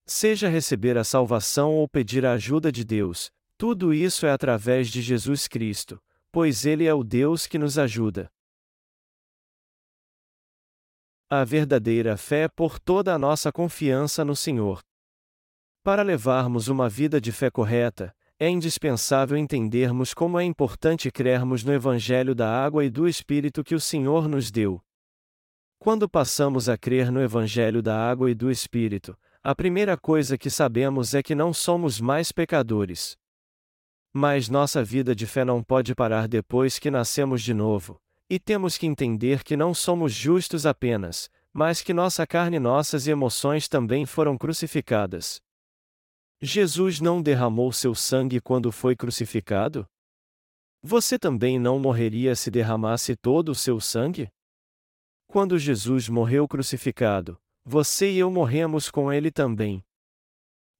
Seja 0.05 0.49
receber 0.49 0.97
a 0.97 1.03
salvação 1.03 1.75
ou 1.75 1.87
pedir 1.87 2.25
a 2.25 2.33
ajuda 2.33 2.71
de 2.71 2.83
Deus, 2.83 3.31
tudo 3.57 3.93
isso 3.93 4.25
é 4.25 4.31
através 4.31 4.89
de 4.89 5.01
Jesus 5.01 5.47
Cristo, 5.47 6.01
pois 6.31 6.65
Ele 6.65 6.85
é 6.85 6.93
o 6.93 7.03
Deus 7.03 7.47
que 7.47 7.57
nos 7.57 7.77
ajuda. 7.77 8.29
A 11.29 11.43
verdadeira 11.43 12.15
fé 12.15 12.43
é 12.43 12.47
por 12.47 12.79
toda 12.79 13.13
a 13.13 13.19
nossa 13.19 13.51
confiança 13.51 14.23
no 14.23 14.35
Senhor. 14.35 14.81
Para 15.83 16.01
levarmos 16.01 16.67
uma 16.67 16.87
vida 16.87 17.19
de 17.19 17.31
fé 17.31 17.49
correta, 17.49 18.15
é 18.39 18.47
indispensável 18.47 19.35
entendermos 19.35 20.13
como 20.13 20.39
é 20.39 20.43
importante 20.43 21.09
crermos 21.09 21.63
no 21.63 21.73
Evangelho 21.73 22.35
da 22.35 22.47
água 22.47 22.85
e 22.85 22.89
do 22.89 23.07
Espírito 23.07 23.63
que 23.63 23.73
o 23.73 23.79
Senhor 23.79 24.27
nos 24.27 24.51
deu. 24.51 24.79
Quando 25.79 26.07
passamos 26.07 26.69
a 26.69 26.77
crer 26.77 27.11
no 27.11 27.21
Evangelho 27.21 27.81
da 27.81 27.97
água 27.97 28.29
e 28.29 28.35
do 28.35 28.51
Espírito, 28.51 29.17
a 29.43 29.55
primeira 29.55 29.97
coisa 29.97 30.37
que 30.37 30.49
sabemos 30.49 31.15
é 31.15 31.23
que 31.23 31.33
não 31.33 31.51
somos 31.51 31.99
mais 31.99 32.31
pecadores. 32.31 33.17
Mas 34.13 34.49
nossa 34.49 34.83
vida 34.83 35.15
de 35.15 35.25
fé 35.25 35.43
não 35.43 35.63
pode 35.63 35.95
parar 35.95 36.27
depois 36.27 36.77
que 36.77 36.91
nascemos 36.91 37.41
de 37.41 37.53
novo, 37.53 37.99
e 38.29 38.39
temos 38.39 38.77
que 38.77 38.85
entender 38.85 39.43
que 39.43 39.57
não 39.57 39.73
somos 39.73 40.13
justos 40.13 40.65
apenas, 40.65 41.29
mas 41.53 41.81
que 41.81 41.93
nossa 41.93 42.27
carne 42.27 42.57
e 42.57 42.59
nossas 42.59 43.07
emoções 43.07 43.67
também 43.67 44.05
foram 44.05 44.37
crucificadas. 44.37 45.41
Jesus 46.41 46.99
não 46.99 47.19
derramou 47.19 47.71
seu 47.71 47.95
sangue 47.95 48.39
quando 48.39 48.71
foi 48.71 48.95
crucificado? 48.95 49.87
Você 50.83 51.17
também 51.17 51.57
não 51.57 51.79
morreria 51.79 52.35
se 52.35 52.51
derramasse 52.51 53.15
todo 53.15 53.49
o 53.49 53.55
seu 53.55 53.79
sangue? 53.79 54.29
Quando 55.25 55.57
Jesus 55.57 56.07
morreu 56.07 56.47
crucificado, 56.47 57.41
você 57.65 58.11
e 58.11 58.19
eu 58.19 58.29
morremos 58.29 58.91
com 58.91 59.11
ele 59.11 59.31
também. 59.31 59.83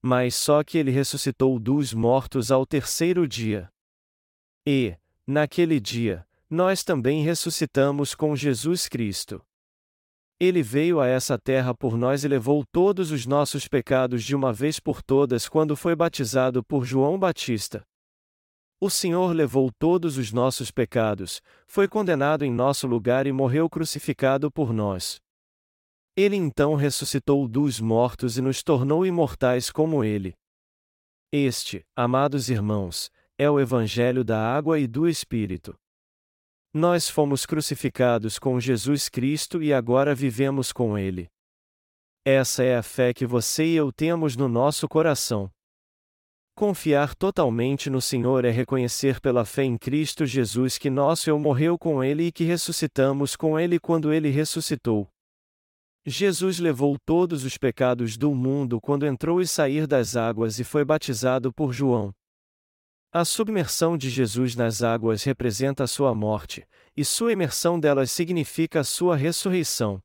Mas 0.01 0.35
só 0.35 0.63
que 0.63 0.77
ele 0.77 0.91
ressuscitou 0.91 1.59
dos 1.59 1.91
mortos 1.91 2.51
ao 2.51 2.65
terceiro 2.65 3.27
dia. 3.27 3.67
E, 4.65 4.95
naquele 5.25 5.79
dia, 5.79 6.27
nós 6.49 6.83
também 6.83 7.23
ressuscitamos 7.23 8.13
com 8.13 8.35
Jesus 8.35 8.87
Cristo. 8.87 9.43
Ele 10.39 10.61
veio 10.61 10.99
a 10.99 11.07
essa 11.07 11.37
terra 11.37 11.73
por 11.73 11.97
nós 11.97 12.23
e 12.23 12.27
levou 12.27 12.63
todos 12.71 13.09
os 13.09 13.25
nossos 13.25 13.67
pecados 13.67 14.23
de 14.23 14.35
uma 14.35 14.53
vez 14.53 14.79
por 14.79 15.01
todas 15.01 15.49
quando 15.49 15.75
foi 15.75 15.95
batizado 15.95 16.63
por 16.63 16.85
João 16.85 17.17
Batista. 17.17 17.83
O 18.79 18.91
Senhor 18.91 19.33
levou 19.33 19.71
todos 19.79 20.17
os 20.17 20.31
nossos 20.31 20.69
pecados, 20.69 21.41
foi 21.65 21.87
condenado 21.87 22.45
em 22.45 22.51
nosso 22.51 22.85
lugar 22.85 23.25
e 23.25 23.31
morreu 23.31 23.67
crucificado 23.67 24.51
por 24.51 24.71
nós. 24.71 25.19
Ele 26.15 26.35
então 26.35 26.75
ressuscitou 26.75 27.47
dos 27.47 27.79
mortos 27.79 28.37
e 28.37 28.41
nos 28.41 28.61
tornou 28.61 29.03
imortais 29.03 29.71
como 29.71 30.03
ele. 30.03 30.35
Este, 31.31 31.83
amados 31.95 32.49
irmãos, 32.49 33.09
é 33.39 33.49
o 33.49 33.59
Evangelho 33.59 34.23
da 34.23 34.39
água 34.39 34.79
e 34.79 34.85
do 34.85 35.07
Espírito. 35.07 35.75
Nós 36.77 37.09
fomos 37.09 37.43
crucificados 37.43 38.37
com 38.37 38.59
Jesus 38.59 39.09
Cristo 39.09 39.63
e 39.63 39.73
agora 39.73 40.13
vivemos 40.13 40.71
com 40.71 40.95
Ele. 40.95 41.27
Essa 42.23 42.61
é 42.63 42.77
a 42.77 42.83
fé 42.83 43.15
que 43.15 43.25
você 43.25 43.65
e 43.65 43.75
eu 43.75 43.91
temos 43.91 44.35
no 44.35 44.47
nosso 44.47 44.87
coração. 44.87 45.49
Confiar 46.55 47.15
totalmente 47.15 47.89
no 47.89 47.99
Senhor 47.99 48.45
é 48.45 48.51
reconhecer 48.51 49.19
pela 49.19 49.43
fé 49.43 49.63
em 49.63 49.75
Cristo 49.75 50.23
Jesus 50.23 50.77
que 50.77 50.87
nosso 50.87 51.31
eu 51.31 51.39
morreu 51.39 51.79
com 51.79 52.03
Ele 52.03 52.27
e 52.27 52.31
que 52.31 52.43
ressuscitamos 52.43 53.35
com 53.35 53.59
Ele 53.59 53.79
quando 53.79 54.13
Ele 54.13 54.29
ressuscitou. 54.29 55.07
Jesus 56.05 56.59
levou 56.59 56.95
todos 57.03 57.43
os 57.43 57.57
pecados 57.57 58.17
do 58.17 58.35
mundo 58.35 58.79
quando 58.79 59.07
entrou 59.07 59.41
e 59.41 59.47
sair 59.47 59.87
das 59.87 60.15
águas 60.15 60.59
e 60.59 60.63
foi 60.63 60.85
batizado 60.85 61.51
por 61.51 61.73
João. 61.73 62.13
A 63.19 63.25
submersão 63.25 63.97
de 63.97 64.11
Jesus 64.11 64.55
nas 64.55 64.83
águas 64.83 65.23
representa 65.23 65.85
a 65.85 65.87
sua 65.87 66.13
morte, 66.13 66.63
e 66.95 67.03
sua 67.03 67.33
imersão 67.33 67.79
delas 67.79 68.11
significa 68.11 68.81
a 68.81 68.83
sua 68.83 69.15
ressurreição. 69.15 69.99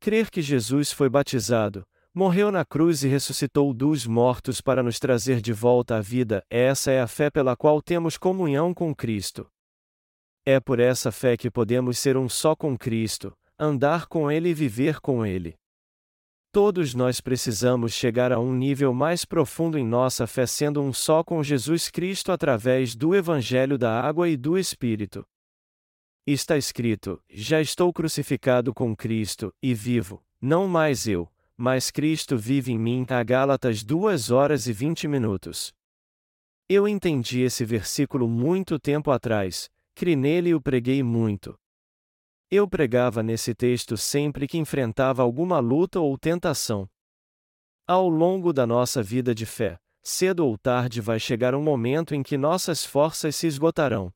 Crer 0.00 0.28
que 0.28 0.42
Jesus 0.42 0.90
foi 0.90 1.08
batizado, 1.08 1.86
morreu 2.12 2.50
na 2.50 2.64
cruz 2.64 3.04
e 3.04 3.08
ressuscitou 3.08 3.72
dos 3.72 4.04
mortos 4.04 4.60
para 4.60 4.82
nos 4.82 4.98
trazer 4.98 5.40
de 5.40 5.52
volta 5.52 5.94
à 5.94 6.00
vida, 6.00 6.44
essa 6.50 6.90
é 6.90 7.00
a 7.00 7.06
fé 7.06 7.30
pela 7.30 7.54
qual 7.54 7.80
temos 7.80 8.18
comunhão 8.18 8.74
com 8.74 8.92
Cristo. 8.92 9.46
É 10.44 10.58
por 10.58 10.80
essa 10.80 11.12
fé 11.12 11.36
que 11.36 11.48
podemos 11.48 12.00
ser 12.00 12.16
um 12.16 12.28
só 12.28 12.56
com 12.56 12.76
Cristo, 12.76 13.32
andar 13.56 14.06
com 14.06 14.28
Ele 14.28 14.48
e 14.48 14.54
viver 14.54 14.98
com 14.98 15.24
Ele. 15.24 15.54
Todos 16.50 16.94
nós 16.94 17.20
precisamos 17.20 17.92
chegar 17.92 18.32
a 18.32 18.40
um 18.40 18.54
nível 18.54 18.94
mais 18.94 19.24
profundo 19.26 19.76
em 19.76 19.86
nossa 19.86 20.26
fé 20.26 20.46
sendo 20.46 20.80
um 20.80 20.94
só 20.94 21.22
com 21.22 21.42
Jesus 21.42 21.90
Cristo 21.90 22.32
através 22.32 22.96
do 22.96 23.14
Evangelho 23.14 23.76
da 23.76 24.00
Água 24.00 24.30
e 24.30 24.36
do 24.36 24.56
Espírito. 24.56 25.26
Está 26.26 26.56
escrito: 26.56 27.22
Já 27.28 27.60
estou 27.60 27.92
crucificado 27.92 28.72
com 28.72 28.96
Cristo, 28.96 29.52
e 29.62 29.74
vivo, 29.74 30.24
não 30.40 30.66
mais 30.66 31.06
eu, 31.06 31.30
mas 31.54 31.90
Cristo 31.90 32.36
vive 32.36 32.72
em 32.72 32.78
mim. 32.78 33.04
A 33.10 33.22
Gálatas 33.22 33.84
2 33.84 34.30
horas 34.30 34.66
e 34.66 34.72
20 34.72 35.06
minutos. 35.06 35.74
Eu 36.66 36.88
entendi 36.88 37.40
esse 37.40 37.62
versículo 37.62 38.26
muito 38.26 38.78
tempo 38.78 39.10
atrás, 39.10 39.70
criei 39.94 40.16
nele 40.16 40.50
e 40.50 40.54
o 40.54 40.60
preguei 40.62 41.02
muito. 41.02 41.58
Eu 42.50 42.66
pregava 42.66 43.22
nesse 43.22 43.54
texto 43.54 43.94
sempre 43.98 44.46
que 44.46 44.56
enfrentava 44.56 45.22
alguma 45.22 45.58
luta 45.58 46.00
ou 46.00 46.16
tentação. 46.16 46.88
Ao 47.86 48.08
longo 48.08 48.54
da 48.54 48.66
nossa 48.66 49.02
vida 49.02 49.34
de 49.34 49.44
fé, 49.44 49.78
cedo 50.02 50.46
ou 50.46 50.56
tarde 50.56 51.02
vai 51.02 51.20
chegar 51.20 51.54
um 51.54 51.62
momento 51.62 52.14
em 52.14 52.22
que 52.22 52.38
nossas 52.38 52.86
forças 52.86 53.36
se 53.36 53.46
esgotarão. 53.46 54.10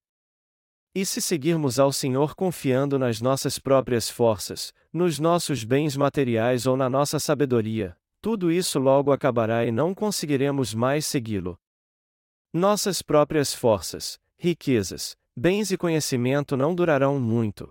E 0.95 1.05
se 1.05 1.21
seguirmos 1.21 1.79
ao 1.79 1.93
Senhor 1.93 2.35
confiando 2.35 2.99
nas 2.99 3.21
nossas 3.21 3.59
próprias 3.59 4.09
forças, 4.09 4.73
nos 4.91 5.19
nossos 5.19 5.63
bens 5.63 5.95
materiais 5.95 6.67
ou 6.67 6.75
na 6.75 6.89
nossa 6.89 7.19
sabedoria, 7.19 7.95
tudo 8.23 8.51
isso 8.51 8.79
logo 8.79 9.13
acabará 9.13 9.67
e 9.67 9.71
não 9.71 9.95
conseguiremos 9.95 10.73
mais 10.73 11.05
segui-lo. 11.05 11.59
Nossas 12.51 13.03
próprias 13.03 13.55
forças, 13.55 14.19
riquezas, 14.39 15.17
bens 15.37 15.71
e 15.71 15.77
conhecimento 15.77 16.57
não 16.57 16.75
durarão 16.75 17.21
muito. 17.21 17.71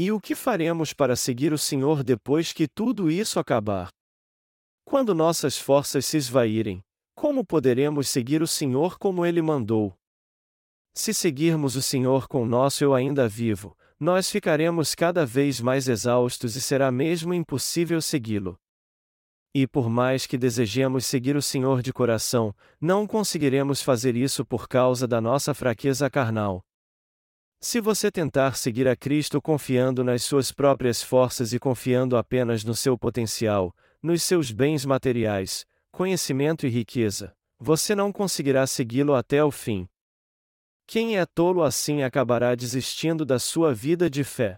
E 0.00 0.12
o 0.12 0.20
que 0.20 0.36
faremos 0.36 0.92
para 0.92 1.16
seguir 1.16 1.52
o 1.52 1.58
Senhor 1.58 2.04
depois 2.04 2.52
que 2.52 2.68
tudo 2.68 3.10
isso 3.10 3.40
acabar? 3.40 3.88
Quando 4.84 5.12
nossas 5.12 5.58
forças 5.58 6.06
se 6.06 6.16
esvaírem, 6.16 6.80
como 7.16 7.44
poderemos 7.44 8.08
seguir 8.08 8.40
o 8.40 8.46
Senhor 8.46 8.96
como 8.96 9.26
ele 9.26 9.42
mandou? 9.42 9.92
Se 10.94 11.12
seguirmos 11.12 11.74
o 11.74 11.82
Senhor 11.82 12.28
com 12.28 12.46
nosso 12.46 12.84
eu 12.84 12.94
ainda 12.94 13.28
vivo, 13.28 13.76
nós 13.98 14.30
ficaremos 14.30 14.94
cada 14.94 15.26
vez 15.26 15.60
mais 15.60 15.88
exaustos 15.88 16.54
e 16.54 16.60
será 16.60 16.92
mesmo 16.92 17.34
impossível 17.34 18.00
segui-lo. 18.00 18.56
E 19.52 19.66
por 19.66 19.90
mais 19.90 20.26
que 20.26 20.38
desejemos 20.38 21.06
seguir 21.06 21.34
o 21.34 21.42
Senhor 21.42 21.82
de 21.82 21.92
coração, 21.92 22.54
não 22.80 23.04
conseguiremos 23.04 23.82
fazer 23.82 24.14
isso 24.14 24.46
por 24.46 24.68
causa 24.68 25.08
da 25.08 25.20
nossa 25.20 25.52
fraqueza 25.54 26.08
carnal. 26.08 26.64
Se 27.60 27.80
você 27.80 28.08
tentar 28.08 28.56
seguir 28.56 28.86
a 28.86 28.94
Cristo 28.94 29.42
confiando 29.42 30.04
nas 30.04 30.22
suas 30.22 30.52
próprias 30.52 31.02
forças 31.02 31.52
e 31.52 31.58
confiando 31.58 32.16
apenas 32.16 32.62
no 32.62 32.72
seu 32.72 32.96
potencial, 32.96 33.74
nos 34.00 34.22
seus 34.22 34.52
bens 34.52 34.84
materiais, 34.84 35.66
conhecimento 35.90 36.66
e 36.66 36.70
riqueza, 36.70 37.34
você 37.58 37.96
não 37.96 38.12
conseguirá 38.12 38.64
segui-lo 38.64 39.12
até 39.12 39.42
o 39.42 39.50
fim. 39.50 39.88
Quem 40.86 41.18
é 41.18 41.26
tolo 41.26 41.64
assim 41.64 42.04
acabará 42.04 42.54
desistindo 42.54 43.26
da 43.26 43.40
sua 43.40 43.74
vida 43.74 44.08
de 44.08 44.22
fé. 44.22 44.56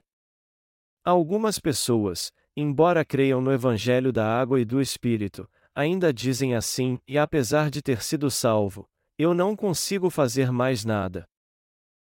Algumas 1.02 1.58
pessoas, 1.58 2.30
embora 2.54 3.02
creiam 3.02 3.40
no 3.40 3.50
Evangelho 3.50 4.12
da 4.12 4.26
água 4.26 4.60
e 4.60 4.64
do 4.64 4.78
Espírito, 4.78 5.48
ainda 5.74 6.12
dizem 6.12 6.54
assim, 6.54 6.98
e 7.08 7.16
apesar 7.16 7.70
de 7.70 7.80
ter 7.80 8.02
sido 8.02 8.30
salvo, 8.30 8.86
eu 9.18 9.32
não 9.32 9.56
consigo 9.56 10.10
fazer 10.10 10.52
mais 10.52 10.84
nada. 10.84 11.26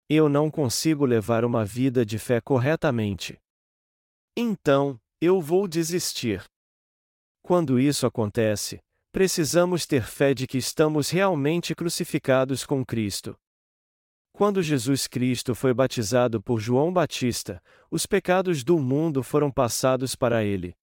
Eu 0.08 0.26
não 0.26 0.50
consigo 0.50 1.04
levar 1.04 1.44
uma 1.44 1.66
vida 1.66 2.04
de 2.06 2.18
fé 2.18 2.40
corretamente. 2.40 3.38
Então, 4.34 4.98
eu 5.20 5.38
vou 5.38 5.68
desistir. 5.68 6.42
Quando 7.42 7.78
isso 7.78 8.06
acontece, 8.06 8.80
precisamos 9.12 9.84
ter 9.84 10.02
fé 10.02 10.32
de 10.32 10.46
que 10.46 10.56
estamos 10.56 11.10
realmente 11.10 11.74
crucificados 11.74 12.64
com 12.64 12.82
Cristo. 12.86 13.36
Quando 14.32 14.62
Jesus 14.62 15.06
Cristo 15.06 15.54
foi 15.54 15.74
batizado 15.74 16.40
por 16.40 16.58
João 16.58 16.90
Batista, 16.90 17.60
os 17.90 18.06
pecados 18.06 18.64
do 18.64 18.78
mundo 18.78 19.22
foram 19.22 19.50
passados 19.50 20.16
para 20.16 20.42
ele. 20.42 20.74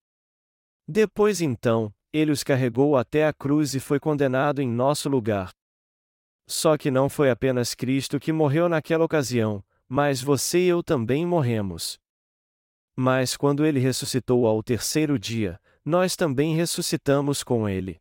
Depois 0.87 1.41
então, 1.41 1.91
ele 2.13 2.31
os 2.31 2.43
carregou 2.43 2.95
até 2.95 3.25
a 3.25 3.33
cruz 3.33 3.73
e 3.73 3.79
foi 3.79 3.99
condenado 3.99 4.61
em 4.61 4.69
nosso 4.69 5.09
lugar. 5.09 5.51
Só 6.47 6.77
que 6.77 6.91
não 6.91 7.09
foi 7.09 7.29
apenas 7.29 7.73
Cristo 7.73 8.19
que 8.19 8.31
morreu 8.31 8.69
naquela 8.69 9.03
ocasião, 9.03 9.63
mas 9.87 10.21
você 10.21 10.59
e 10.59 10.67
eu 10.67 10.83
também 10.83 11.25
morremos. 11.25 11.99
Mas 12.95 13.35
quando 13.35 13.65
ele 13.65 13.79
ressuscitou 13.79 14.47
ao 14.47 14.63
terceiro 14.63 15.17
dia, 15.19 15.59
nós 15.83 16.15
também 16.15 16.55
ressuscitamos 16.55 17.43
com 17.43 17.67
ele. 17.67 17.99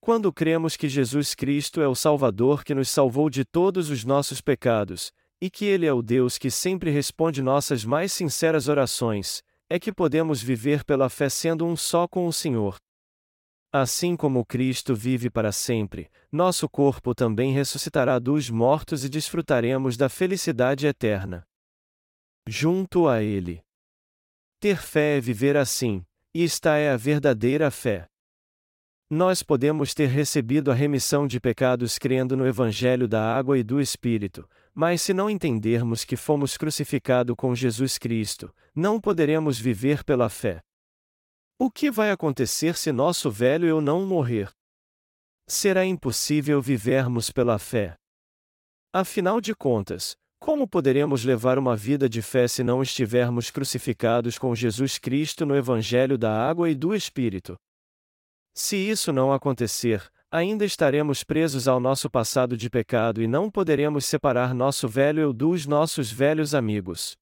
Quando 0.00 0.32
cremos 0.32 0.76
que 0.76 0.88
Jesus 0.88 1.34
Cristo 1.34 1.80
é 1.80 1.86
o 1.86 1.94
Salvador 1.94 2.64
que 2.64 2.74
nos 2.74 2.88
salvou 2.88 3.30
de 3.30 3.44
todos 3.44 3.88
os 3.88 4.04
nossos 4.04 4.40
pecados, 4.40 5.12
e 5.40 5.50
que 5.50 5.64
Ele 5.64 5.86
é 5.86 5.92
o 5.92 6.02
Deus 6.02 6.38
que 6.38 6.50
sempre 6.50 6.90
responde 6.90 7.42
nossas 7.42 7.84
mais 7.84 8.12
sinceras 8.12 8.68
orações, 8.68 9.42
é 9.68 9.78
que 9.78 9.92
podemos 9.92 10.42
viver 10.42 10.84
pela 10.84 11.08
fé 11.08 11.28
sendo 11.28 11.66
um 11.66 11.76
só 11.76 12.06
com 12.06 12.26
o 12.26 12.32
Senhor. 12.32 12.76
Assim 13.74 14.14
como 14.14 14.44
Cristo 14.44 14.94
vive 14.94 15.30
para 15.30 15.50
sempre, 15.50 16.10
nosso 16.30 16.68
corpo 16.68 17.14
também 17.14 17.54
ressuscitará 17.54 18.18
dos 18.18 18.50
mortos 18.50 19.02
e 19.02 19.08
desfrutaremos 19.08 19.96
da 19.96 20.10
felicidade 20.10 20.86
eterna. 20.86 21.42
Junto 22.46 23.08
a 23.08 23.22
Ele. 23.22 23.62
Ter 24.60 24.76
fé 24.76 25.16
é 25.16 25.20
viver 25.20 25.56
assim, 25.56 26.04
e 26.34 26.44
esta 26.44 26.76
é 26.76 26.90
a 26.90 26.98
verdadeira 26.98 27.70
fé. 27.70 28.06
Nós 29.08 29.42
podemos 29.42 29.94
ter 29.94 30.08
recebido 30.08 30.70
a 30.70 30.74
remissão 30.74 31.26
de 31.26 31.40
pecados 31.40 31.98
crendo 31.98 32.36
no 32.36 32.46
Evangelho 32.46 33.08
da 33.08 33.34
água 33.34 33.58
e 33.58 33.62
do 33.62 33.80
Espírito, 33.80 34.46
mas 34.74 35.00
se 35.00 35.14
não 35.14 35.30
entendermos 35.30 36.04
que 36.04 36.16
fomos 36.16 36.58
crucificados 36.58 37.34
com 37.38 37.54
Jesus 37.54 37.96
Cristo, 37.96 38.54
não 38.74 39.00
poderemos 39.00 39.58
viver 39.58 40.04
pela 40.04 40.28
fé. 40.28 40.62
O 41.64 41.70
que 41.70 41.92
vai 41.92 42.10
acontecer 42.10 42.76
se 42.76 42.90
nosso 42.90 43.30
velho 43.30 43.68
eu 43.68 43.80
não 43.80 44.04
morrer? 44.04 44.50
Será 45.46 45.86
impossível 45.86 46.60
vivermos 46.60 47.30
pela 47.30 47.56
fé. 47.56 47.94
Afinal 48.92 49.40
de 49.40 49.54
contas, 49.54 50.16
como 50.40 50.66
poderemos 50.66 51.24
levar 51.24 51.60
uma 51.60 51.76
vida 51.76 52.08
de 52.08 52.20
fé 52.20 52.48
se 52.48 52.64
não 52.64 52.82
estivermos 52.82 53.48
crucificados 53.48 54.36
com 54.38 54.52
Jesus 54.56 54.98
Cristo 54.98 55.46
no 55.46 55.54
Evangelho 55.54 56.18
da 56.18 56.36
água 56.36 56.68
e 56.68 56.74
do 56.74 56.96
Espírito? 56.96 57.54
Se 58.52 58.74
isso 58.76 59.12
não 59.12 59.32
acontecer, 59.32 60.10
ainda 60.32 60.64
estaremos 60.64 61.22
presos 61.22 61.68
ao 61.68 61.78
nosso 61.78 62.10
passado 62.10 62.56
de 62.56 62.68
pecado 62.68 63.22
e 63.22 63.28
não 63.28 63.48
poderemos 63.48 64.04
separar 64.04 64.52
nosso 64.52 64.88
velho 64.88 65.20
eu 65.20 65.32
dos 65.32 65.64
nossos 65.64 66.10
velhos 66.10 66.56
amigos. 66.56 67.16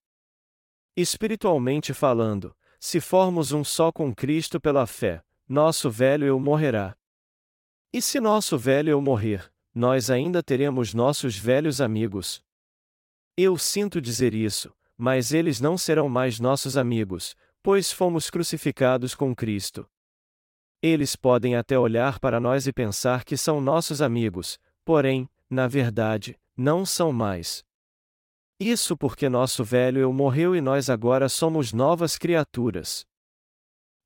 Espiritualmente 0.97 1.93
falando, 1.93 2.57
se 2.81 2.99
formos 2.99 3.53
um 3.53 3.63
só 3.63 3.93
com 3.93 4.13
Cristo 4.15 4.59
pela 4.59 4.87
fé, 4.87 5.23
nosso 5.47 5.91
velho 5.91 6.25
eu 6.25 6.41
morrerá. 6.41 6.97
E 7.93 8.01
se 8.01 8.19
nosso 8.19 8.57
velho 8.57 8.89
eu 8.89 9.03
morrer, 9.03 9.53
nós 9.75 10.09
ainda 10.09 10.43
teremos 10.43 10.95
nossos 10.95 11.37
velhos 11.37 11.79
amigos. 11.79 12.43
Eu 13.37 13.59
sinto 13.59 14.01
dizer 14.01 14.33
isso, 14.33 14.73
mas 14.97 15.33
eles 15.33 15.61
não 15.61 15.77
serão 15.77 16.09
mais 16.09 16.41
nossos 16.41 16.77
amigos, 16.79 17.37
pois 17.63 17.93
fomos 17.93 18.31
crucificados 18.31 19.15
com 19.15 19.35
Cristo. 19.35 19.87
Eles 20.83 21.15
podem 21.15 21.57
até 21.57 21.79
olhar 21.79 22.19
para 22.19 22.41
nós 22.41 22.67
e 22.67 22.73
pensar 22.73 23.25
que 23.25 23.37
são 23.37 23.61
nossos 23.61 24.01
amigos, 24.01 24.59
porém, 24.87 25.29
na 25.51 25.69
verdade, 25.69 26.39
não 26.57 26.87
são 26.87 27.13
mais. 27.13 27.63
Isso 28.61 28.95
porque 28.95 29.27
nosso 29.27 29.65
velho 29.65 30.03
eu 30.03 30.13
morreu 30.13 30.55
e 30.55 30.61
nós 30.61 30.91
agora 30.91 31.31
somos 31.31 31.73
novas 31.73 32.19
criaturas. 32.19 33.07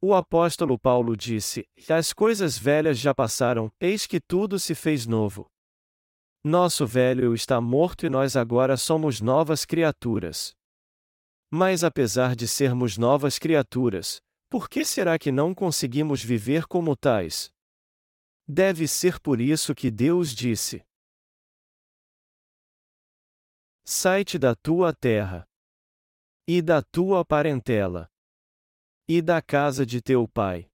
O 0.00 0.14
apóstolo 0.14 0.78
Paulo 0.78 1.16
disse: 1.16 1.66
As 1.90 2.12
coisas 2.12 2.57
velhas 2.57 2.96
já 2.96 3.12
passaram, 3.12 3.68
eis 3.80 4.07
que 4.07 4.20
tudo 4.20 4.61
se 4.61 4.72
fez 4.72 5.07
novo. 5.07 5.50
Nosso 6.44 6.86
velho 6.86 7.24
eu 7.24 7.34
está 7.34 7.61
morto 7.61 8.07
e 8.07 8.09
nós 8.09 8.36
agora 8.36 8.76
somos 8.76 9.20
novas 9.20 9.64
criaturas. 9.64 10.55
Mas 11.50 11.82
apesar 11.82 12.36
de 12.36 12.46
sermos 12.46 12.96
novas 12.96 13.40
criaturas, 13.40 14.20
por 14.48 14.68
que 14.68 14.84
será 14.84 15.18
que 15.18 15.32
não 15.32 15.52
conseguimos 15.52 16.22
viver 16.22 16.66
como 16.66 16.94
tais? 16.94 17.50
Deve 18.46 18.86
ser 18.86 19.18
por 19.18 19.40
isso 19.40 19.74
que 19.74 19.90
Deus 19.90 20.32
disse: 20.32 20.84
Sai-te 23.87 24.39
da 24.39 24.55
tua 24.55 24.95
terra, 24.95 25.47
e 26.49 26.62
da 26.62 26.80
tua 26.80 27.22
parentela, 27.22 28.11
e 29.07 29.20
da 29.20 29.43
casa 29.43 29.85
de 29.85 30.01
teu 30.01 30.26
pai, 30.26 30.70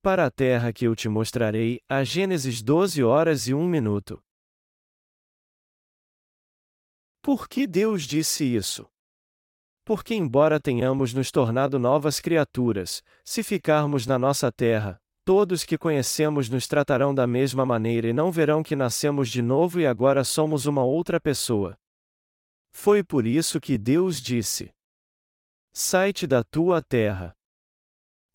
para 0.00 0.26
a 0.26 0.30
terra 0.30 0.72
que 0.72 0.84
eu 0.84 0.94
te 0.94 1.08
mostrarei. 1.08 1.80
A 1.88 2.04
Gênesis 2.04 2.62
12 2.62 3.02
horas 3.02 3.48
e 3.48 3.54
1 3.54 3.66
minuto. 3.66 4.22
Por 7.20 7.48
que 7.48 7.66
Deus 7.66 8.04
disse 8.04 8.44
isso? 8.44 8.86
Porque, 9.84 10.14
embora 10.14 10.60
tenhamos 10.60 11.12
nos 11.12 11.32
tornado 11.32 11.80
novas 11.80 12.20
criaturas, 12.20 13.02
se 13.24 13.42
ficarmos 13.42 14.06
na 14.06 14.20
nossa 14.20 14.52
terra, 14.52 15.00
todos 15.24 15.64
que 15.64 15.76
conhecemos 15.76 16.48
nos 16.48 16.68
tratarão 16.68 17.12
da 17.12 17.26
mesma 17.26 17.66
maneira 17.66 18.06
e 18.06 18.12
não 18.12 18.30
verão 18.30 18.62
que 18.62 18.76
nascemos 18.76 19.28
de 19.28 19.42
novo 19.42 19.80
e 19.80 19.86
agora 19.86 20.22
somos 20.22 20.64
uma 20.64 20.84
outra 20.84 21.20
pessoa. 21.20 21.76
Foi 22.74 23.04
por 23.04 23.24
isso 23.24 23.60
que 23.60 23.78
Deus 23.78 24.20
disse: 24.20 24.74
Sai-te 25.72 26.26
da 26.26 26.42
tua 26.42 26.82
terra, 26.82 27.32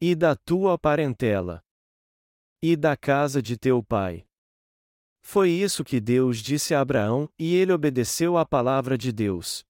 e 0.02 0.16
da 0.16 0.36
tua 0.36 0.80
parentela, 0.80 1.62
e 2.64 2.76
da 2.76 2.96
casa 2.96 3.42
de 3.42 3.58
teu 3.58 3.84
pai. 3.84 4.26
Foi 5.22 5.50
isso 5.50 5.84
que 5.84 6.00
Deus 6.00 6.40
disse 6.40 6.74
a 6.74 6.80
Abraão, 6.80 7.30
e 7.38 7.54
ele 7.54 7.74
obedeceu 7.74 8.38
à 8.38 8.46
palavra 8.46 8.98
de 8.98 9.12
Deus. 9.12 9.64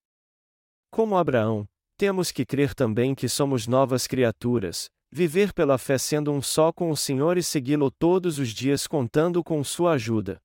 Como 0.92 1.18
Abraão, 1.18 1.68
temos 1.98 2.32
que 2.32 2.46
crer 2.46 2.74
também 2.74 3.14
que 3.14 3.28
somos 3.28 3.68
novas 3.68 4.08
criaturas, 4.08 4.90
viver 5.12 5.52
pela 5.52 5.78
fé 5.78 5.98
sendo 5.98 6.32
um 6.32 6.42
só 6.42 6.72
com 6.72 6.92
o 6.92 6.96
Senhor 6.96 7.38
e 7.38 7.44
segui-lo 7.44 7.92
todos 7.92 8.38
os 8.38 8.50
dias 8.50 8.88
contando 8.88 9.44
com 9.44 9.62
sua 9.64 9.94
ajuda. 9.94 10.40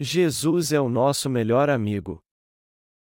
Jesus 0.00 0.70
é 0.70 0.80
o 0.80 0.88
nosso 0.88 1.28
melhor 1.28 1.68
amigo. 1.68 2.22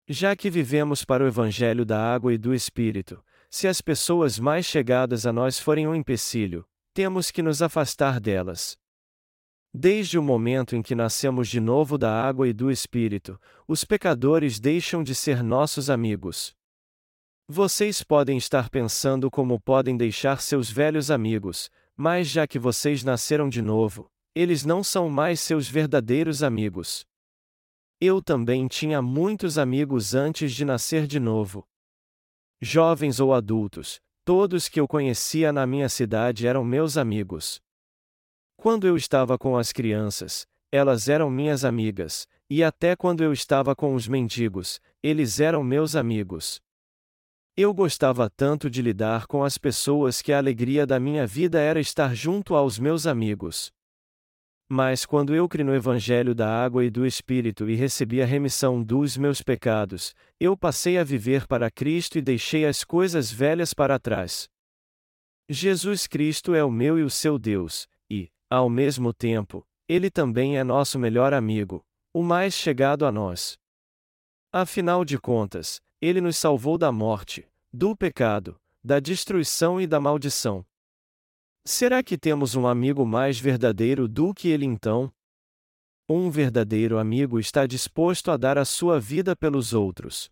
Já 0.07 0.37
que 0.37 0.51
vivemos 0.51 1.03
para 1.03 1.24
o 1.24 1.26
Evangelho 1.26 1.82
da 1.82 1.99
água 1.99 2.35
e 2.35 2.37
do 2.37 2.53
Espírito, 2.53 3.24
se 3.49 3.66
as 3.66 3.80
pessoas 3.80 4.39
mais 4.39 4.66
chegadas 4.66 5.24
a 5.24 5.32
nós 5.32 5.59
forem 5.59 5.89
um 5.89 5.95
empecilho, 5.95 6.62
temos 6.93 7.30
que 7.30 7.41
nos 7.41 7.62
afastar 7.62 8.20
delas. 8.20 8.76
Desde 9.72 10.18
o 10.18 10.22
momento 10.22 10.76
em 10.76 10.82
que 10.82 10.95
nascemos 10.95 11.49
de 11.49 11.59
novo 11.59 11.97
da 11.97 12.22
água 12.22 12.47
e 12.47 12.53
do 12.53 12.70
Espírito, 12.70 13.41
os 13.66 13.82
pecadores 13.82 14.61
deixam 14.61 15.03
de 15.03 15.14
ser 15.14 15.43
nossos 15.43 15.89
amigos. 15.89 16.55
Vocês 17.49 18.03
podem 18.03 18.37
estar 18.37 18.68
pensando 18.68 19.30
como 19.30 19.59
podem 19.59 19.97
deixar 19.97 20.43
seus 20.43 20.70
velhos 20.70 21.11
amigos, 21.11 21.70
mas 21.97 22.28
já 22.28 22.47
que 22.47 22.59
vocês 22.59 23.03
nasceram 23.03 23.49
de 23.49 23.62
novo, 23.62 24.11
eles 24.35 24.64
não 24.64 24.82
são 24.82 25.09
mais 25.09 25.41
seus 25.41 25.68
verdadeiros 25.68 26.43
amigos. 26.43 27.07
Eu 28.01 28.20
também 28.20 28.66
tinha 28.66 29.01
muitos 29.01 29.57
amigos 29.57 30.14
antes 30.14 30.53
de 30.53 30.64
nascer 30.64 31.07
de 31.07 31.20
novo. 31.20 31.66
Jovens 32.61 33.20
ou 33.20 33.32
adultos, 33.32 34.01
todos 34.24 34.68
que 34.68 34.80
eu 34.80 34.89
conhecia 34.89 35.53
na 35.53 35.66
minha 35.66 35.89
cidade 35.89 36.47
eram 36.47 36.64
meus 36.64 36.97
amigos. 36.97 37.61
Quando 38.57 38.87
eu 38.87 38.97
estava 38.97 39.39
com 39.39 39.57
as 39.57 39.72
crianças, 39.72 40.47
elas 40.72 41.09
eram 41.09 41.30
minhas 41.30 41.64
amigas, 41.64 42.26
e 42.51 42.64
até 42.64 42.97
quando 42.97 43.22
eu 43.22 43.32
estava 43.32 43.76
com 43.76 43.95
os 43.95 44.09
mendigos, 44.09 44.80
eles 45.03 45.39
eram 45.39 45.62
meus 45.62 45.95
amigos. 45.95 46.61
Eu 47.57 47.72
gostava 47.72 48.28
tanto 48.28 48.68
de 48.68 48.82
lidar 48.82 49.26
com 49.28 49.45
as 49.45 49.57
pessoas 49.57 50.20
que 50.20 50.32
a 50.32 50.39
alegria 50.39 50.85
da 50.85 50.99
minha 50.99 51.24
vida 51.24 51.61
era 51.61 51.78
estar 51.78 52.12
junto 52.14 52.57
aos 52.57 52.78
meus 52.78 53.07
amigos. 53.07 53.72
Mas 54.69 55.05
quando 55.05 55.35
eu 55.35 55.49
criei 55.49 55.67
no 55.67 55.75
Evangelho 55.75 56.35
da 56.35 56.49
Água 56.49 56.85
e 56.85 56.91
do 56.91 57.05
Espírito 57.05 57.69
e 57.69 57.75
recebi 57.75 58.23
a 58.23 58.27
remissão 58.27 58.83
dos 58.83 59.17
meus 59.17 59.43
pecados, 59.43 60.15
eu 60.41 60.57
passei 60.57 60.97
a 60.97 61.05
viver 61.05 61.47
para 61.47 61.71
Cristo 61.71 62.19
e 62.19 62.23
deixei 62.23 62.65
as 62.65 62.83
coisas 62.83 63.31
velhas 63.31 63.75
para 63.75 63.99
trás. 63.99 64.49
Jesus 65.49 66.07
Cristo 66.07 66.55
é 66.55 66.65
o 66.65 66.71
meu 66.71 66.99
e 66.99 67.03
o 67.03 67.11
seu 67.11 67.39
Deus, 67.39 67.87
e, 68.09 68.31
ao 68.49 68.71
mesmo 68.71 69.12
tempo, 69.12 69.67
Ele 69.87 70.11
também 70.11 70.57
é 70.57 70.65
nosso 70.65 70.99
melhor 70.99 71.35
amigo, 71.35 71.85
o 72.15 72.23
mais 72.23 72.55
chegado 72.55 73.05
a 73.05 73.12
nós. 73.12 73.59
Afinal 74.51 75.05
de 75.05 75.19
contas, 75.19 75.83
Ele 76.01 76.23
nos 76.23 76.39
salvou 76.39 76.79
da 76.79 76.91
morte, 76.91 77.47
do 77.71 77.95
pecado, 77.95 78.57
da 78.83 78.99
destruição 78.99 79.79
e 79.79 79.87
da 79.87 80.01
maldição. 80.01 80.65
Será 81.67 82.03
que 82.03 82.19
temos 82.19 82.55
um 82.55 82.67
amigo 82.67 83.07
mais 83.07 83.41
verdadeiro 83.41 84.07
do 84.07 84.35
que 84.35 84.49
ele 84.49 84.67
então? 84.67 85.11
Um 86.07 86.29
verdadeiro 86.31 86.99
amigo 86.99 87.41
está 87.41 87.67
disposto 87.67 88.31
a 88.31 88.37
dar 88.37 88.59
a 88.59 88.67
sua 88.67 89.01
vida 89.01 89.35
pelos 89.35 89.73
outros. 89.73 90.31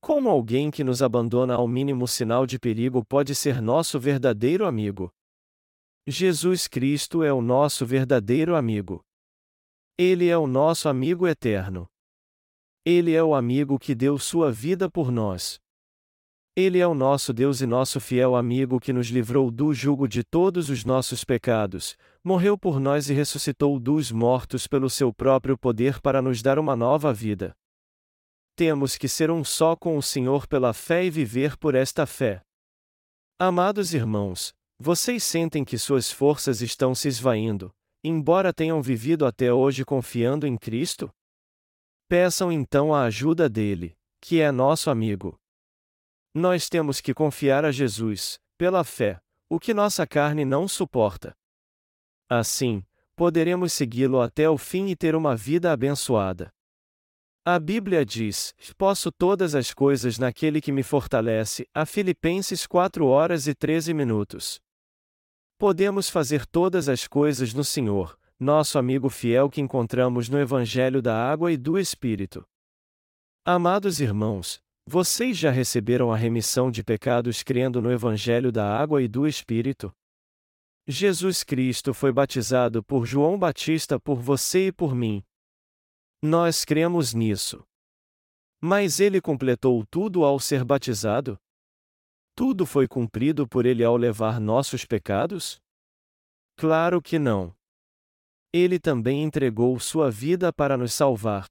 Como 0.00 0.28
alguém 0.28 0.70
que 0.70 0.84
nos 0.84 1.02
abandona 1.02 1.56
ao 1.56 1.66
mínimo 1.66 2.06
sinal 2.06 2.46
de 2.46 2.56
perigo 2.56 3.04
pode 3.04 3.34
ser 3.34 3.60
nosso 3.60 3.98
verdadeiro 3.98 4.64
amigo? 4.64 5.12
Jesus 6.06 6.68
Cristo 6.68 7.24
é 7.24 7.32
o 7.32 7.42
nosso 7.42 7.84
verdadeiro 7.84 8.54
amigo. 8.54 9.04
Ele 9.98 10.28
é 10.28 10.38
o 10.38 10.46
nosso 10.46 10.88
amigo 10.88 11.26
eterno. 11.26 11.88
Ele 12.84 13.12
é 13.12 13.22
o 13.24 13.34
amigo 13.34 13.76
que 13.76 13.92
deu 13.92 14.16
sua 14.16 14.52
vida 14.52 14.88
por 14.88 15.10
nós. 15.10 15.58
Ele 16.60 16.80
é 16.80 16.86
o 16.88 16.92
nosso 16.92 17.32
Deus 17.32 17.60
e 17.60 17.66
nosso 17.68 18.00
fiel 18.00 18.34
amigo 18.34 18.80
que 18.80 18.92
nos 18.92 19.06
livrou 19.10 19.48
do 19.48 19.72
jugo 19.72 20.08
de 20.08 20.24
todos 20.24 20.68
os 20.68 20.84
nossos 20.84 21.22
pecados, 21.22 21.96
morreu 22.24 22.58
por 22.58 22.80
nós 22.80 23.08
e 23.08 23.14
ressuscitou 23.14 23.78
dos 23.78 24.10
mortos 24.10 24.66
pelo 24.66 24.90
seu 24.90 25.14
próprio 25.14 25.56
poder 25.56 26.00
para 26.00 26.20
nos 26.20 26.42
dar 26.42 26.58
uma 26.58 26.74
nova 26.74 27.14
vida. 27.14 27.54
Temos 28.56 28.96
que 28.96 29.06
ser 29.06 29.30
um 29.30 29.44
só 29.44 29.76
com 29.76 29.96
o 29.96 30.02
Senhor 30.02 30.48
pela 30.48 30.72
fé 30.72 31.04
e 31.04 31.10
viver 31.10 31.56
por 31.56 31.76
esta 31.76 32.06
fé. 32.06 32.42
Amados 33.38 33.94
irmãos, 33.94 34.52
vocês 34.80 35.22
sentem 35.22 35.64
que 35.64 35.78
suas 35.78 36.10
forças 36.10 36.60
estão 36.60 36.92
se 36.92 37.06
esvaindo, 37.06 37.70
embora 38.02 38.52
tenham 38.52 38.82
vivido 38.82 39.24
até 39.26 39.52
hoje 39.52 39.84
confiando 39.84 40.44
em 40.44 40.56
Cristo? 40.56 41.08
Peçam 42.08 42.50
então 42.50 42.92
a 42.92 43.04
ajuda 43.04 43.48
dele, 43.48 43.94
que 44.20 44.40
é 44.40 44.50
nosso 44.50 44.90
amigo. 44.90 45.38
Nós 46.38 46.68
temos 46.68 47.00
que 47.00 47.12
confiar 47.12 47.64
a 47.64 47.72
Jesus, 47.72 48.38
pela 48.56 48.84
fé, 48.84 49.18
o 49.50 49.58
que 49.58 49.74
nossa 49.74 50.06
carne 50.06 50.44
não 50.44 50.68
suporta. 50.68 51.34
Assim, 52.30 52.84
poderemos 53.16 53.72
segui-lo 53.72 54.20
até 54.20 54.48
o 54.48 54.56
fim 54.56 54.86
e 54.86 54.94
ter 54.94 55.16
uma 55.16 55.34
vida 55.34 55.72
abençoada. 55.72 56.48
A 57.44 57.58
Bíblia 57.58 58.06
diz: 58.06 58.54
Posso 58.76 59.10
todas 59.10 59.56
as 59.56 59.74
coisas 59.74 60.16
naquele 60.16 60.60
que 60.60 60.70
me 60.70 60.84
fortalece, 60.84 61.66
a 61.74 61.84
Filipenses 61.84 62.68
4 62.68 63.04
horas 63.04 63.48
e 63.48 63.54
13 63.54 63.92
minutos. 63.92 64.60
Podemos 65.58 66.08
fazer 66.08 66.46
todas 66.46 66.88
as 66.88 67.08
coisas 67.08 67.52
no 67.52 67.64
Senhor, 67.64 68.16
nosso 68.38 68.78
amigo 68.78 69.08
fiel 69.08 69.50
que 69.50 69.60
encontramos 69.60 70.28
no 70.28 70.38
Evangelho 70.38 71.02
da 71.02 71.16
Água 71.16 71.50
e 71.50 71.56
do 71.56 71.76
Espírito. 71.76 72.46
Amados 73.44 73.98
irmãos, 73.98 74.62
vocês 74.88 75.36
já 75.36 75.50
receberam 75.50 76.10
a 76.10 76.16
remissão 76.16 76.70
de 76.70 76.82
pecados 76.82 77.42
crendo 77.42 77.82
no 77.82 77.92
Evangelho 77.92 78.50
da 78.50 78.74
Água 78.74 79.02
e 79.02 79.06
do 79.06 79.26
Espírito? 79.26 79.94
Jesus 80.86 81.44
Cristo 81.44 81.92
foi 81.92 82.10
batizado 82.10 82.82
por 82.82 83.04
João 83.04 83.38
Batista 83.38 84.00
por 84.00 84.18
você 84.18 84.68
e 84.68 84.72
por 84.72 84.94
mim. 84.94 85.22
Nós 86.22 86.64
cremos 86.64 87.12
nisso. 87.12 87.62
Mas 88.62 88.98
ele 88.98 89.20
completou 89.20 89.84
tudo 89.90 90.24
ao 90.24 90.40
ser 90.40 90.64
batizado? 90.64 91.38
Tudo 92.34 92.64
foi 92.64 92.88
cumprido 92.88 93.46
por 93.46 93.66
ele 93.66 93.84
ao 93.84 93.94
levar 93.94 94.40
nossos 94.40 94.86
pecados? 94.86 95.60
Claro 96.56 97.02
que 97.02 97.18
não. 97.18 97.54
Ele 98.54 98.80
também 98.80 99.22
entregou 99.22 99.78
sua 99.78 100.10
vida 100.10 100.50
para 100.50 100.78
nos 100.78 100.94
salvar. 100.94 101.44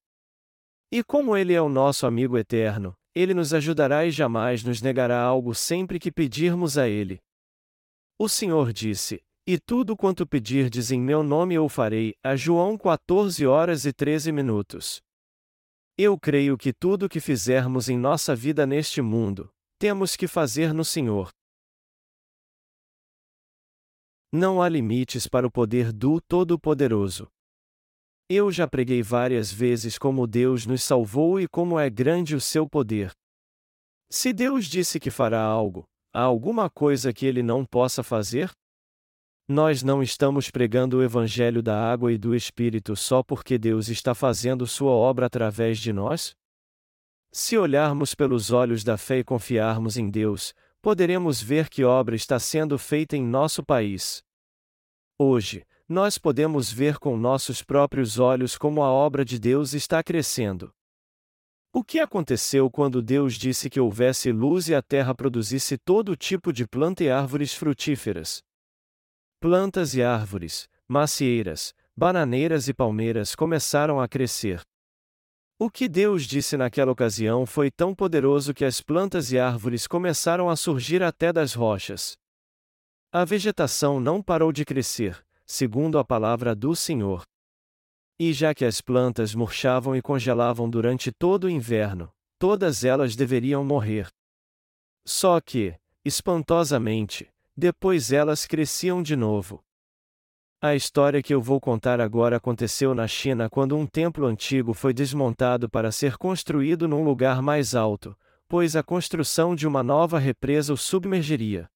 E 0.92 1.04
como 1.04 1.38
ele 1.38 1.54
é 1.54 1.62
o 1.62 1.70
nosso 1.70 2.08
amigo 2.08 2.36
eterno, 2.36 2.98
ele 3.18 3.34
nos 3.34 3.54
ajudará 3.54 4.06
e 4.06 4.12
jamais 4.12 4.64
nos 4.64 4.82
negará 4.82 5.20
algo 5.20 5.56
sempre 5.56 6.00
que 6.00 6.12
pedirmos 6.12 6.78
a 6.78 6.88
Ele. 6.88 7.20
O 8.20 8.30
Senhor 8.30 8.72
disse: 8.72 9.24
E 9.46 9.58
tudo 9.58 9.98
quanto 9.98 10.28
pedirdes 10.28 10.92
em 10.92 11.02
meu 11.02 11.24
nome 11.24 11.56
eu 11.56 11.68
farei, 11.68 12.14
a 12.24 12.36
João 12.36 12.78
14 12.78 13.46
horas 13.46 13.86
e 13.86 13.92
13 13.92 14.32
minutos. 14.32 15.02
Eu 15.98 16.20
creio 16.20 16.56
que 16.58 16.72
tudo 16.72 17.10
que 17.10 17.20
fizermos 17.20 17.90
em 17.90 17.98
nossa 17.98 18.36
vida 18.36 18.68
neste 18.68 19.02
mundo, 19.02 19.50
temos 19.80 20.16
que 20.16 20.28
fazer 20.28 20.72
no 20.72 20.86
Senhor. 20.86 21.32
Não 24.32 24.62
há 24.62 24.70
limites 24.70 25.26
para 25.26 25.48
o 25.48 25.52
poder 25.52 25.92
do 25.92 26.22
Todo-Poderoso. 26.22 27.28
Eu 28.30 28.52
já 28.52 28.68
preguei 28.68 29.02
várias 29.02 29.52
vezes 29.52 29.98
como 29.98 30.28
Deus 30.28 30.66
nos 30.66 30.84
salvou 30.84 31.40
e 31.40 31.48
como 31.48 31.80
é 31.80 31.90
grande 31.90 32.36
o 32.36 32.42
seu 32.42 32.68
poder. 32.68 33.12
Se 34.10 34.34
Deus 34.34 34.66
disse 34.66 35.00
que 35.00 35.10
fará 35.10 35.42
algo, 35.42 35.86
há 36.14 36.24
alguma 36.24 36.70
coisa 36.70 37.14
que 37.14 37.26
ele 37.26 37.42
não 37.42 37.66
possa 37.66 38.04
fazer? 38.04 38.52
Nós 39.48 39.82
não 39.82 40.04
estamos 40.04 40.52
pregando 40.52 40.98
o 40.98 41.04
Evangelho 41.04 41.64
da 41.64 41.82
água 41.90 42.12
e 42.12 42.18
do 42.18 42.36
Espírito 42.36 42.98
só 42.98 43.24
porque 43.24 43.58
Deus 43.58 43.88
está 43.88 44.14
fazendo 44.14 44.68
sua 44.68 44.92
obra 44.92 45.28
através 45.28 45.80
de 45.80 45.94
nós? 45.94 46.36
Se 47.32 47.58
olharmos 47.58 48.14
pelos 48.14 48.52
olhos 48.52 48.84
da 48.84 48.98
fé 48.98 49.20
e 49.20 49.24
confiarmos 49.24 49.96
em 49.96 50.10
Deus, 50.10 50.54
poderemos 50.82 51.42
ver 51.42 51.70
que 51.70 51.86
obra 51.86 52.14
está 52.14 52.40
sendo 52.40 52.78
feita 52.78 53.16
em 53.16 53.24
nosso 53.24 53.64
país. 53.64 54.22
Hoje, 55.18 55.66
nós 55.88 56.18
podemos 56.18 56.72
ver 56.72 56.98
com 56.98 57.16
nossos 57.16 57.64
próprios 57.64 58.20
olhos 58.20 58.58
como 58.58 58.84
a 58.84 58.92
obra 58.92 59.24
de 59.24 59.40
Deus 59.40 59.74
está 59.74 60.04
crescendo. 60.04 60.70
O 61.72 61.84
que 61.84 62.00
aconteceu 62.00 62.70
quando 62.70 63.02
Deus 63.02 63.36
disse 63.36 63.70
que 63.70 63.80
houvesse 63.80 64.32
luz 64.32 64.68
e 64.68 64.76
a 64.76 64.82
terra 64.82 65.16
produzisse 65.16 65.78
todo 65.78 66.16
tipo 66.16 66.52
de 66.52 66.68
planta 66.68 67.04
e 67.04 67.10
árvores 67.10 67.54
frutíferas? 67.54 68.42
Plantas 69.40 69.94
e 69.94 70.02
árvores, 70.02 70.68
macieiras, 70.88 71.74
bananeiras 71.96 72.68
e 72.68 72.74
palmeiras 72.74 73.36
começaram 73.36 74.02
a 74.02 74.08
crescer. 74.08 74.62
O 75.60 75.70
que 75.70 75.88
Deus 75.88 76.24
disse 76.24 76.58
naquela 76.58 76.92
ocasião 76.92 77.46
foi 77.46 77.72
tão 77.72 77.96
poderoso 77.96 78.54
que 78.54 78.66
as 78.66 78.82
plantas 78.82 79.32
e 79.32 79.40
árvores 79.40 79.88
começaram 79.88 80.50
a 80.50 80.56
surgir 80.56 81.02
até 81.02 81.32
das 81.32 81.54
rochas. 81.54 82.16
A 83.12 83.24
vegetação 83.24 84.00
não 84.00 84.22
parou 84.22 84.52
de 84.52 84.66
crescer, 84.66 85.24
segundo 85.48 85.98
a 85.98 86.04
palavra 86.04 86.54
do 86.54 86.76
Senhor. 86.76 87.24
E 88.20 88.34
já 88.34 88.54
que 88.54 88.66
as 88.66 88.82
plantas 88.82 89.34
murchavam 89.34 89.96
e 89.96 90.02
congelavam 90.02 90.70
durante 90.70 91.12
todo 91.12 91.46
o 91.46 91.50
inverno, 91.50 92.12
todas 92.38 92.84
elas 92.84 93.16
deveriam 93.16 93.64
morrer. 93.64 94.08
Só 95.08 95.40
que, 95.40 95.74
espantosamente, 96.04 97.30
depois 97.56 98.12
elas 98.12 98.46
cresciam 98.46 99.02
de 99.02 99.16
novo. 99.16 99.64
A 100.60 100.76
história 100.76 101.22
que 101.22 101.34
eu 101.34 101.42
vou 101.42 101.62
contar 101.62 102.02
agora 102.02 102.38
aconteceu 102.38 102.94
na 102.94 103.08
China 103.08 103.48
quando 103.50 103.78
um 103.78 103.86
templo 103.86 104.26
antigo 104.26 104.74
foi 104.74 104.92
desmontado 104.92 105.70
para 105.70 105.92
ser 105.92 106.18
construído 106.18 106.88
num 106.88 107.04
lugar 107.04 107.42
mais 107.42 107.76
alto, 107.76 108.18
pois 108.48 108.76
a 108.76 108.82
construção 108.82 109.56
de 109.56 109.68
uma 109.68 109.84
nova 109.84 110.18
represa 110.18 110.74
o 110.74 110.78
submergeria. 110.78 111.70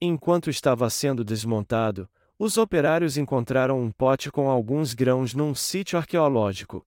Enquanto 0.00 0.50
estava 0.50 0.90
sendo 0.90 1.24
desmontado, 1.24 2.10
os 2.38 2.56
operários 2.56 3.16
encontraram 3.16 3.80
um 3.80 3.90
pote 3.90 4.30
com 4.30 4.50
alguns 4.50 4.94
grãos 4.94 5.34
num 5.34 5.54
sítio 5.54 5.98
arqueológico. 5.98 6.84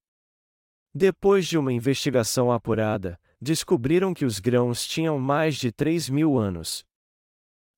Depois 0.93 1.47
de 1.47 1.57
uma 1.57 1.71
investigação 1.71 2.51
apurada, 2.51 3.19
descobriram 3.39 4.13
que 4.13 4.25
os 4.25 4.39
grãos 4.39 4.85
tinham 4.85 5.19
mais 5.19 5.55
de 5.55 5.71
3 5.71 6.09
mil 6.09 6.37
anos. 6.37 6.85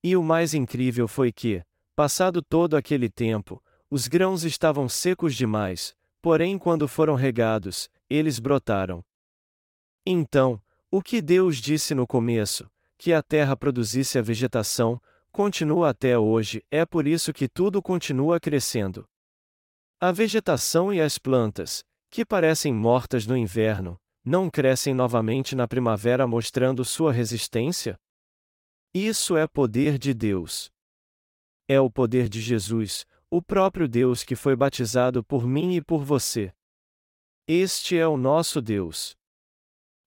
E 0.02 0.16
o 0.16 0.22
mais 0.22 0.54
incrível 0.54 1.06
foi 1.06 1.30
que, 1.30 1.62
passado 1.94 2.42
todo 2.42 2.76
aquele 2.76 3.10
tempo, 3.10 3.62
os 3.90 4.08
grãos 4.08 4.44
estavam 4.44 4.88
secos 4.88 5.34
demais, 5.34 5.94
porém, 6.22 6.58
quando 6.58 6.88
foram 6.88 7.14
regados, 7.14 7.90
eles 8.08 8.38
brotaram. 8.38 9.04
Então, 10.06 10.60
o 10.90 11.02
que 11.02 11.20
Deus 11.20 11.58
disse 11.58 11.94
no 11.94 12.06
começo, 12.06 12.70
que 12.96 13.12
a 13.12 13.22
terra 13.22 13.56
produzisse 13.56 14.18
a 14.18 14.22
vegetação, 14.22 15.00
continua 15.30 15.90
até 15.90 16.18
hoje, 16.18 16.62
é 16.70 16.84
por 16.84 17.06
isso 17.06 17.32
que 17.32 17.48
tudo 17.48 17.82
continua 17.82 18.40
crescendo. 18.40 19.08
A 20.00 20.12
vegetação 20.12 20.92
e 20.92 21.00
as 21.00 21.18
plantas, 21.18 21.84
que 22.10 22.24
parecem 22.24 22.72
mortas 22.72 23.26
no 23.26 23.36
inverno, 23.36 24.00
não 24.24 24.50
crescem 24.50 24.92
novamente 24.92 25.54
na 25.54 25.66
primavera 25.66 26.26
mostrando 26.26 26.84
sua 26.84 27.12
resistência? 27.12 27.98
Isso 28.92 29.36
é 29.36 29.46
poder 29.46 29.98
de 29.98 30.12
Deus. 30.12 30.70
É 31.68 31.80
o 31.80 31.90
poder 31.90 32.28
de 32.28 32.40
Jesus, 32.40 33.06
o 33.30 33.40
próprio 33.40 33.88
Deus 33.88 34.24
que 34.24 34.34
foi 34.34 34.56
batizado 34.56 35.22
por 35.22 35.46
mim 35.46 35.76
e 35.76 35.80
por 35.80 36.04
você. 36.04 36.52
Este 37.46 37.96
é 37.96 38.06
o 38.06 38.16
nosso 38.16 38.60
Deus. 38.60 39.16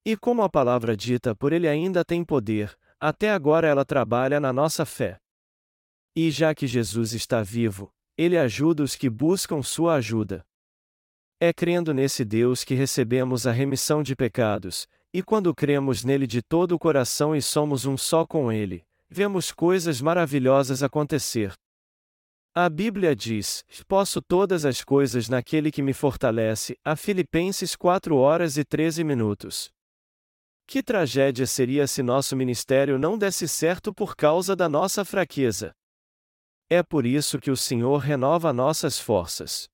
E 0.05 0.17
como 0.17 0.41
a 0.41 0.49
palavra 0.49 0.97
dita 0.97 1.33
por 1.33 1.53
ele 1.53 1.67
ainda 1.67 2.03
tem 2.03 2.25
poder, 2.25 2.77
até 3.05 3.31
agora 3.31 3.67
ela 3.67 3.83
trabalha 3.83 4.39
na 4.39 4.53
nossa 4.53 4.85
fé. 4.85 5.17
E 6.15 6.31
já 6.31 6.55
que 6.55 6.65
Jesus 6.65 7.11
está 7.11 7.43
vivo, 7.43 7.91
ele 8.17 8.37
ajuda 8.37 8.81
os 8.81 8.95
que 8.95 9.09
buscam 9.09 9.61
sua 9.61 9.95
ajuda. 9.95 10.45
É 11.37 11.51
crendo 11.51 11.93
nesse 11.93 12.23
Deus 12.23 12.63
que 12.63 12.75
recebemos 12.75 13.45
a 13.45 13.51
remissão 13.51 14.01
de 14.01 14.15
pecados, 14.15 14.87
e 15.13 15.21
quando 15.21 15.53
cremos 15.53 16.05
nele 16.05 16.25
de 16.25 16.41
todo 16.41 16.75
o 16.75 16.79
coração 16.79 17.35
e 17.35 17.41
somos 17.41 17.85
um 17.85 17.97
só 17.97 18.25
com 18.25 18.49
ele, 18.49 18.85
vemos 19.09 19.51
coisas 19.51 19.99
maravilhosas 19.99 20.81
acontecer, 20.81 21.53
a 22.55 22.69
Bíblia 22.69 23.15
diz: 23.15 23.65
Posso 23.87 24.21
todas 24.21 24.63
as 24.63 24.83
coisas 24.83 25.27
naquele 25.27 25.71
que 25.71 25.81
me 25.81 25.91
fortalece, 25.91 26.77
a 26.85 26.95
Filipenses 26.95 27.75
4 27.75 28.15
horas 28.15 28.57
e 28.57 28.63
13 28.63 29.03
minutos. 29.03 29.71
Que 30.65 30.81
tragédia 30.81 31.45
seria 31.45 31.85
se 31.85 32.01
nosso 32.01 32.35
ministério 32.35 32.97
não 32.97 33.17
desse 33.17 33.47
certo 33.47 33.93
por 33.93 34.15
causa 34.15 34.55
da 34.55 34.67
nossa 34.69 35.03
fraqueza. 35.03 35.73
É 36.69 36.81
por 36.81 37.05
isso 37.05 37.39
que 37.39 37.51
o 37.51 37.57
Senhor 37.57 37.97
renova 37.97 38.53
nossas 38.53 38.97
forças. 38.97 39.69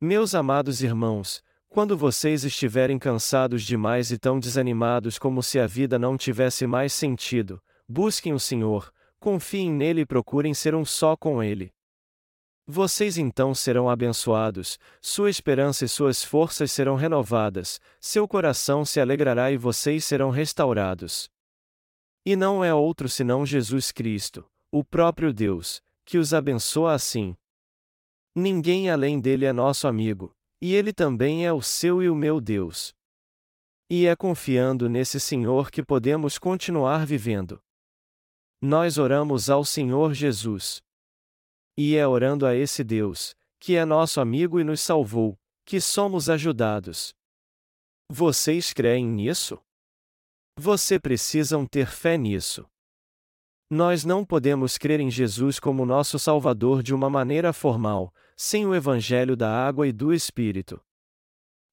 Meus 0.00 0.34
amados 0.34 0.82
irmãos, 0.82 1.42
quando 1.68 1.96
vocês 1.96 2.44
estiverem 2.44 2.98
cansados 2.98 3.62
demais 3.62 4.10
e 4.10 4.18
tão 4.18 4.38
desanimados 4.40 5.18
como 5.18 5.42
se 5.42 5.58
a 5.58 5.66
vida 5.66 5.98
não 5.98 6.16
tivesse 6.16 6.66
mais 6.66 6.92
sentido, 6.92 7.60
busquem 7.88 8.32
o 8.32 8.40
Senhor, 8.40 8.92
confiem 9.18 9.70
nele 9.70 10.02
e 10.02 10.06
procurem 10.06 10.54
ser 10.54 10.74
um 10.74 10.84
só 10.84 11.16
com 11.16 11.42
ele. 11.42 11.72
Vocês 12.70 13.16
então 13.16 13.54
serão 13.54 13.88
abençoados, 13.88 14.78
sua 15.00 15.30
esperança 15.30 15.86
e 15.86 15.88
suas 15.88 16.22
forças 16.22 16.70
serão 16.70 16.96
renovadas, 16.96 17.80
seu 17.98 18.28
coração 18.28 18.84
se 18.84 19.00
alegrará 19.00 19.50
e 19.50 19.56
vocês 19.56 20.04
serão 20.04 20.28
restaurados. 20.28 21.30
E 22.26 22.36
não 22.36 22.62
é 22.62 22.74
outro 22.74 23.08
senão 23.08 23.46
Jesus 23.46 23.90
Cristo, 23.90 24.44
o 24.70 24.84
próprio 24.84 25.32
Deus, 25.32 25.82
que 26.04 26.18
os 26.18 26.34
abençoa 26.34 26.92
assim. 26.92 27.34
Ninguém 28.34 28.90
além 28.90 29.18
dele 29.18 29.46
é 29.46 29.52
nosso 29.52 29.88
amigo, 29.88 30.36
e 30.60 30.74
ele 30.74 30.92
também 30.92 31.46
é 31.46 31.52
o 31.54 31.62
seu 31.62 32.02
e 32.02 32.10
o 32.10 32.14
meu 32.14 32.38
Deus. 32.38 32.94
E 33.88 34.06
é 34.06 34.14
confiando 34.14 34.90
nesse 34.90 35.18
Senhor 35.18 35.70
que 35.70 35.82
podemos 35.82 36.38
continuar 36.38 37.06
vivendo. 37.06 37.62
Nós 38.60 38.98
oramos 38.98 39.48
ao 39.48 39.64
Senhor 39.64 40.12
Jesus. 40.12 40.86
E 41.80 41.94
é 41.94 42.04
orando 42.04 42.44
a 42.44 42.56
esse 42.56 42.82
Deus, 42.82 43.36
que 43.60 43.76
é 43.76 43.84
nosso 43.84 44.20
amigo 44.20 44.58
e 44.58 44.64
nos 44.64 44.80
salvou, 44.80 45.38
que 45.64 45.80
somos 45.80 46.28
ajudados. 46.28 47.14
Vocês 48.10 48.72
creem 48.72 49.06
nisso? 49.06 49.60
Você 50.58 50.98
precisam 50.98 51.64
ter 51.64 51.86
fé 51.86 52.18
nisso. 52.18 52.66
Nós 53.70 54.04
não 54.04 54.24
podemos 54.24 54.76
crer 54.76 54.98
em 54.98 55.08
Jesus 55.08 55.60
como 55.60 55.86
nosso 55.86 56.18
Salvador 56.18 56.82
de 56.82 56.92
uma 56.92 57.08
maneira 57.08 57.52
formal, 57.52 58.12
sem 58.36 58.66
o 58.66 58.74
Evangelho 58.74 59.36
da 59.36 59.48
água 59.48 59.86
e 59.86 59.92
do 59.92 60.12
Espírito. 60.12 60.80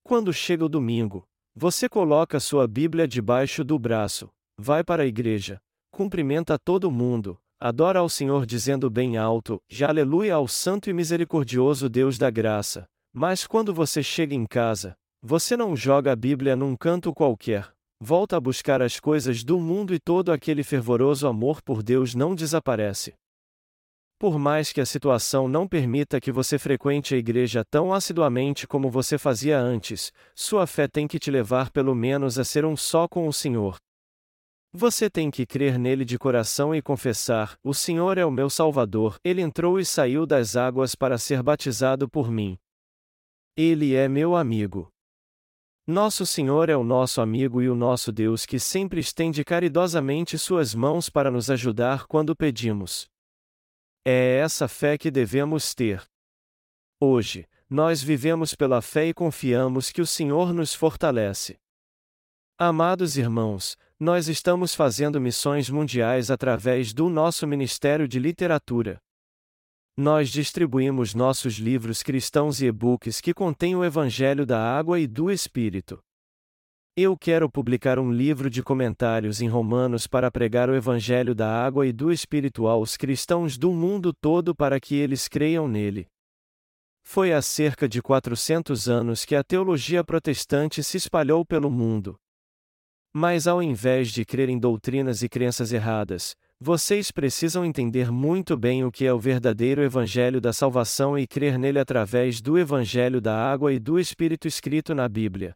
Quando 0.04 0.32
chega 0.32 0.64
o 0.64 0.70
domingo, 0.70 1.28
você 1.56 1.90
coloca 1.90 2.40
sua 2.40 2.68
Bíblia 2.68 3.08
debaixo 3.08 3.64
do 3.64 3.80
braço, 3.80 4.30
vai 4.56 4.84
para 4.84 5.02
a 5.02 5.08
igreja, 5.08 5.60
cumprimenta 5.90 6.60
todo 6.60 6.92
mundo, 6.92 7.42
Adora 7.60 8.00
ao 8.00 8.10
Senhor 8.10 8.46
dizendo 8.46 8.90
bem 8.90 9.16
alto, 9.16 9.62
já 9.70 9.88
aleluia 9.88 10.36
ao 10.36 10.46
santo 10.46 10.90
e 10.90 10.94
misericordioso 10.94 11.88
Deus 11.88 12.18
da 12.18 12.30
graça. 12.30 12.86
Mas 13.14 13.48
quando 13.48 13.74
você 13.74 14.04
chega 14.04 14.36
em 14.36 14.46
casa, 14.46 14.94
você 15.22 15.56
não 15.56 15.74
joga 15.74 16.12
a 16.12 16.16
Bíblia 16.16 16.54
num 16.54 16.76
canto 16.76 17.14
qualquer, 17.14 17.74
volta 17.98 18.36
a 18.36 18.42
buscar 18.42 18.82
as 18.82 19.00
coisas 19.00 19.42
do 19.42 19.58
mundo 19.58 19.94
e 19.94 20.00
todo 20.00 20.34
aquele 20.34 20.64
fervoroso 20.64 21.28
amor 21.28 21.62
por 21.62 21.82
Deus 21.82 22.14
não 22.14 22.36
desaparece. 22.36 23.14
Por 24.20 24.38
mais 24.38 24.74
que 24.74 24.82
a 24.82 24.86
situação 24.86 25.48
não 25.48 25.66
permita 25.66 26.20
que 26.20 26.34
você 26.34 26.60
frequente 26.60 27.16
a 27.16 27.18
igreja 27.18 27.64
tão 27.70 27.94
assiduamente 27.94 28.68
como 28.68 28.90
você 28.90 29.18
fazia 29.18 29.58
antes, 29.58 30.12
sua 30.36 30.68
fé 30.68 30.90
tem 30.90 31.08
que 31.08 31.20
te 31.20 31.32
levar 31.32 31.70
pelo 31.70 31.96
menos 31.96 32.38
a 32.38 32.44
ser 32.44 32.66
um 32.66 32.76
só 32.76 33.08
com 33.08 33.28
o 33.28 33.34
Senhor, 33.34 33.78
você 34.76 35.10
tem 35.10 35.32
que 35.32 35.46
crer 35.46 35.80
nele 35.80 36.04
de 36.04 36.20
coração 36.20 36.76
e 36.76 36.82
confessar: 36.82 37.58
O 37.64 37.74
Senhor 37.74 38.18
é 38.18 38.26
o 38.26 38.32
meu 38.32 38.50
Salvador, 38.50 39.18
ele 39.24 39.42
entrou 39.42 39.80
e 39.80 39.86
saiu 39.86 40.26
das 40.26 40.56
águas 40.56 40.94
para 40.94 41.18
ser 41.18 41.42
batizado 41.42 42.10
por 42.10 42.30
mim. 42.30 42.58
Ele 43.56 43.96
é 43.96 44.08
meu 44.08 44.36
amigo. 44.36 44.92
Nosso 45.88 46.26
Senhor 46.26 46.68
é 46.68 46.76
o 46.76 46.84
nosso 46.84 47.22
amigo 47.22 47.62
e 47.62 47.70
o 47.70 47.76
nosso 47.76 48.12
Deus 48.12 48.46
que 48.46 48.60
sempre 48.60 49.00
estende 49.00 49.44
caridosamente 49.44 50.38
suas 50.38 50.74
mãos 50.74 51.10
para 51.10 51.30
nos 51.30 51.50
ajudar 51.50 52.08
quando 52.08 52.36
pedimos. 52.36 53.08
É 54.04 54.40
essa 54.40 54.68
fé 54.68 54.98
que 54.98 55.10
devemos 55.10 55.74
ter. 55.74 56.04
Hoje, 57.00 57.48
nós 57.70 58.02
vivemos 58.02 58.56
pela 58.56 58.82
fé 58.82 59.08
e 59.08 59.14
confiamos 59.14 59.92
que 59.92 60.02
o 60.02 60.08
Senhor 60.08 60.54
nos 60.54 60.74
fortalece. 60.74 61.60
Amados 62.58 63.18
irmãos, 63.18 63.78
nós 64.00 64.28
estamos 64.28 64.76
fazendo 64.76 65.22
missões 65.22 65.70
mundiais 65.70 66.30
através 66.30 66.94
do 66.94 67.10
nosso 67.10 67.48
Ministério 67.48 68.10
de 68.10 68.20
Literatura. 68.20 69.00
Nós 69.98 70.30
distribuímos 70.30 71.16
nossos 71.16 71.54
livros 71.54 72.04
cristãos 72.04 72.62
e 72.62 72.66
e-books 72.66 73.22
que 73.22 73.34
contêm 73.34 73.74
o 73.74 73.86
Evangelho 73.86 74.46
da 74.46 74.60
Água 74.60 75.00
e 75.00 75.08
do 75.08 75.32
Espírito. 75.32 76.04
Eu 76.98 77.18
quero 77.18 77.50
publicar 77.50 77.98
um 77.98 78.12
livro 78.12 78.50
de 78.50 78.62
comentários 78.62 79.40
em 79.40 79.48
Romanos 79.48 80.08
para 80.08 80.30
pregar 80.30 80.70
o 80.70 80.76
Evangelho 80.76 81.34
da 81.34 81.50
Água 81.50 81.88
e 81.88 81.94
do 81.94 82.12
Espírito 82.12 82.68
aos 82.68 82.98
cristãos 82.98 83.58
do 83.58 83.72
mundo 83.72 84.14
todo 84.14 84.54
para 84.54 84.78
que 84.78 84.96
eles 84.96 85.30
creiam 85.30 85.70
nele. 85.70 86.06
Foi 87.02 87.32
há 87.32 87.42
cerca 87.42 87.88
de 87.88 88.02
400 88.02 88.90
anos 88.90 89.24
que 89.24 89.36
a 89.36 89.44
teologia 89.44 90.04
protestante 90.04 90.84
se 90.84 90.98
espalhou 90.98 91.46
pelo 91.46 91.72
mundo. 91.72 92.20
Mas 93.18 93.48
ao 93.48 93.64
invés 93.64 94.10
de 94.10 94.26
crer 94.26 94.50
em 94.50 94.60
doutrinas 94.60 95.24
e 95.24 95.30
crenças 95.30 95.72
erradas, 95.72 96.36
vocês 96.60 97.12
precisam 97.12 97.64
entender 97.64 98.12
muito 98.12 98.58
bem 98.58 98.84
o 98.84 98.92
que 98.92 99.06
é 99.06 99.14
o 99.14 99.18
verdadeiro 99.18 99.82
Evangelho 99.82 100.42
da 100.42 100.52
salvação 100.52 101.18
e 101.18 101.26
crer 101.26 101.58
nele 101.58 101.80
através 101.80 102.42
do 102.42 102.60
Evangelho 102.60 103.22
da 103.22 103.34
água 103.34 103.72
e 103.72 103.80
do 103.80 103.98
Espírito 103.98 104.50
escrito 104.50 104.94
na 104.94 105.08
Bíblia. 105.08 105.56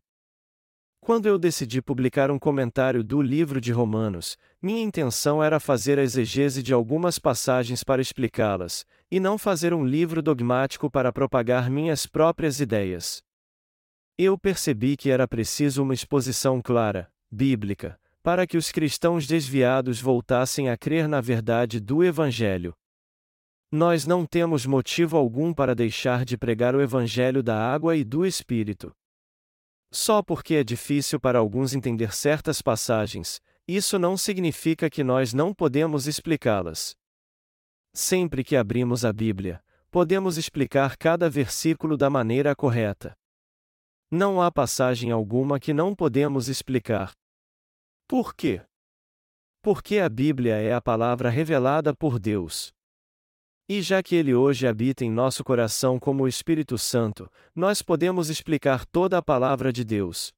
Quando 1.01 1.25
eu 1.25 1.37
decidi 1.37 1.81
publicar 1.81 2.31
um 2.31 2.39
comentário 2.39 3.03
do 3.03 3.21
livro 3.21 3.59
de 3.59 3.73
Romanos, 3.73 4.37
minha 4.61 4.81
intenção 4.81 5.43
era 5.43 5.59
fazer 5.59 5.99
a 5.99 6.03
exegese 6.03 6.63
de 6.63 6.73
algumas 6.73 7.19
passagens 7.19 7.83
para 7.83 8.01
explicá-las, 8.01 8.85
e 9.11 9.19
não 9.19 9.37
fazer 9.37 9.73
um 9.73 9.83
livro 9.83 10.21
dogmático 10.21 10.89
para 10.89 11.11
propagar 11.11 11.69
minhas 11.69 12.05
próprias 12.05 12.61
ideias. 12.61 13.21
Eu 14.17 14.37
percebi 14.37 14.95
que 14.95 15.09
era 15.09 15.27
preciso 15.27 15.83
uma 15.83 15.93
exposição 15.93 16.61
clara, 16.61 17.09
bíblica, 17.31 17.99
para 18.21 18.45
que 18.45 18.57
os 18.57 18.71
cristãos 18.71 19.25
desviados 19.25 20.01
voltassem 20.01 20.69
a 20.69 20.77
crer 20.77 21.07
na 21.07 21.21
verdade 21.21 21.79
do 21.79 22.03
Evangelho. 22.03 22.73
Nós 23.71 24.05
não 24.05 24.25
temos 24.25 24.65
motivo 24.65 25.15
algum 25.15 25.53
para 25.53 25.75
deixar 25.75 26.25
de 26.25 26.37
pregar 26.37 26.75
o 26.75 26.81
Evangelho 26.81 27.43
da 27.43 27.57
água 27.57 27.95
e 27.95 28.03
do 28.03 28.25
Espírito. 28.25 28.91
Só 29.91 30.21
porque 30.21 30.55
é 30.55 30.63
difícil 30.63 31.19
para 31.19 31.39
alguns 31.39 31.73
entender 31.73 32.13
certas 32.13 32.61
passagens, 32.61 33.39
isso 33.67 33.99
não 33.99 34.17
significa 34.17 34.89
que 34.89 35.03
nós 35.03 35.33
não 35.33 35.53
podemos 35.53 36.07
explicá-las. 36.07 36.95
Sempre 37.93 38.43
que 38.43 38.55
abrimos 38.55 39.05
a 39.05 39.13
Bíblia, 39.13 39.63
podemos 39.91 40.37
explicar 40.37 40.97
cada 40.97 41.29
versículo 41.29 41.97
da 41.97 42.09
maneira 42.09 42.55
correta. 42.55 43.15
Não 44.11 44.41
há 44.41 44.51
passagem 44.51 45.11
alguma 45.11 45.59
que 45.59 45.71
não 45.71 45.93
podemos 45.93 46.47
explicar. 46.47 47.11
Por 48.07 48.33
quê? 48.33 48.61
Porque 49.61 49.99
a 49.99 50.09
Bíblia 50.09 50.55
é 50.55 50.73
a 50.73 50.81
palavra 50.81 51.29
revelada 51.29 51.95
por 51.95 52.17
Deus. 52.17 52.73
E 53.67 53.83
já 53.83 54.01
que 54.01 54.15
ele 54.15 54.33
hoje 54.33 54.65
habita 54.65 55.05
em 55.05 55.11
nosso 55.11 55.43
coração 55.43 55.99
como 55.99 56.23
o 56.23 56.27
Espírito 56.27 56.75
Santo, 56.75 57.31
nós 57.53 57.83
podemos 57.83 58.31
explicar 58.31 58.83
toda 58.87 59.19
a 59.19 59.21
palavra 59.21 59.71
de 59.71 59.83
Deus. 59.83 60.33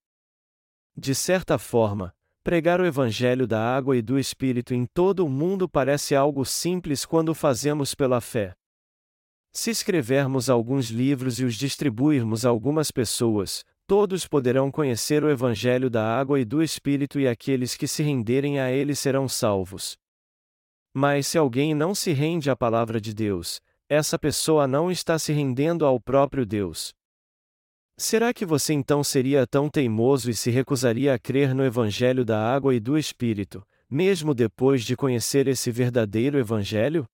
De 0.94 1.16
certa 1.16 1.58
forma, 1.58 2.14
pregar 2.44 2.82
o 2.82 2.86
Evangelho 2.86 3.48
da 3.48 3.74
água 3.74 3.96
e 3.96 4.02
do 4.02 4.20
Espírito 4.20 4.74
em 4.74 4.86
todo 4.86 5.26
o 5.26 5.30
mundo 5.30 5.70
parece 5.70 6.14
algo 6.14 6.44
simples 6.44 7.06
quando 7.06 7.30
o 7.30 7.34
fazemos 7.34 7.96
pela 7.96 8.20
fé. 8.20 8.54
Se 9.54 9.70
escrevermos 9.70 10.50
alguns 10.50 10.90
livros 10.90 11.40
e 11.40 11.44
os 11.44 11.56
distribuirmos 11.56 12.46
a 12.46 12.50
algumas 12.50 12.90
pessoas, 12.90 13.66
todos 13.86 14.26
poderão 14.26 14.72
conhecer 14.72 15.26
o 15.26 15.30
Evangelho 15.30 15.90
da 15.90 16.18
água 16.18 16.40
e 16.40 16.46
do 16.46 16.64
Espírito 16.64 17.20
e 17.20 17.28
aqueles 17.28 17.76
que 17.76 17.86
se 17.86 18.02
renderem 18.02 18.62
a 18.62 18.72
ele 18.72 18.96
serão 18.96 19.28
salvos. 19.28 19.98
Mas 20.94 21.28
se 21.28 21.38
alguém 21.38 21.74
não 21.76 21.94
se 21.94 22.14
rende 22.14 22.50
à 22.50 22.56
palavra 22.56 23.02
de 23.02 23.14
Deus, 23.14 23.60
essa 23.90 24.18
pessoa 24.18 24.66
não 24.66 24.90
está 24.90 25.20
se 25.20 25.34
rendendo 25.34 25.86
ao 25.86 26.00
próprio 26.00 26.46
Deus. 26.46 26.94
Será 27.98 28.34
que 28.34 28.46
você 28.46 28.72
então 28.72 29.04
seria 29.04 29.46
tão 29.46 29.70
teimoso 29.70 30.30
e 30.30 30.34
se 30.34 30.50
recusaria 30.50 31.14
a 31.14 31.20
crer 31.20 31.54
no 31.54 31.66
Evangelho 31.66 32.24
da 32.24 32.42
água 32.42 32.74
e 32.74 32.80
do 32.80 32.98
Espírito, 32.98 33.62
mesmo 33.90 34.34
depois 34.34 34.86
de 34.86 34.96
conhecer 34.96 35.46
esse 35.50 35.70
verdadeiro 35.70 36.40
Evangelho? 36.40 37.06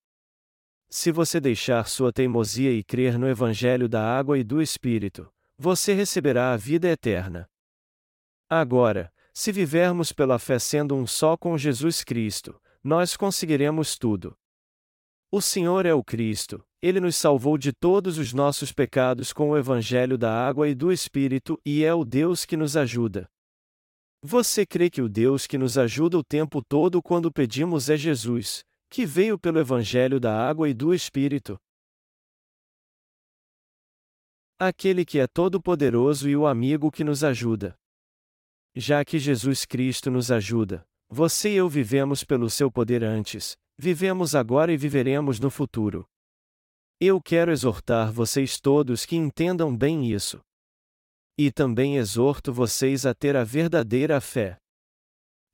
Se 0.89 1.11
você 1.11 1.39
deixar 1.39 1.87
sua 1.87 2.13
teimosia 2.13 2.71
e 2.71 2.81
crer 2.81 3.19
no 3.19 3.27
Evangelho 3.27 3.89
da 3.89 4.01
água 4.01 4.39
e 4.39 4.43
do 4.43 4.61
Espírito, 4.61 5.29
você 5.57 5.93
receberá 5.93 6.53
a 6.53 6.57
vida 6.57 6.87
eterna. 6.87 7.49
Agora, 8.49 9.11
se 9.33 9.51
vivermos 9.51 10.13
pela 10.13 10.39
fé 10.39 10.57
sendo 10.57 10.95
um 10.95 11.05
só 11.05 11.35
com 11.35 11.57
Jesus 11.57 12.03
Cristo, 12.03 12.59
nós 12.81 13.17
conseguiremos 13.17 13.97
tudo. 13.97 14.33
O 15.29 15.41
Senhor 15.41 15.85
é 15.85 15.93
o 15.93 16.01
Cristo, 16.01 16.65
ele 16.81 17.01
nos 17.01 17.17
salvou 17.17 17.57
de 17.57 17.73
todos 17.73 18.17
os 18.17 18.31
nossos 18.31 18.71
pecados 18.71 19.33
com 19.33 19.49
o 19.49 19.57
Evangelho 19.57 20.17
da 20.17 20.31
água 20.31 20.69
e 20.69 20.73
do 20.73 20.89
Espírito 20.89 21.59
e 21.65 21.83
é 21.83 21.93
o 21.93 22.05
Deus 22.05 22.45
que 22.45 22.55
nos 22.55 22.77
ajuda. 22.77 23.29
Você 24.23 24.65
crê 24.65 24.89
que 24.89 25.01
o 25.01 25.09
Deus 25.09 25.45
que 25.45 25.57
nos 25.57 25.77
ajuda 25.77 26.17
o 26.17 26.23
tempo 26.23 26.63
todo 26.63 27.01
quando 27.01 27.31
pedimos 27.31 27.89
é 27.89 27.97
Jesus, 27.97 28.63
que 28.89 29.05
veio 29.05 29.37
pelo 29.37 29.59
Evangelho 29.59 30.19
da 30.19 30.33
água 30.47 30.69
e 30.69 30.73
do 30.73 30.93
Espírito. 30.93 31.57
Aquele 34.59 35.05
que 35.05 35.19
é 35.19 35.27
todo-poderoso 35.27 36.27
e 36.27 36.35
o 36.35 36.47
amigo 36.47 36.91
que 36.91 37.03
nos 37.03 37.23
ajuda. 37.23 37.77
Já 38.75 39.03
que 39.05 39.19
Jesus 39.19 39.65
Cristo 39.65 40.09
nos 40.09 40.31
ajuda, 40.31 40.87
você 41.09 41.53
e 41.53 41.55
eu 41.55 41.69
vivemos 41.69 42.23
pelo 42.23 42.49
seu 42.49 42.71
poder 42.71 43.03
antes, 43.03 43.55
vivemos 43.77 44.35
agora 44.35 44.73
e 44.73 44.77
viveremos 44.77 45.39
no 45.39 45.49
futuro. 45.49 46.07
Eu 46.99 47.21
quero 47.21 47.51
exortar 47.51 48.11
vocês 48.11 48.59
todos 48.59 49.05
que 49.05 49.15
entendam 49.15 49.75
bem 49.75 50.11
isso. 50.11 50.41
E 51.37 51.51
também 51.51 51.97
exorto 51.97 52.51
vocês 52.51 53.05
a 53.05 53.13
ter 53.13 53.35
a 53.35 53.43
verdadeira 53.43 54.19
fé. 54.19 54.57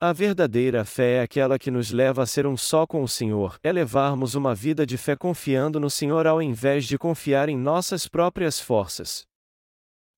A 0.06 0.12
verdadeira 0.12 0.84
fé 0.84 1.14
é 1.14 1.22
aquela 1.22 1.58
que 1.58 1.72
nos 1.72 1.92
leva 1.92 2.24
a 2.24 2.26
ser 2.26 2.46
um 2.46 2.58
só 2.58 2.86
com 2.86 3.04
o 3.04 3.08
Senhor, 3.08 3.58
é 3.64 3.72
levarmos 3.72 4.36
uma 4.36 4.54
vida 4.54 4.86
de 4.86 4.98
fé 4.98 5.16
confiando 5.16 5.80
no 5.80 5.90
Senhor 5.90 6.28
ao 6.28 6.42
invés 6.42 6.84
de 6.84 6.98
confiar 6.98 7.48
em 7.48 7.58
nossas 7.58 8.06
próprias 8.06 8.60
forças. 8.60 9.26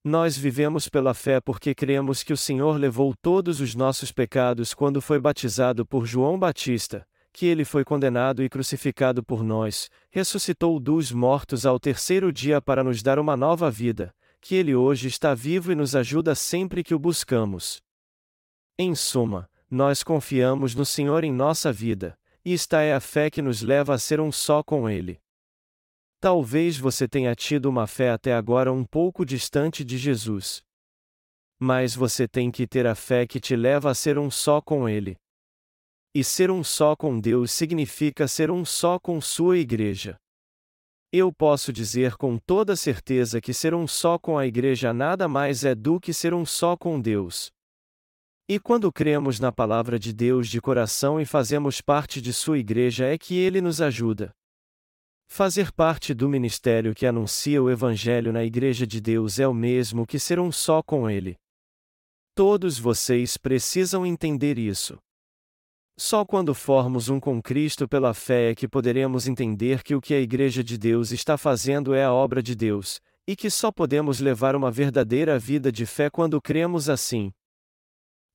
Nós 0.03 0.35
vivemos 0.35 0.89
pela 0.89 1.13
fé 1.13 1.39
porque 1.39 1.75
cremos 1.75 2.23
que 2.23 2.33
o 2.33 2.37
Senhor 2.37 2.79
levou 2.79 3.13
todos 3.21 3.61
os 3.61 3.75
nossos 3.75 4.11
pecados 4.11 4.73
quando 4.73 4.99
foi 4.99 5.19
batizado 5.19 5.85
por 5.85 6.07
João 6.07 6.39
Batista, 6.39 7.05
que 7.31 7.45
ele 7.45 7.63
foi 7.63 7.85
condenado 7.85 8.41
e 8.41 8.49
crucificado 8.49 9.23
por 9.23 9.43
nós, 9.43 9.91
ressuscitou 10.09 10.79
dos 10.79 11.11
mortos 11.11 11.63
ao 11.63 11.79
terceiro 11.79 12.33
dia 12.33 12.59
para 12.59 12.83
nos 12.83 13.03
dar 13.03 13.19
uma 13.19 13.37
nova 13.37 13.69
vida, 13.69 14.11
que 14.41 14.55
ele 14.55 14.73
hoje 14.73 15.07
está 15.07 15.35
vivo 15.35 15.71
e 15.71 15.75
nos 15.75 15.95
ajuda 15.95 16.33
sempre 16.33 16.83
que 16.83 16.95
o 16.95 16.97
buscamos. 16.97 17.83
Em 18.79 18.95
suma, 18.95 19.47
nós 19.75 20.01
confiamos 20.01 20.73
no 20.73 20.85
Senhor 20.85 21.25
em 21.25 21.33
nossa 21.33 21.71
vida, 21.71 22.17
e 22.45 22.53
esta 22.53 22.81
é 22.81 22.93
a 22.93 23.01
fé 23.01 23.29
que 23.29 23.41
nos 23.41 23.61
leva 23.61 23.93
a 23.93 23.99
ser 23.99 24.21
um 24.21 24.31
só 24.31 24.63
com 24.63 24.89
Ele. 24.89 25.19
Talvez 26.21 26.77
você 26.77 27.09
tenha 27.09 27.35
tido 27.35 27.65
uma 27.65 27.85
fé 27.85 28.09
até 28.09 28.33
agora 28.33 28.71
um 28.71 28.85
pouco 28.85 29.25
distante 29.25 29.83
de 29.83 29.97
Jesus. 29.97 30.63
Mas 31.59 31.93
você 31.93 32.25
tem 32.25 32.49
que 32.49 32.65
ter 32.65 32.87
a 32.87 32.95
fé 32.95 33.27
que 33.27 33.37
te 33.39 33.55
leva 33.55 33.91
a 33.91 33.93
ser 33.93 34.17
um 34.17 34.31
só 34.31 34.61
com 34.61 34.87
Ele. 34.87 35.17
E 36.13 36.23
ser 36.23 36.49
um 36.49 36.63
só 36.63 36.95
com 36.95 37.19
Deus 37.19 37.51
significa 37.51 38.29
ser 38.29 38.49
um 38.49 38.63
só 38.63 38.97
com 38.97 39.19
Sua 39.19 39.57
Igreja. 39.57 40.15
Eu 41.11 41.33
posso 41.33 41.73
dizer 41.73 42.15
com 42.15 42.37
toda 42.37 42.77
certeza 42.77 43.41
que 43.41 43.53
ser 43.53 43.73
um 43.73 43.85
só 43.85 44.17
com 44.17 44.37
a 44.37 44.47
Igreja 44.47 44.93
nada 44.93 45.27
mais 45.27 45.65
é 45.65 45.75
do 45.75 45.99
que 45.99 46.13
ser 46.13 46.33
um 46.33 46.45
só 46.45 46.77
com 46.77 46.99
Deus. 46.99 47.54
E 48.47 48.59
quando 48.59 48.91
cremos 48.91 49.39
na 49.39 49.51
palavra 49.51 49.97
de 49.97 50.13
Deus 50.13 50.47
de 50.47 50.61
coração 50.61 51.19
e 51.19 51.25
fazemos 51.25 51.81
parte 51.81 52.21
de 52.21 52.31
sua 52.31 52.59
igreja 52.59 53.05
é 53.05 53.17
que 53.17 53.35
ele 53.35 53.59
nos 53.59 53.81
ajuda. 53.81 54.31
Fazer 55.27 55.71
parte 55.71 56.13
do 56.13 56.29
ministério 56.29 56.93
que 56.93 57.07
anuncia 57.07 57.61
o 57.61 57.71
Evangelho 57.71 58.31
na 58.31 58.43
Igreja 58.43 58.85
de 58.85 59.01
Deus 59.01 59.39
é 59.39 59.47
o 59.47 59.53
mesmo 59.53 60.05
que 60.05 60.19
ser 60.19 60.39
um 60.39 60.51
só 60.51 60.83
com 60.83 61.09
Ele. 61.09 61.35
Todos 62.35 62.77
vocês 62.77 63.35
precisam 63.35 64.05
entender 64.05 64.59
isso. 64.59 64.99
Só 65.97 66.23
quando 66.23 66.53
formos 66.53 67.09
um 67.09 67.19
com 67.19 67.41
Cristo 67.41 67.87
pela 67.87 68.13
fé 68.13 68.51
é 68.51 68.55
que 68.55 68.67
poderemos 68.67 69.27
entender 69.27 69.81
que 69.81 69.95
o 69.95 70.01
que 70.01 70.13
a 70.13 70.19
Igreja 70.19 70.63
de 70.63 70.77
Deus 70.77 71.11
está 71.11 71.37
fazendo 71.37 71.95
é 71.95 72.03
a 72.03 72.13
obra 72.13 72.43
de 72.43 72.53
Deus, 72.53 73.01
e 73.27 73.35
que 73.35 73.49
só 73.49 73.71
podemos 73.71 74.19
levar 74.19 74.55
uma 74.55 74.69
verdadeira 74.69 75.39
vida 75.39 75.71
de 75.71 75.85
fé 75.85 76.11
quando 76.11 76.39
cremos 76.39 76.89
assim. 76.89 77.31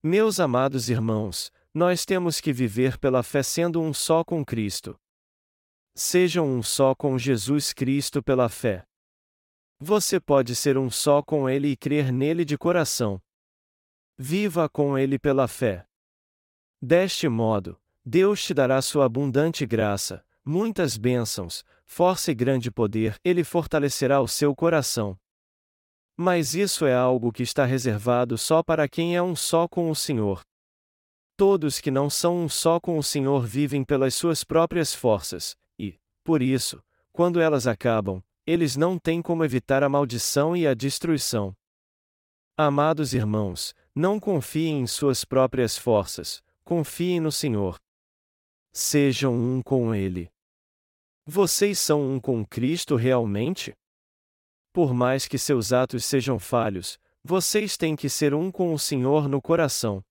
Meus 0.03 0.39
amados 0.39 0.89
irmãos, 0.89 1.51
nós 1.71 2.05
temos 2.05 2.41
que 2.41 2.51
viver 2.51 2.97
pela 2.97 3.21
fé 3.21 3.43
sendo 3.43 3.79
um 3.79 3.93
só 3.93 4.23
com 4.23 4.43
Cristo. 4.43 4.99
Sejam 5.93 6.47
um 6.47 6.63
só 6.63 6.95
com 6.95 7.19
Jesus 7.19 7.71
Cristo 7.71 8.23
pela 8.23 8.49
fé. 8.49 8.83
Você 9.79 10.19
pode 10.19 10.55
ser 10.55 10.75
um 10.75 10.89
só 10.89 11.21
com 11.21 11.47
Ele 11.47 11.67
e 11.67 11.77
crer 11.77 12.11
nele 12.11 12.43
de 12.43 12.57
coração. 12.57 13.21
Viva 14.17 14.67
com 14.67 14.97
Ele 14.97 15.19
pela 15.19 15.47
fé. 15.47 15.85
Deste 16.81 17.29
modo, 17.29 17.79
Deus 18.03 18.43
te 18.43 18.55
dará 18.55 18.81
sua 18.81 19.05
abundante 19.05 19.67
graça, 19.67 20.25
muitas 20.43 20.97
bênçãos, 20.97 21.63
força 21.85 22.31
e 22.31 22.33
grande 22.33 22.71
poder, 22.71 23.19
Ele 23.23 23.43
fortalecerá 23.43 24.19
o 24.19 24.27
seu 24.27 24.55
coração. 24.55 25.15
Mas 26.23 26.53
isso 26.53 26.85
é 26.85 26.93
algo 26.93 27.31
que 27.31 27.41
está 27.41 27.65
reservado 27.65 28.37
só 28.37 28.61
para 28.61 28.87
quem 28.87 29.15
é 29.15 29.23
um 29.23 29.35
só 29.35 29.67
com 29.67 29.89
o 29.89 29.95
Senhor. 29.95 30.41
Todos 31.35 31.81
que 31.81 31.89
não 31.89 32.11
são 32.11 32.43
um 32.43 32.47
só 32.47 32.79
com 32.79 32.95
o 32.99 33.01
Senhor 33.01 33.43
vivem 33.43 33.83
pelas 33.83 34.13
suas 34.13 34.43
próprias 34.43 34.93
forças, 34.93 35.57
e, 35.79 35.99
por 36.23 36.43
isso, 36.43 36.79
quando 37.11 37.41
elas 37.41 37.65
acabam, 37.65 38.21
eles 38.45 38.75
não 38.75 38.99
têm 38.99 39.19
como 39.19 39.43
evitar 39.43 39.81
a 39.81 39.89
maldição 39.89 40.55
e 40.55 40.67
a 40.67 40.75
destruição. 40.75 41.55
Amados 42.55 43.15
irmãos, 43.15 43.73
não 43.95 44.19
confiem 44.19 44.81
em 44.81 44.85
suas 44.85 45.25
próprias 45.25 45.75
forças, 45.75 46.43
confiem 46.63 47.19
no 47.19 47.31
Senhor. 47.31 47.79
Sejam 48.71 49.33
um 49.33 49.59
com 49.63 49.95
Ele. 49.95 50.29
Vocês 51.25 51.79
são 51.79 52.07
um 52.07 52.19
com 52.19 52.45
Cristo 52.45 52.95
realmente? 52.95 53.73
Por 54.73 54.93
mais 54.93 55.27
que 55.27 55.37
seus 55.37 55.73
atos 55.73 56.05
sejam 56.05 56.39
falhos, 56.39 56.97
vocês 57.23 57.75
têm 57.77 57.95
que 57.95 58.09
ser 58.09 58.33
um 58.33 58.51
com 58.51 58.73
o 58.73 58.79
Senhor 58.79 59.27
no 59.27 59.41
coração. 59.41 60.03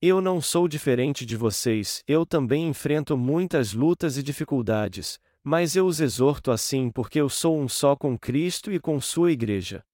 Eu 0.00 0.20
não 0.20 0.40
sou 0.40 0.68
diferente 0.68 1.24
de 1.24 1.36
vocês, 1.36 2.02
eu 2.06 2.26
também 2.26 2.68
enfrento 2.68 3.16
muitas 3.16 3.72
lutas 3.72 4.18
e 4.18 4.22
dificuldades, 4.22 5.18
mas 5.44 5.74
eu 5.74 5.86
os 5.86 6.00
exorto 6.00 6.50
assim 6.50 6.90
porque 6.90 7.20
eu 7.20 7.28
sou 7.28 7.58
um 7.58 7.68
só 7.68 7.96
com 7.96 8.18
Cristo 8.18 8.70
e 8.72 8.78
com 8.78 9.00
Sua 9.00 9.32
Igreja. 9.32 9.84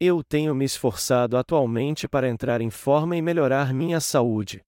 Eu 0.00 0.22
tenho 0.22 0.54
me 0.54 0.64
esforçado 0.64 1.36
atualmente 1.36 2.08
para 2.08 2.28
entrar 2.28 2.60
em 2.60 2.70
forma 2.70 3.16
e 3.16 3.22
melhorar 3.22 3.74
minha 3.74 4.00
saúde. 4.00 4.64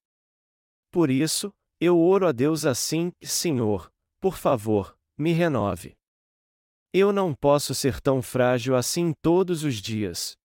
Por 0.90 1.08
isso, 1.08 1.52
eu 1.80 2.00
oro 2.00 2.26
a 2.26 2.32
Deus 2.32 2.66
assim: 2.66 3.12
Senhor, 3.22 3.90
por 4.20 4.36
favor, 4.36 4.96
me 5.16 5.32
renove. 5.32 5.96
Eu 6.93 7.12
não 7.12 7.32
posso 7.32 7.72
ser 7.72 8.01
tão 8.01 8.20
frágil 8.20 8.74
assim 8.74 9.12
todos 9.22 9.62
os 9.62 9.76
dias. 9.76 10.36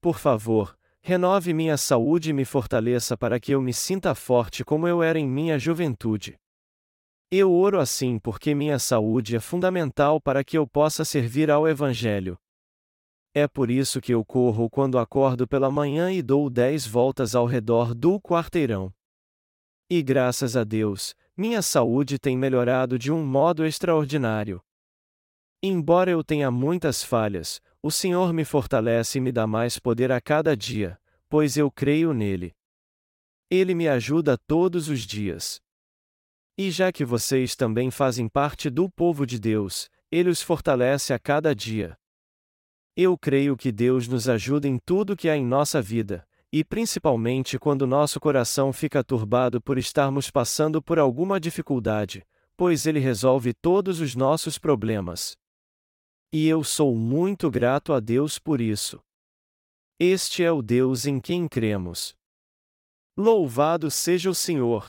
Por 0.00 0.16
favor, 0.16 0.78
renove 1.00 1.52
minha 1.52 1.76
saúde 1.76 2.30
e 2.30 2.32
me 2.32 2.44
fortaleça 2.44 3.16
para 3.16 3.40
que 3.40 3.50
eu 3.50 3.60
me 3.60 3.72
sinta 3.72 4.14
forte 4.14 4.64
como 4.64 4.86
eu 4.86 5.02
era 5.02 5.18
em 5.18 5.26
minha 5.26 5.58
juventude. 5.58 6.38
Eu 7.28 7.52
oro 7.52 7.80
assim 7.80 8.20
porque 8.20 8.54
minha 8.54 8.78
saúde 8.78 9.34
é 9.34 9.40
fundamental 9.40 10.20
para 10.20 10.44
que 10.44 10.56
eu 10.56 10.64
possa 10.64 11.04
servir 11.04 11.50
ao 11.50 11.66
Evangelho. 11.66 12.38
É 13.34 13.48
por 13.48 13.68
isso 13.68 14.00
que 14.00 14.14
eu 14.14 14.24
corro 14.24 14.70
quando 14.70 14.96
acordo 14.96 15.46
pela 15.46 15.70
manhã 15.70 16.12
e 16.12 16.22
dou 16.22 16.48
dez 16.48 16.86
voltas 16.86 17.34
ao 17.34 17.46
redor 17.46 17.94
do 17.94 18.20
quarteirão. 18.20 18.92
E 19.90 20.02
graças 20.02 20.56
a 20.56 20.62
Deus, 20.62 21.16
minha 21.36 21.62
saúde 21.62 22.16
tem 22.16 22.38
melhorado 22.38 22.96
de 22.96 23.10
um 23.10 23.24
modo 23.26 23.66
extraordinário. 23.66 24.62
Embora 25.62 26.08
eu 26.08 26.22
tenha 26.22 26.52
muitas 26.52 27.02
falhas, 27.02 27.60
o 27.82 27.90
Senhor 27.90 28.32
me 28.32 28.44
fortalece 28.44 29.18
e 29.18 29.20
me 29.20 29.32
dá 29.32 29.44
mais 29.44 29.76
poder 29.76 30.12
a 30.12 30.20
cada 30.20 30.56
dia, 30.56 30.96
pois 31.28 31.56
eu 31.56 31.68
creio 31.68 32.12
nele. 32.12 32.54
Ele 33.50 33.74
me 33.74 33.88
ajuda 33.88 34.38
todos 34.46 34.88
os 34.88 35.00
dias. 35.00 35.60
E 36.56 36.70
já 36.70 36.92
que 36.92 37.04
vocês 37.04 37.56
também 37.56 37.90
fazem 37.90 38.28
parte 38.28 38.70
do 38.70 38.88
povo 38.88 39.26
de 39.26 39.38
Deus, 39.38 39.90
ele 40.12 40.30
os 40.30 40.40
fortalece 40.40 41.12
a 41.12 41.18
cada 41.18 41.52
dia. 41.54 41.98
Eu 42.96 43.18
creio 43.18 43.56
que 43.56 43.72
Deus 43.72 44.06
nos 44.06 44.28
ajuda 44.28 44.68
em 44.68 44.78
tudo 44.78 45.16
que 45.16 45.28
há 45.28 45.36
em 45.36 45.44
nossa 45.44 45.82
vida, 45.82 46.24
e 46.52 46.64
principalmente 46.64 47.58
quando 47.58 47.86
nosso 47.86 48.20
coração 48.20 48.72
fica 48.72 49.02
turbado 49.02 49.60
por 49.60 49.76
estarmos 49.76 50.30
passando 50.30 50.80
por 50.80 51.00
alguma 51.00 51.40
dificuldade, 51.40 52.24
pois 52.56 52.86
Ele 52.86 53.00
resolve 53.00 53.52
todos 53.54 54.00
os 54.00 54.14
nossos 54.14 54.56
problemas. 54.56 55.36
E 56.30 56.46
eu 56.46 56.62
sou 56.62 56.94
muito 56.94 57.50
grato 57.50 57.92
a 57.94 58.00
Deus 58.00 58.38
por 58.38 58.60
isso. 58.60 59.00
Este 59.98 60.44
é 60.44 60.52
o 60.52 60.60
Deus 60.60 61.06
em 61.06 61.18
quem 61.18 61.48
cremos. 61.48 62.14
Louvado 63.16 63.90
seja 63.90 64.28
o 64.28 64.34
Senhor! 64.34 64.86